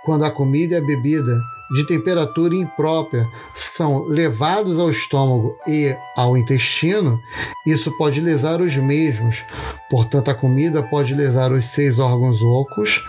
Quando 0.05 0.25
a 0.25 0.31
comida 0.31 0.75
e 0.75 0.79
a 0.79 0.81
bebida 0.81 1.41
de 1.75 1.87
temperatura 1.87 2.55
imprópria 2.55 3.27
são 3.55 4.05
levados 4.05 4.79
ao 4.79 4.91
estômago 4.91 5.57
e 5.66 5.97
ao 6.16 6.37
intestino, 6.37 7.20
isso 7.66 7.97
pode 7.97 8.20
lesar 8.20 8.61
os 8.61 8.77
mesmos. 8.77 9.45
Portanto, 9.91 10.31
a 10.31 10.35
comida 10.35 10.83
pode 10.83 11.14
lesar 11.14 11.53
os 11.53 11.64
seis 11.66 11.99
órgãos 11.99 12.43
ocos. 12.43 13.03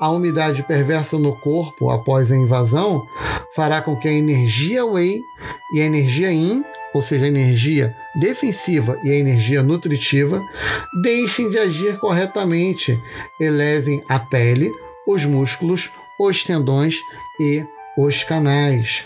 A 0.00 0.10
umidade 0.10 0.62
perversa 0.62 1.18
no 1.18 1.34
corpo 1.36 1.90
após 1.90 2.30
a 2.30 2.36
invasão 2.36 3.06
fará 3.54 3.80
com 3.82 3.96
que 3.96 4.08
a 4.08 4.12
energia 4.12 4.84
Wei 4.84 5.20
e 5.72 5.80
a 5.80 5.84
energia 5.84 6.32
Yin 6.32 6.64
ou 6.94 7.02
seja, 7.02 7.24
a 7.24 7.28
energia 7.28 7.94
defensiva 8.14 8.96
e 9.02 9.10
a 9.10 9.16
energia 9.16 9.64
nutritiva, 9.64 10.40
deixem 11.02 11.50
de 11.50 11.58
agir 11.58 11.98
corretamente 11.98 13.02
e 13.40 13.50
lesem 13.50 14.04
a 14.08 14.20
pele, 14.20 14.70
os 15.04 15.26
músculos, 15.26 15.90
os 16.18 16.44
tendões 16.44 17.00
e 17.40 17.66
os 17.96 18.24
canais. 18.24 19.04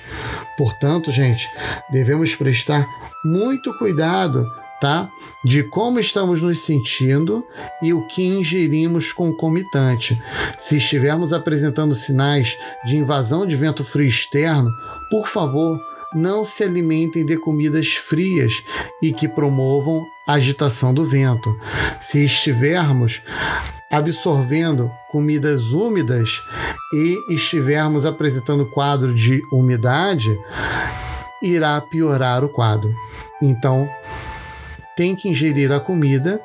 Portanto, 0.56 1.10
gente, 1.10 1.48
devemos 1.90 2.34
prestar 2.34 2.86
muito 3.24 3.76
cuidado, 3.78 4.46
tá? 4.80 5.08
De 5.44 5.62
como 5.62 6.00
estamos 6.00 6.40
nos 6.40 6.60
sentindo 6.60 7.44
e 7.82 7.92
o 7.92 8.06
que 8.06 8.22
ingerimos 8.24 9.12
concomitante. 9.12 10.20
Se 10.58 10.76
estivermos 10.76 11.32
apresentando 11.32 11.94
sinais 11.94 12.56
de 12.86 12.96
invasão 12.96 13.46
de 13.46 13.56
vento 13.56 13.84
frio 13.84 14.08
externo, 14.08 14.70
por 15.10 15.28
favor, 15.28 15.78
não 16.14 16.42
se 16.42 16.64
alimentem 16.64 17.24
de 17.24 17.36
comidas 17.36 17.88
frias 17.94 18.62
e 19.02 19.12
que 19.12 19.28
promovam 19.28 20.06
agitação 20.26 20.92
do 20.92 21.04
vento. 21.04 21.54
Se 22.00 22.24
estivermos 22.24 23.22
absorvendo 23.90 24.90
comidas 25.10 25.72
úmidas 25.72 26.42
e 26.92 27.34
estivermos 27.34 28.04
apresentando 28.04 28.66
quadro 28.66 29.14
de 29.14 29.42
umidade, 29.52 30.38
irá 31.42 31.80
piorar 31.80 32.44
o 32.44 32.48
quadro. 32.48 32.94
Então, 33.40 33.88
tem 34.96 35.14
que 35.14 35.28
ingerir 35.28 35.70
a 35.72 35.80
comida 35.80 36.40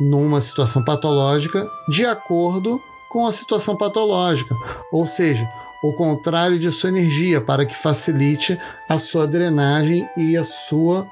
numa 0.00 0.40
situação 0.40 0.84
patológica 0.84 1.68
de 1.88 2.04
acordo 2.04 2.80
com 3.08 3.26
a 3.26 3.32
situação 3.32 3.76
patológica, 3.76 4.54
ou 4.92 5.06
seja, 5.06 5.48
o 5.82 5.92
contrário 5.92 6.58
de 6.58 6.70
sua 6.70 6.90
energia, 6.90 7.40
para 7.40 7.64
que 7.64 7.76
facilite 7.76 8.58
a 8.88 8.98
sua 8.98 9.26
drenagem 9.26 10.08
e 10.16 10.36
a 10.36 10.44
sua 10.44 11.06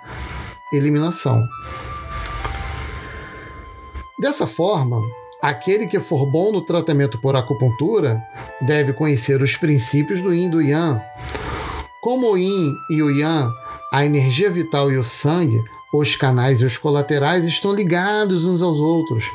eliminação. 0.73 1.41
Dessa 4.19 4.47
forma, 4.47 5.01
Aquele 5.45 5.87
que 5.87 6.01
for 6.01 6.25
bom 6.25 6.51
no 6.51 6.63
tratamento 6.63 7.21
por 7.21 7.37
acupuntura 7.37 8.19
deve 8.63 8.95
conhecer 8.95 9.43
os 9.43 9.55
princípios 9.59 10.23
do 10.23 10.33
Yin 10.33 10.47
e 10.47 10.51
do 10.51 10.63
Yang. 10.63 11.03
Como 12.01 12.33
o 12.33 12.39
Yin 12.39 12.73
e 12.89 13.03
o 13.03 13.11
Yang, 13.11 13.53
a 13.93 14.07
energia 14.07 14.49
vital 14.49 14.91
e 14.91 14.97
o 14.97 15.05
sangue, 15.05 15.63
os 15.93 16.17
canais 16.17 16.63
e 16.63 16.65
os 16.65 16.79
colaterais 16.79 17.45
estão 17.45 17.75
ligados 17.75 18.47
uns 18.47 18.63
aos 18.63 18.81
outros. 18.81 19.27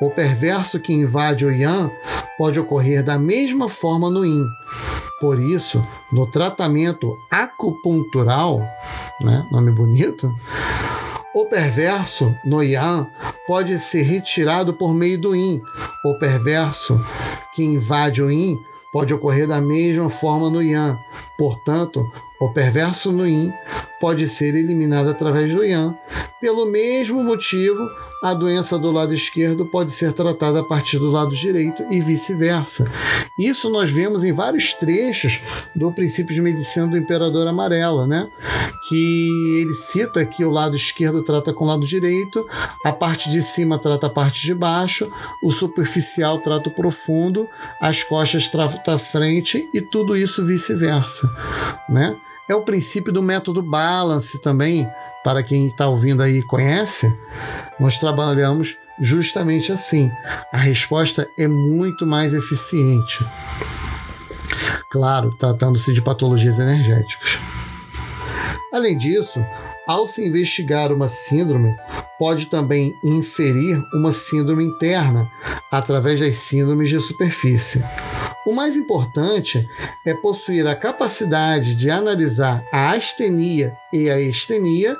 O 0.00 0.08
perverso 0.08 0.80
que 0.80 0.90
invade 0.90 1.44
o 1.44 1.52
Yang 1.52 1.92
pode 2.38 2.58
ocorrer 2.58 3.04
da 3.04 3.18
mesma 3.18 3.68
forma 3.68 4.10
no 4.10 4.24
Yin. 4.24 4.46
Por 5.20 5.38
isso, 5.38 5.86
no 6.10 6.30
tratamento 6.30 7.14
acupuntural, 7.30 8.58
né, 9.20 9.46
nome 9.52 9.70
bonito, 9.70 10.34
o 11.34 11.46
perverso 11.46 12.36
no 12.44 12.62
Yan 12.62 13.10
pode 13.46 13.78
ser 13.78 14.02
retirado 14.02 14.74
por 14.74 14.94
meio 14.94 15.20
do 15.20 15.34
Yin. 15.34 15.62
O 16.04 16.18
perverso 16.18 17.00
que 17.54 17.62
invade 17.62 18.22
o 18.22 18.30
Yin 18.30 18.58
pode 18.92 19.14
ocorrer 19.14 19.46
da 19.46 19.60
mesma 19.60 20.10
forma 20.10 20.50
no 20.50 20.62
Yan. 20.62 20.98
Portanto, 21.38 22.04
o 22.40 22.52
perverso 22.52 23.10
no 23.10 23.26
Yin 23.26 23.52
pode 24.00 24.28
ser 24.28 24.54
eliminado 24.54 25.10
através 25.10 25.54
do 25.54 25.64
Yan. 25.64 25.94
Pelo 26.40 26.66
mesmo 26.66 27.22
motivo, 27.22 27.88
a 28.22 28.32
doença 28.32 28.78
do 28.78 28.90
lado 28.90 29.12
esquerdo 29.12 29.66
pode 29.66 29.90
ser 29.90 30.12
tratada 30.12 30.60
a 30.60 30.64
partir 30.64 30.98
do 30.98 31.10
lado 31.10 31.34
direito 31.34 31.84
e 31.90 32.00
vice-versa. 32.00 32.90
Isso 33.36 33.68
nós 33.68 33.90
vemos 33.90 34.22
em 34.22 34.32
vários 34.32 34.72
trechos 34.74 35.40
do 35.74 35.92
princípio 35.92 36.34
de 36.34 36.40
medicina 36.40 36.86
do 36.86 36.96
Imperador 36.96 37.48
Amarelo, 37.48 38.06
né? 38.06 38.28
Que 38.88 39.28
ele 39.60 39.74
cita 39.74 40.24
que 40.24 40.44
o 40.44 40.50
lado 40.50 40.76
esquerdo 40.76 41.22
trata 41.22 41.52
com 41.52 41.64
o 41.64 41.66
lado 41.66 41.84
direito, 41.84 42.46
a 42.84 42.92
parte 42.92 43.28
de 43.28 43.42
cima 43.42 43.78
trata 43.78 44.06
a 44.06 44.10
parte 44.10 44.42
de 44.42 44.54
baixo, 44.54 45.10
o 45.42 45.50
superficial 45.50 46.38
trata 46.38 46.68
o 46.68 46.74
profundo, 46.74 47.48
as 47.80 48.04
costas 48.04 48.46
trata 48.46 48.94
a 48.94 48.98
frente 48.98 49.68
e 49.74 49.80
tudo 49.80 50.16
isso 50.16 50.44
vice-versa, 50.44 51.28
né? 51.88 52.16
é 52.48 52.54
o 52.54 52.62
princípio 52.62 53.12
do 53.12 53.22
método 53.22 53.62
balance 53.62 54.40
também. 54.40 54.88
Para 55.24 55.42
quem 55.42 55.68
está 55.68 55.86
ouvindo 55.86 56.22
aí 56.22 56.38
e 56.38 56.42
conhece, 56.42 57.06
nós 57.78 57.96
trabalhamos 57.98 58.76
justamente 59.00 59.72
assim. 59.72 60.10
A 60.52 60.58
resposta 60.58 61.28
é 61.38 61.46
muito 61.46 62.06
mais 62.06 62.34
eficiente. 62.34 63.24
Claro, 64.90 65.34
tratando-se 65.38 65.92
de 65.92 66.02
patologias 66.02 66.58
energéticas. 66.58 67.38
Além 68.72 68.96
disso, 68.96 69.44
ao 69.86 70.06
se 70.06 70.26
investigar 70.26 70.92
uma 70.92 71.08
síndrome, 71.08 71.74
pode 72.18 72.46
também 72.46 72.94
inferir 73.04 73.82
uma 73.92 74.12
síndrome 74.12 74.64
interna 74.64 75.30
através 75.70 76.20
das 76.20 76.36
síndromes 76.36 76.88
de 76.88 77.00
superfície. 77.00 77.82
O 78.44 78.52
mais 78.52 78.76
importante 78.76 79.68
é 80.04 80.14
possuir 80.14 80.66
a 80.66 80.74
capacidade 80.74 81.76
de 81.76 81.88
analisar 81.88 82.64
a 82.72 82.90
astenia 82.90 83.76
e 83.92 84.10
a 84.10 84.20
estenia, 84.20 84.96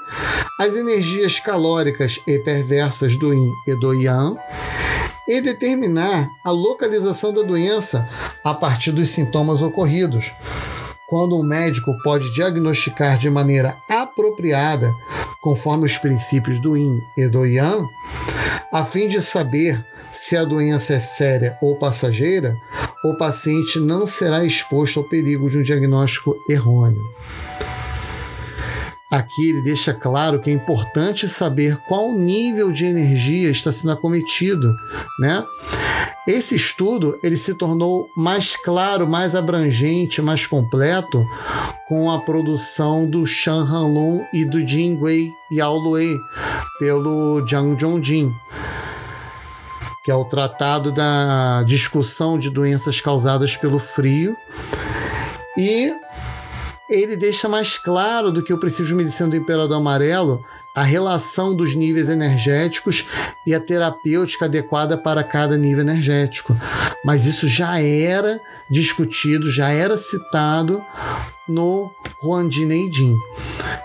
as 0.60 0.76
energias 0.76 1.40
calóricas 1.40 2.20
e 2.24 2.38
perversas 2.38 3.16
do 3.18 3.34
yin 3.34 3.50
e 3.66 3.74
do 3.74 3.94
yang, 3.94 4.38
e 5.26 5.40
determinar 5.40 6.30
a 6.44 6.52
localização 6.52 7.32
da 7.32 7.42
doença 7.42 8.08
a 8.44 8.54
partir 8.54 8.92
dos 8.92 9.08
sintomas 9.08 9.60
ocorridos. 9.60 10.32
Quando 11.08 11.36
um 11.36 11.42
médico 11.42 11.92
pode 12.04 12.32
diagnosticar 12.32 13.18
de 13.18 13.28
maneira 13.28 13.76
apropriada, 13.88 14.92
conforme 15.42 15.84
os 15.84 15.98
princípios 15.98 16.60
do 16.60 16.76
Yin 16.76 17.02
e 17.16 17.26
do 17.26 17.44
Yang, 17.44 17.88
a 18.72 18.84
fim 18.84 19.08
de 19.08 19.20
saber 19.20 19.84
se 20.12 20.36
a 20.36 20.44
doença 20.44 20.94
é 20.94 21.00
séria 21.00 21.58
ou 21.60 21.76
passageira, 21.76 22.56
o 23.04 23.16
paciente 23.16 23.80
não 23.80 24.06
será 24.06 24.44
exposto 24.44 25.00
ao 25.00 25.08
perigo 25.08 25.50
de 25.50 25.58
um 25.58 25.62
diagnóstico 25.62 26.36
errôneo. 26.48 27.02
Aqui 29.10 29.50
ele 29.50 29.60
deixa 29.60 29.92
claro 29.92 30.40
que 30.40 30.48
é 30.48 30.52
importante 30.54 31.28
saber 31.28 31.76
qual 31.86 32.12
nível 32.12 32.72
de 32.72 32.86
energia 32.86 33.50
está 33.50 33.70
sendo 33.70 33.92
acometido, 33.92 34.72
né? 35.18 35.44
Esse 36.26 36.54
estudo 36.54 37.18
ele 37.22 37.36
se 37.36 37.52
tornou 37.54 38.06
mais 38.16 38.56
claro, 38.56 39.06
mais 39.08 39.34
abrangente, 39.34 40.22
mais 40.22 40.46
completo 40.46 41.22
com 41.88 42.10
a 42.10 42.20
produção 42.20 43.06
do 43.06 43.26
Shan 43.26 43.64
Hanlun 43.64 44.24
e 44.32 44.44
do 44.44 44.66
Jin 44.66 44.96
Wei 44.98 45.30
Yao 45.52 45.76
Lue 45.76 46.16
pelo 46.78 47.44
Jiang 47.46 47.78
Zhongjin, 47.78 48.32
que 50.02 50.10
é 50.10 50.14
o 50.14 50.24
tratado 50.24 50.90
da 50.90 51.62
discussão 51.62 52.38
de 52.38 52.50
doenças 52.50 53.00
causadas 53.00 53.56
pelo 53.56 53.78
frio. 53.78 54.36
E 55.56 55.92
ele 56.90 57.16
deixa 57.16 57.48
mais 57.48 57.78
claro 57.78 58.32
do 58.32 58.42
que 58.42 58.52
o 58.52 58.58
princípio 58.58 58.86
de 58.86 58.94
medicina 58.94 59.28
do 59.28 59.36
Imperador 59.36 59.76
Amarelo 59.76 60.44
a 60.74 60.82
relação 60.82 61.54
dos 61.54 61.74
níveis 61.74 62.08
energéticos 62.08 63.06
e 63.46 63.54
a 63.54 63.60
terapêutica 63.60 64.46
adequada 64.46 64.96
para 64.96 65.22
cada 65.22 65.56
nível 65.56 65.82
energético. 65.82 66.56
Mas 67.04 67.26
isso 67.26 67.46
já 67.46 67.80
era 67.80 68.40
discutido, 68.70 69.50
já 69.50 69.70
era 69.70 69.98
citado 69.98 70.82
no 71.46 71.90
Huandin 72.22 72.90
Jin. 72.92 73.16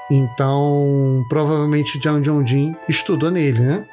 Então, 0.09 1.25
provavelmente 1.27 1.99
Jiang 2.01 2.25
Zhongjin 2.25 2.73
estudou 2.87 3.29
nele, 3.29 3.59
né? 3.59 3.85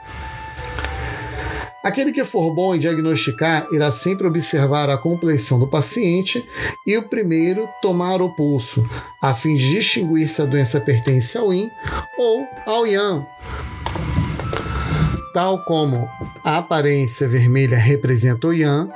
Aquele 1.84 2.12
que 2.12 2.24
for 2.24 2.50
bom 2.50 2.74
em 2.74 2.78
diagnosticar 2.78 3.68
irá 3.70 3.92
sempre 3.92 4.26
observar 4.26 4.88
a 4.88 4.96
compleição 4.96 5.58
do 5.58 5.68
paciente 5.68 6.42
e 6.86 6.96
o 6.96 7.06
primeiro 7.10 7.68
tomar 7.82 8.22
o 8.22 8.34
pulso, 8.34 8.88
a 9.20 9.34
fim 9.34 9.54
de 9.54 9.68
distinguir 9.68 10.26
se 10.30 10.40
a 10.40 10.46
doença 10.46 10.80
pertence 10.80 11.36
ao 11.36 11.52
Yin 11.52 11.70
ou 12.16 12.48
ao 12.64 12.86
Yang. 12.86 13.26
Tal 15.34 15.62
como 15.66 16.08
a 16.42 16.56
aparência 16.56 17.28
vermelha 17.28 17.76
representa 17.76 18.46
o 18.46 18.54
Yang, 18.54 18.90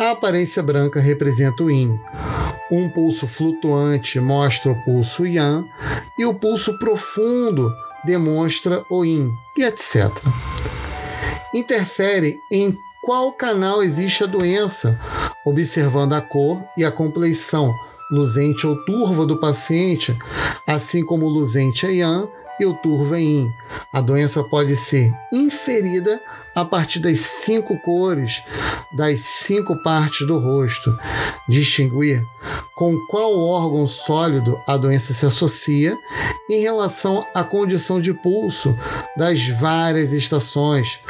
a 0.00 0.12
aparência 0.12 0.62
branca 0.62 1.00
representa 1.00 1.62
o 1.62 1.70
Yin. 1.70 2.00
Um 2.70 2.88
pulso 2.88 3.26
flutuante 3.26 4.18
mostra 4.18 4.72
o 4.72 4.84
pulso 4.84 5.26
Yang 5.26 5.68
e 6.18 6.24
o 6.24 6.32
pulso 6.32 6.78
profundo 6.78 7.70
demonstra 8.06 8.82
o 8.88 9.04
Yin, 9.04 9.30
e 9.58 9.64
etc 9.64 10.10
interfere 11.54 12.40
em 12.50 12.76
qual 13.02 13.32
canal 13.32 13.82
existe 13.82 14.24
a 14.24 14.26
doença, 14.26 14.98
observando 15.44 16.12
a 16.12 16.20
cor 16.20 16.62
e 16.76 16.84
a 16.84 16.92
compleição 16.92 17.74
luzente 18.12 18.66
ou 18.66 18.76
turva 18.84 19.26
do 19.26 19.38
paciente, 19.38 20.16
assim 20.66 21.04
como 21.04 21.28
luzente 21.28 21.86
é 21.86 21.92
yang 21.94 22.28
e 22.60 22.66
o 22.66 22.74
turvo 22.74 23.14
é 23.14 23.20
yin. 23.20 23.52
A 23.92 24.00
doença 24.00 24.44
pode 24.44 24.76
ser 24.76 25.12
inferida 25.32 26.20
a 26.54 26.64
partir 26.64 27.00
das 27.00 27.20
cinco 27.20 27.78
cores 27.80 28.42
das 28.92 29.20
cinco 29.20 29.76
partes 29.82 30.26
do 30.26 30.38
rosto, 30.38 30.96
distinguir 31.48 32.22
com 32.74 32.96
qual 33.06 33.38
órgão 33.38 33.86
sólido 33.86 34.60
a 34.66 34.76
doença 34.76 35.14
se 35.14 35.24
associa 35.24 35.96
em 36.50 36.60
relação 36.60 37.26
à 37.34 37.42
condição 37.42 38.00
de 38.00 38.12
pulso 38.12 38.76
das 39.16 39.46
várias 39.48 40.12
estações. 40.12 41.00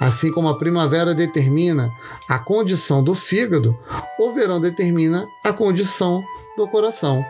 Assim 0.00 0.30
como 0.30 0.48
a 0.48 0.58
primavera 0.58 1.14
determina 1.14 1.90
a 2.28 2.38
condição 2.38 3.02
do 3.02 3.14
fígado, 3.14 3.78
o 4.18 4.30
verão 4.32 4.60
determina 4.60 5.26
a 5.44 5.52
condição 5.52 6.22
do 6.56 6.66
coração. 6.68 7.24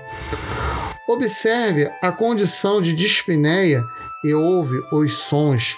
Observe 1.08 1.88
a 2.02 2.10
condição 2.10 2.82
de 2.82 2.92
dispneia 2.92 3.82
e 4.24 4.34
ouve 4.34 4.80
os 4.92 5.14
sons 5.14 5.76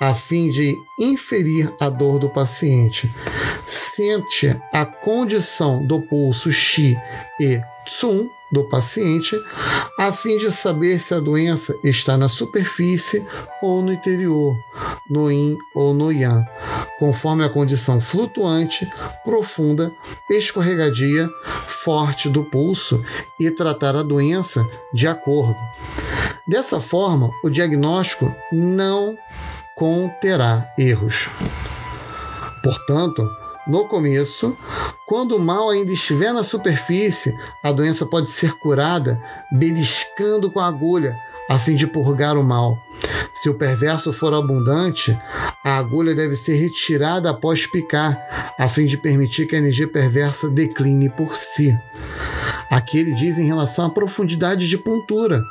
a 0.00 0.14
fim 0.14 0.50
de 0.50 0.74
inferir 0.98 1.74
a 1.80 1.88
dor 1.88 2.18
do 2.18 2.28
paciente. 2.28 3.12
Sente 3.66 4.56
a 4.72 4.86
condição 4.86 5.84
do 5.84 6.00
pulso 6.02 6.50
Xi 6.52 6.96
e 7.40 7.60
Tsun 7.84 8.28
do 8.50 8.64
paciente, 8.64 9.36
a 9.98 10.12
fim 10.12 10.38
de 10.38 10.50
saber 10.50 10.98
se 10.98 11.14
a 11.14 11.20
doença 11.20 11.78
está 11.82 12.16
na 12.16 12.28
superfície 12.28 13.26
ou 13.62 13.82
no 13.82 13.92
interior, 13.92 14.56
no 15.08 15.30
yin 15.30 15.56
ou 15.74 15.92
no 15.92 16.12
yang, 16.12 16.44
conforme 16.98 17.44
a 17.44 17.48
condição 17.48 18.00
flutuante, 18.00 18.88
profunda, 19.24 19.92
escorregadia, 20.30 21.28
forte 21.66 22.28
do 22.28 22.44
pulso 22.44 23.02
e 23.38 23.50
tratar 23.50 23.96
a 23.96 24.02
doença 24.02 24.66
de 24.92 25.06
acordo. 25.06 25.58
Dessa 26.46 26.80
forma, 26.80 27.30
o 27.44 27.50
diagnóstico 27.50 28.34
não 28.50 29.16
conterá 29.76 30.66
erros. 30.78 31.28
Portanto, 32.62 33.28
no 33.68 33.86
começo, 33.86 34.56
quando 35.06 35.36
o 35.36 35.38
mal 35.38 35.68
ainda 35.68 35.92
estiver 35.92 36.32
na 36.32 36.42
superfície, 36.42 37.36
a 37.62 37.70
doença 37.70 38.06
pode 38.06 38.30
ser 38.30 38.54
curada 38.54 39.22
beliscando 39.52 40.50
com 40.50 40.58
a 40.58 40.66
agulha, 40.66 41.16
a 41.48 41.58
fim 41.58 41.76
de 41.76 41.86
purgar 41.86 42.38
o 42.38 42.42
mal. 42.42 42.78
Se 43.32 43.48
o 43.48 43.54
perverso 43.54 44.12
for 44.12 44.32
abundante, 44.34 45.16
a 45.64 45.76
agulha 45.76 46.14
deve 46.14 46.34
ser 46.34 46.56
retirada 46.56 47.30
após 47.30 47.66
picar, 47.66 48.54
a 48.58 48.68
fim 48.68 48.86
de 48.86 48.96
permitir 48.96 49.46
que 49.46 49.54
a 49.54 49.58
energia 49.58 49.86
perversa 49.86 50.48
decline 50.48 51.08
por 51.10 51.36
si. 51.36 51.76
Aqui 52.70 52.98
ele 52.98 53.14
diz 53.14 53.38
em 53.38 53.46
relação 53.46 53.86
à 53.86 53.90
profundidade 53.90 54.68
de 54.68 54.76
puntura. 54.76 55.42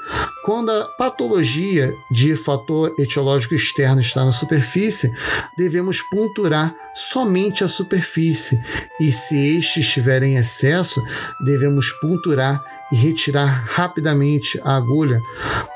Quando 0.46 0.72
a 0.72 0.86
patologia 0.86 1.94
de 2.12 2.36
fator 2.36 2.94
etiológico 2.98 3.54
externo 3.54 4.00
está 4.00 4.24
na 4.24 4.32
superfície, 4.32 5.12
devemos 5.58 6.02
punturar 6.02 6.74
somente 6.94 7.64
a 7.64 7.68
superfície, 7.68 8.60
e 9.00 9.12
se 9.12 9.58
este 9.58 9.82
estiver 9.82 10.24
em 10.24 10.38
excesso, 10.38 11.04
devemos 11.44 11.92
punturar 12.00 12.64
e 12.92 12.96
retirar 12.96 13.66
rapidamente 13.68 14.60
a 14.64 14.78
agulha 14.78 15.22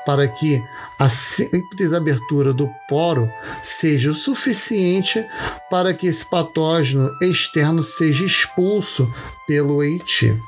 para 0.06 0.26
que 0.26 0.62
a 0.98 1.08
simples 1.08 1.92
abertura 1.92 2.52
do 2.52 2.68
poro 2.88 3.28
seja 3.62 4.10
o 4.10 4.14
suficiente 4.14 5.24
para 5.70 5.92
que 5.92 6.06
esse 6.06 6.24
patógeno 6.24 7.10
externo 7.20 7.82
seja 7.82 8.24
expulso 8.24 9.12
pelo 9.46 9.82
Eiti. 9.82 10.40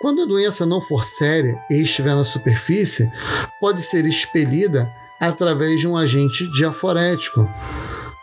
Quando 0.00 0.22
a 0.22 0.26
doença 0.26 0.66
não 0.66 0.80
for 0.80 1.04
séria 1.04 1.58
e 1.70 1.80
estiver 1.80 2.14
na 2.14 2.24
superfície, 2.24 3.10
pode 3.60 3.80
ser 3.80 4.04
expelida 4.04 4.92
através 5.18 5.80
de 5.80 5.88
um 5.88 5.96
agente 5.96 6.50
diaforético. 6.52 7.48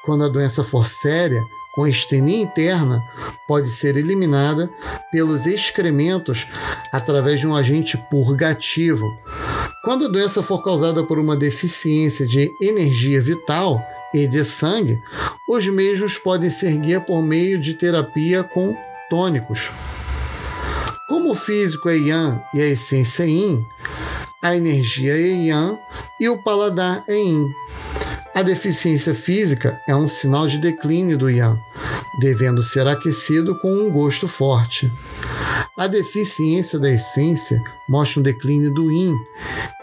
Quando 0.05 0.23
a 0.23 0.29
doença 0.29 0.63
for 0.63 0.85
séria, 0.85 1.41
com 1.73 1.87
estenia 1.87 2.41
interna, 2.41 3.01
pode 3.47 3.69
ser 3.69 3.97
eliminada 3.97 4.69
pelos 5.11 5.45
excrementos 5.45 6.45
através 6.91 7.39
de 7.39 7.47
um 7.47 7.55
agente 7.55 7.97
purgativo. 8.09 9.07
Quando 9.83 10.05
a 10.05 10.09
doença 10.09 10.43
for 10.43 10.63
causada 10.63 11.03
por 11.03 11.17
uma 11.17 11.35
deficiência 11.35 12.27
de 12.27 12.51
energia 12.61 13.21
vital 13.21 13.81
e 14.13 14.27
de 14.27 14.43
sangue, 14.43 14.99
os 15.49 15.67
mesmos 15.67 16.17
podem 16.17 16.49
ser 16.49 16.77
guia 16.77 17.01
por 17.01 17.21
meio 17.21 17.59
de 17.59 17.73
terapia 17.73 18.43
com 18.43 18.75
tônicos. 19.09 19.71
Como 21.11 21.31
o 21.31 21.35
físico 21.35 21.89
é 21.89 21.97
Yang 21.97 22.41
e 22.53 22.61
a 22.61 22.67
essência 22.67 23.23
é 23.23 23.27
Yin, 23.27 23.65
a 24.41 24.55
energia 24.55 25.13
é 25.13 25.45
Yang 25.45 25.77
e 26.21 26.29
o 26.29 26.41
paladar 26.41 27.03
é 27.05 27.15
Yin. 27.15 27.49
A 28.33 28.41
deficiência 28.41 29.13
física 29.13 29.77
é 29.89 29.93
um 29.93 30.07
sinal 30.07 30.47
de 30.47 30.57
declínio 30.57 31.17
do 31.17 31.29
Yang, 31.29 31.59
devendo 32.21 32.63
ser 32.63 32.87
aquecido 32.87 33.59
com 33.59 33.73
um 33.73 33.91
gosto 33.91 34.25
forte. 34.25 34.89
A 35.75 35.85
deficiência 35.85 36.79
da 36.79 36.89
essência 36.89 37.61
mostra 37.89 38.21
um 38.21 38.23
declínio 38.23 38.73
do 38.73 38.89
Yin 38.89 39.13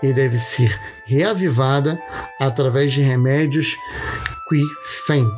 e 0.03 0.15
deve 0.15 0.39
ser 0.39 0.81
reavivada 1.05 2.03
através 2.41 2.91
de 2.91 3.03
remédios 3.03 3.77
Qi 4.49 4.65
Fen. 5.07 5.29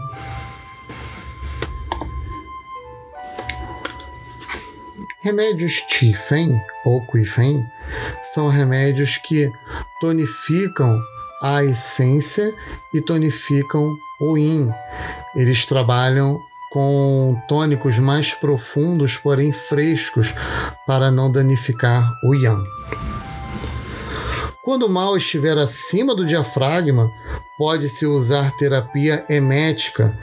Remédios 5.22 5.80
Qi 5.80 6.14
Fen 6.14 6.58
ou 6.82 7.06
Qi 7.06 7.26
Fen 7.26 7.66
são 8.22 8.48
remédios 8.48 9.18
que 9.18 9.52
tonificam 10.00 10.98
a 11.42 11.62
essência 11.62 12.54
e 12.94 13.02
tonificam 13.02 13.94
o 14.18 14.38
yin. 14.38 14.70
Eles 15.36 15.66
trabalham 15.66 16.40
com 16.72 17.36
tônicos 17.46 17.98
mais 17.98 18.32
profundos, 18.32 19.18
porém 19.18 19.52
frescos, 19.52 20.32
para 20.86 21.10
não 21.10 21.30
danificar 21.30 22.10
o 22.24 22.34
yang. 22.34 22.64
Quando 24.64 24.86
o 24.86 24.90
mal 24.90 25.18
estiver 25.18 25.58
acima 25.58 26.14
do 26.14 26.24
diafragma, 26.24 27.10
pode-se 27.58 28.06
usar 28.06 28.52
terapia 28.52 29.26
emética. 29.28 30.18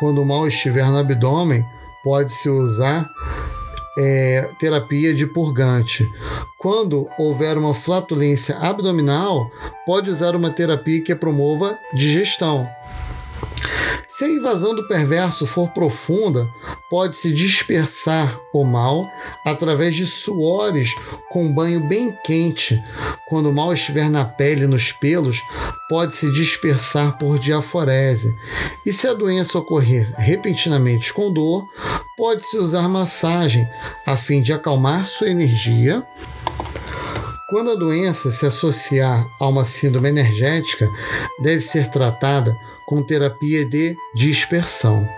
Quando 0.00 0.20
o 0.22 0.26
mal 0.26 0.48
estiver 0.48 0.86
no 0.90 0.98
abdômen, 0.98 1.64
pode-se 2.02 2.48
usar 2.48 3.06
é, 4.02 4.50
terapia 4.58 5.12
de 5.12 5.26
purgante. 5.26 6.10
Quando 6.58 7.06
houver 7.18 7.58
uma 7.58 7.74
flatulência 7.74 8.56
abdominal, 8.56 9.50
pode 9.84 10.08
usar 10.08 10.34
uma 10.34 10.50
terapia 10.50 11.02
que 11.02 11.14
promova 11.14 11.78
digestão. 11.92 12.66
Se 14.10 14.24
a 14.24 14.28
invasão 14.28 14.74
do 14.74 14.88
perverso 14.88 15.46
for 15.46 15.70
profunda, 15.70 16.52
pode-se 16.90 17.30
dispersar 17.30 18.40
o 18.52 18.64
mal 18.64 19.08
através 19.46 19.94
de 19.94 20.04
suores 20.04 20.92
com 21.30 21.54
banho 21.54 21.86
bem 21.86 22.12
quente. 22.24 22.82
Quando 23.28 23.48
o 23.48 23.52
mal 23.52 23.72
estiver 23.72 24.10
na 24.10 24.24
pele 24.24 24.64
e 24.64 24.66
nos 24.66 24.90
pelos, 24.90 25.40
pode-se 25.88 26.28
dispersar 26.32 27.16
por 27.18 27.38
diaforese. 27.38 28.34
E 28.84 28.92
se 28.92 29.06
a 29.06 29.14
doença 29.14 29.56
ocorrer 29.56 30.12
repentinamente 30.18 31.12
com 31.12 31.32
dor, 31.32 31.64
pode-se 32.16 32.58
usar 32.58 32.88
massagem 32.88 33.64
a 34.04 34.16
fim 34.16 34.42
de 34.42 34.52
acalmar 34.52 35.06
sua 35.06 35.30
energia. 35.30 36.04
Quando 37.48 37.70
a 37.70 37.76
doença 37.76 38.32
se 38.32 38.44
associar 38.44 39.28
a 39.40 39.46
uma 39.46 39.64
síndrome 39.64 40.08
energética, 40.08 40.88
deve 41.42 41.60
ser 41.60 41.88
tratada 41.88 42.56
com 42.90 43.04
terapia 43.04 43.64
de 43.64 43.96
dispersão. 44.16 45.08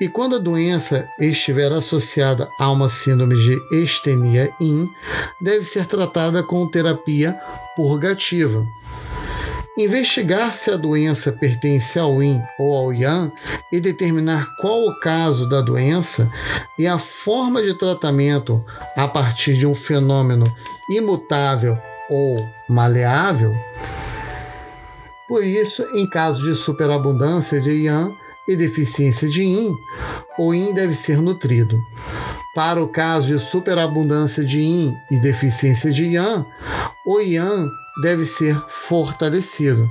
E 0.00 0.08
quando 0.08 0.34
a 0.34 0.38
doença 0.40 1.08
estiver 1.20 1.70
associada 1.72 2.50
a 2.58 2.68
uma 2.68 2.88
síndrome 2.88 3.36
de 3.36 3.56
estenia 3.80 4.52
in, 4.60 4.88
deve 5.40 5.62
ser 5.62 5.86
tratada 5.86 6.42
com 6.42 6.66
terapia 6.66 7.38
purgativa. 7.76 8.66
Investigar 9.78 10.52
se 10.52 10.72
a 10.72 10.76
doença 10.76 11.30
pertence 11.30 11.96
ao 11.96 12.20
Yin 12.20 12.42
ou 12.58 12.74
ao 12.74 12.92
Yang 12.92 13.32
e 13.70 13.78
determinar 13.78 14.48
qual 14.60 14.82
o 14.84 14.98
caso 14.98 15.48
da 15.48 15.60
doença 15.60 16.28
e 16.76 16.88
a 16.88 16.98
forma 16.98 17.62
de 17.62 17.72
tratamento 17.74 18.64
a 18.96 19.06
partir 19.06 19.56
de 19.56 19.66
um 19.66 19.76
fenômeno 19.76 20.44
imutável 20.90 21.78
ou 22.10 22.36
maleável 22.68 23.54
por 25.30 25.44
isso, 25.44 25.86
em 25.94 26.10
caso 26.10 26.42
de 26.42 26.56
superabundância 26.56 27.60
de 27.60 27.70
Yang 27.70 28.16
e 28.48 28.56
deficiência 28.56 29.28
de 29.28 29.42
Yin, 29.42 29.76
o 30.36 30.52
Yin 30.52 30.74
deve 30.74 30.92
ser 30.92 31.22
nutrido. 31.22 31.80
Para 32.52 32.82
o 32.82 32.88
caso 32.88 33.28
de 33.28 33.38
superabundância 33.38 34.44
de 34.44 34.58
Yin 34.58 34.92
e 35.08 35.20
deficiência 35.20 35.92
de 35.92 36.04
Yang, 36.16 36.46
o 37.06 37.20
Yang 37.20 37.70
deve 38.02 38.24
ser 38.24 38.60
fortalecido. 38.66 39.88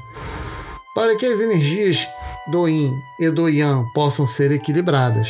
Para 0.93 1.15
que 1.15 1.25
as 1.25 1.39
energias 1.39 2.05
do 2.51 2.67
Yin 2.67 3.01
e 3.17 3.31
do 3.31 3.47
Yang 3.47 3.93
possam 3.93 4.27
ser 4.27 4.51
equilibradas 4.51 5.29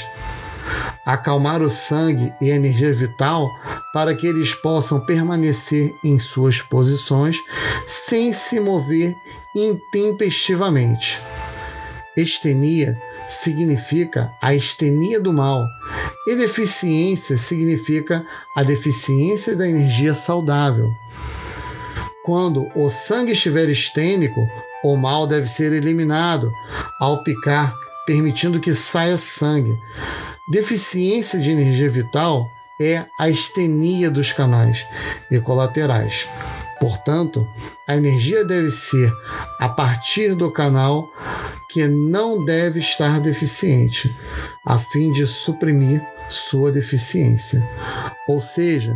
acalmar 1.06 1.61
o 1.61 1.69
sangue 1.69 2.31
e 2.40 2.52
a 2.52 2.56
energia 2.56 2.94
vital 2.94 3.49
para 3.91 4.14
que 4.14 4.27
eles 4.27 4.53
possam 4.53 4.99
permanecer 4.99 5.95
em 6.03 6.19
suas 6.19 6.61
posições 6.61 7.38
sem 7.88 8.31
se 8.31 8.60
mover 8.60 9.15
intempestivamente. 9.55 11.19
Estenia 12.15 12.97
significa 13.27 14.31
a 14.41 14.53
estenia 14.53 15.19
do 15.19 15.31
mal 15.31 15.65
e 16.27 16.35
deficiência 16.35 17.38
significa 17.38 18.26
a 18.55 18.63
deficiência 18.63 19.55
da 19.55 19.67
energia 19.67 20.13
saudável. 20.13 20.91
Quando 22.23 22.67
o 22.76 22.89
sangue 22.89 23.31
estiver 23.31 23.69
estênico, 23.69 24.39
o 24.84 24.95
mal 24.95 25.26
deve 25.26 25.47
ser 25.47 25.73
eliminado 25.73 26.51
ao 26.99 27.23
picar, 27.23 27.73
permitindo 28.05 28.59
que 28.59 28.73
saia 28.73 29.17
sangue. 29.17 29.76
Deficiência 30.51 31.39
de 31.39 31.51
energia 31.51 31.89
vital 31.89 32.47
é 32.80 33.05
a 33.19 33.30
estenia 33.30 34.09
dos 34.09 34.31
canais 34.31 34.85
e 35.31 35.39
colaterais. 35.39 36.27
Portanto, 36.80 37.47
a 37.88 37.95
energia 37.95 38.45
deve 38.45 38.69
ser 38.69 39.11
a 39.60 39.68
partir 39.68 40.35
do 40.35 40.51
canal 40.51 41.11
que 41.69 41.88
não 41.88 42.43
deve 42.43 42.80
estar 42.80 43.19
deficiente, 43.19 44.15
a 44.65 44.80
fim 44.80 45.11
de 45.11 45.27
suprimir 45.27 46.01
sua 46.30 46.72
deficiência. 46.72 47.68
Ou 48.27 48.39
seja, 48.39 48.95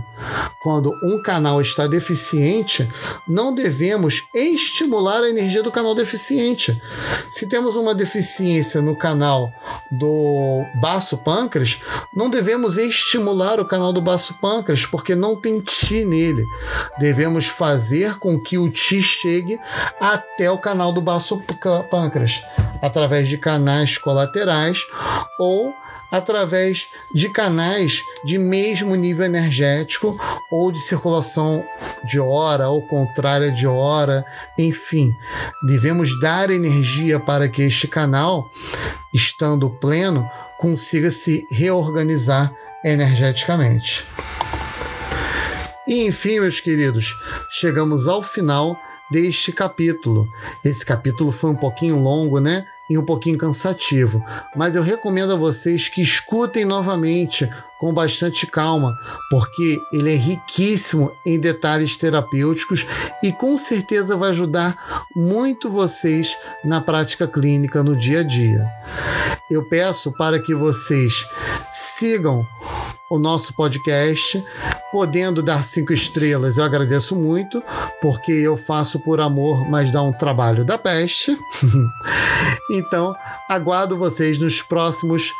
quando 0.61 0.93
um 1.03 1.21
canal 1.21 1.59
está 1.59 1.87
deficiente, 1.87 2.87
não 3.27 3.53
devemos 3.53 4.21
estimular 4.33 5.23
a 5.23 5.29
energia 5.29 5.63
do 5.63 5.71
canal 5.71 5.95
deficiente. 5.95 6.79
Se 7.31 7.47
temos 7.47 7.75
uma 7.75 7.95
deficiência 7.95 8.79
no 8.79 8.95
canal 8.95 9.51
do 9.91 10.63
baço 10.79 11.17
pâncreas, 11.17 11.81
não 12.15 12.29
devemos 12.29 12.77
estimular 12.77 13.59
o 13.59 13.65
canal 13.65 13.91
do 13.91 14.01
baço 14.01 14.35
pâncreas, 14.35 14.85
porque 14.85 15.15
não 15.15 15.35
tem 15.35 15.59
ti 15.59 16.05
nele. 16.05 16.45
Devemos 16.99 17.47
fazer 17.47 18.19
com 18.19 18.39
que 18.39 18.57
o 18.57 18.69
ti 18.69 19.01
chegue 19.01 19.59
até 19.99 20.49
o 20.51 20.59
canal 20.59 20.93
do 20.93 21.01
baço 21.01 21.41
pâncreas, 21.89 22.41
através 22.81 23.27
de 23.27 23.37
canais 23.37 23.97
colaterais 23.97 24.79
ou 25.39 25.73
através 26.13 26.89
de 27.11 27.27
canais 27.27 28.03
de 28.23 28.37
mesmo 28.37 28.93
nível 28.93 29.25
energético 29.25 30.15
ou 30.51 30.71
de 30.71 30.79
circulação 30.79 31.65
de 32.05 32.19
hora 32.19 32.69
ou 32.69 32.87
contrária 32.87 33.51
de 33.51 33.65
hora, 33.65 34.23
enfim, 34.55 35.11
devemos 35.65 36.19
dar 36.19 36.51
energia 36.51 37.19
para 37.19 37.49
que 37.49 37.63
este 37.63 37.87
canal, 37.87 38.47
estando 39.11 39.71
pleno, 39.71 40.29
consiga 40.59 41.09
se 41.09 41.47
reorganizar 41.49 42.53
energeticamente. 42.85 44.05
E 45.87 46.05
enfim, 46.05 46.41
meus 46.41 46.59
queridos, 46.59 47.07
chegamos 47.49 48.07
ao 48.07 48.21
final 48.21 48.79
deste 49.09 49.51
capítulo. 49.51 50.27
Esse 50.63 50.85
capítulo 50.85 51.31
foi 51.31 51.49
um 51.49 51.55
pouquinho 51.55 51.97
longo, 51.97 52.39
né? 52.39 52.67
E 52.93 52.97
um 52.97 53.03
pouquinho 53.03 53.39
cansativo, 53.39 54.23
mas 54.55 54.75
eu 54.75 54.83
recomendo 54.83 55.33
a 55.33 55.35
vocês 55.35 55.89
que 55.89 55.99
escutem 55.99 56.63
novamente 56.63 57.49
com 57.79 57.91
bastante 57.91 58.45
calma, 58.45 58.95
porque 59.31 59.79
ele 59.91 60.13
é 60.13 60.15
riquíssimo 60.15 61.11
em 61.25 61.39
detalhes 61.39 61.97
terapêuticos 61.97 62.85
e 63.23 63.31
com 63.31 63.57
certeza 63.57 64.15
vai 64.15 64.29
ajudar 64.29 65.05
muito 65.15 65.71
vocês 65.71 66.37
na 66.63 66.81
prática 66.81 67.27
clínica 67.27 67.81
no 67.81 67.95
dia 67.95 68.19
a 68.19 68.23
dia. 68.23 68.63
Eu 69.49 69.67
peço 69.67 70.11
para 70.11 70.39
que 70.39 70.53
vocês 70.53 71.25
sigam 71.71 72.45
o 73.13 73.19
nosso 73.19 73.53
podcast, 73.53 74.43
podendo 74.91 75.43
dar 75.43 75.63
cinco 75.63 75.93
estrelas, 75.93 76.57
eu 76.57 76.63
agradeço 76.63 77.15
muito, 77.15 77.61
porque 78.01 78.31
eu 78.31 78.57
faço 78.57 78.99
por 78.99 79.21
amor, 79.21 79.69
mas 79.69 79.91
dá 79.91 80.01
um 80.01 80.11
trabalho 80.11 80.65
da 80.65 80.79
peste. 80.79 81.37
então, 82.71 83.13
aguardo 83.47 83.95
vocês 83.95 84.39
nos 84.39 84.63
próximos 84.63 85.31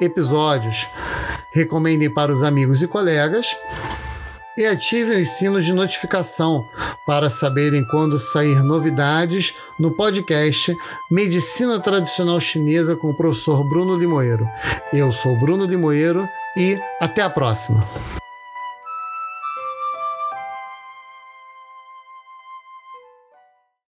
episódios. 0.00 0.84
Recomendem 1.52 2.12
para 2.12 2.32
os 2.32 2.42
amigos 2.42 2.82
e 2.82 2.88
colegas 2.88 3.46
e 4.56 4.66
ativem 4.66 5.22
os 5.22 5.30
sinos 5.30 5.64
de 5.64 5.72
notificação 5.72 6.68
para 7.06 7.28
saberem 7.30 7.84
quando 7.86 8.18
sair 8.18 8.62
novidades 8.62 9.54
no 9.78 9.90
podcast 9.90 10.74
Medicina 11.10 11.80
Tradicional 11.80 12.38
Chinesa 12.40 12.96
com 12.96 13.10
o 13.10 13.16
professor 13.16 13.64
Bruno 13.68 13.96
Limoeiro. 13.96 14.46
Eu 14.92 15.10
sou 15.10 15.38
Bruno 15.38 15.64
Limoeiro 15.64 16.28
e 16.56 16.78
até 17.00 17.22
a 17.22 17.30
próxima. 17.30 17.86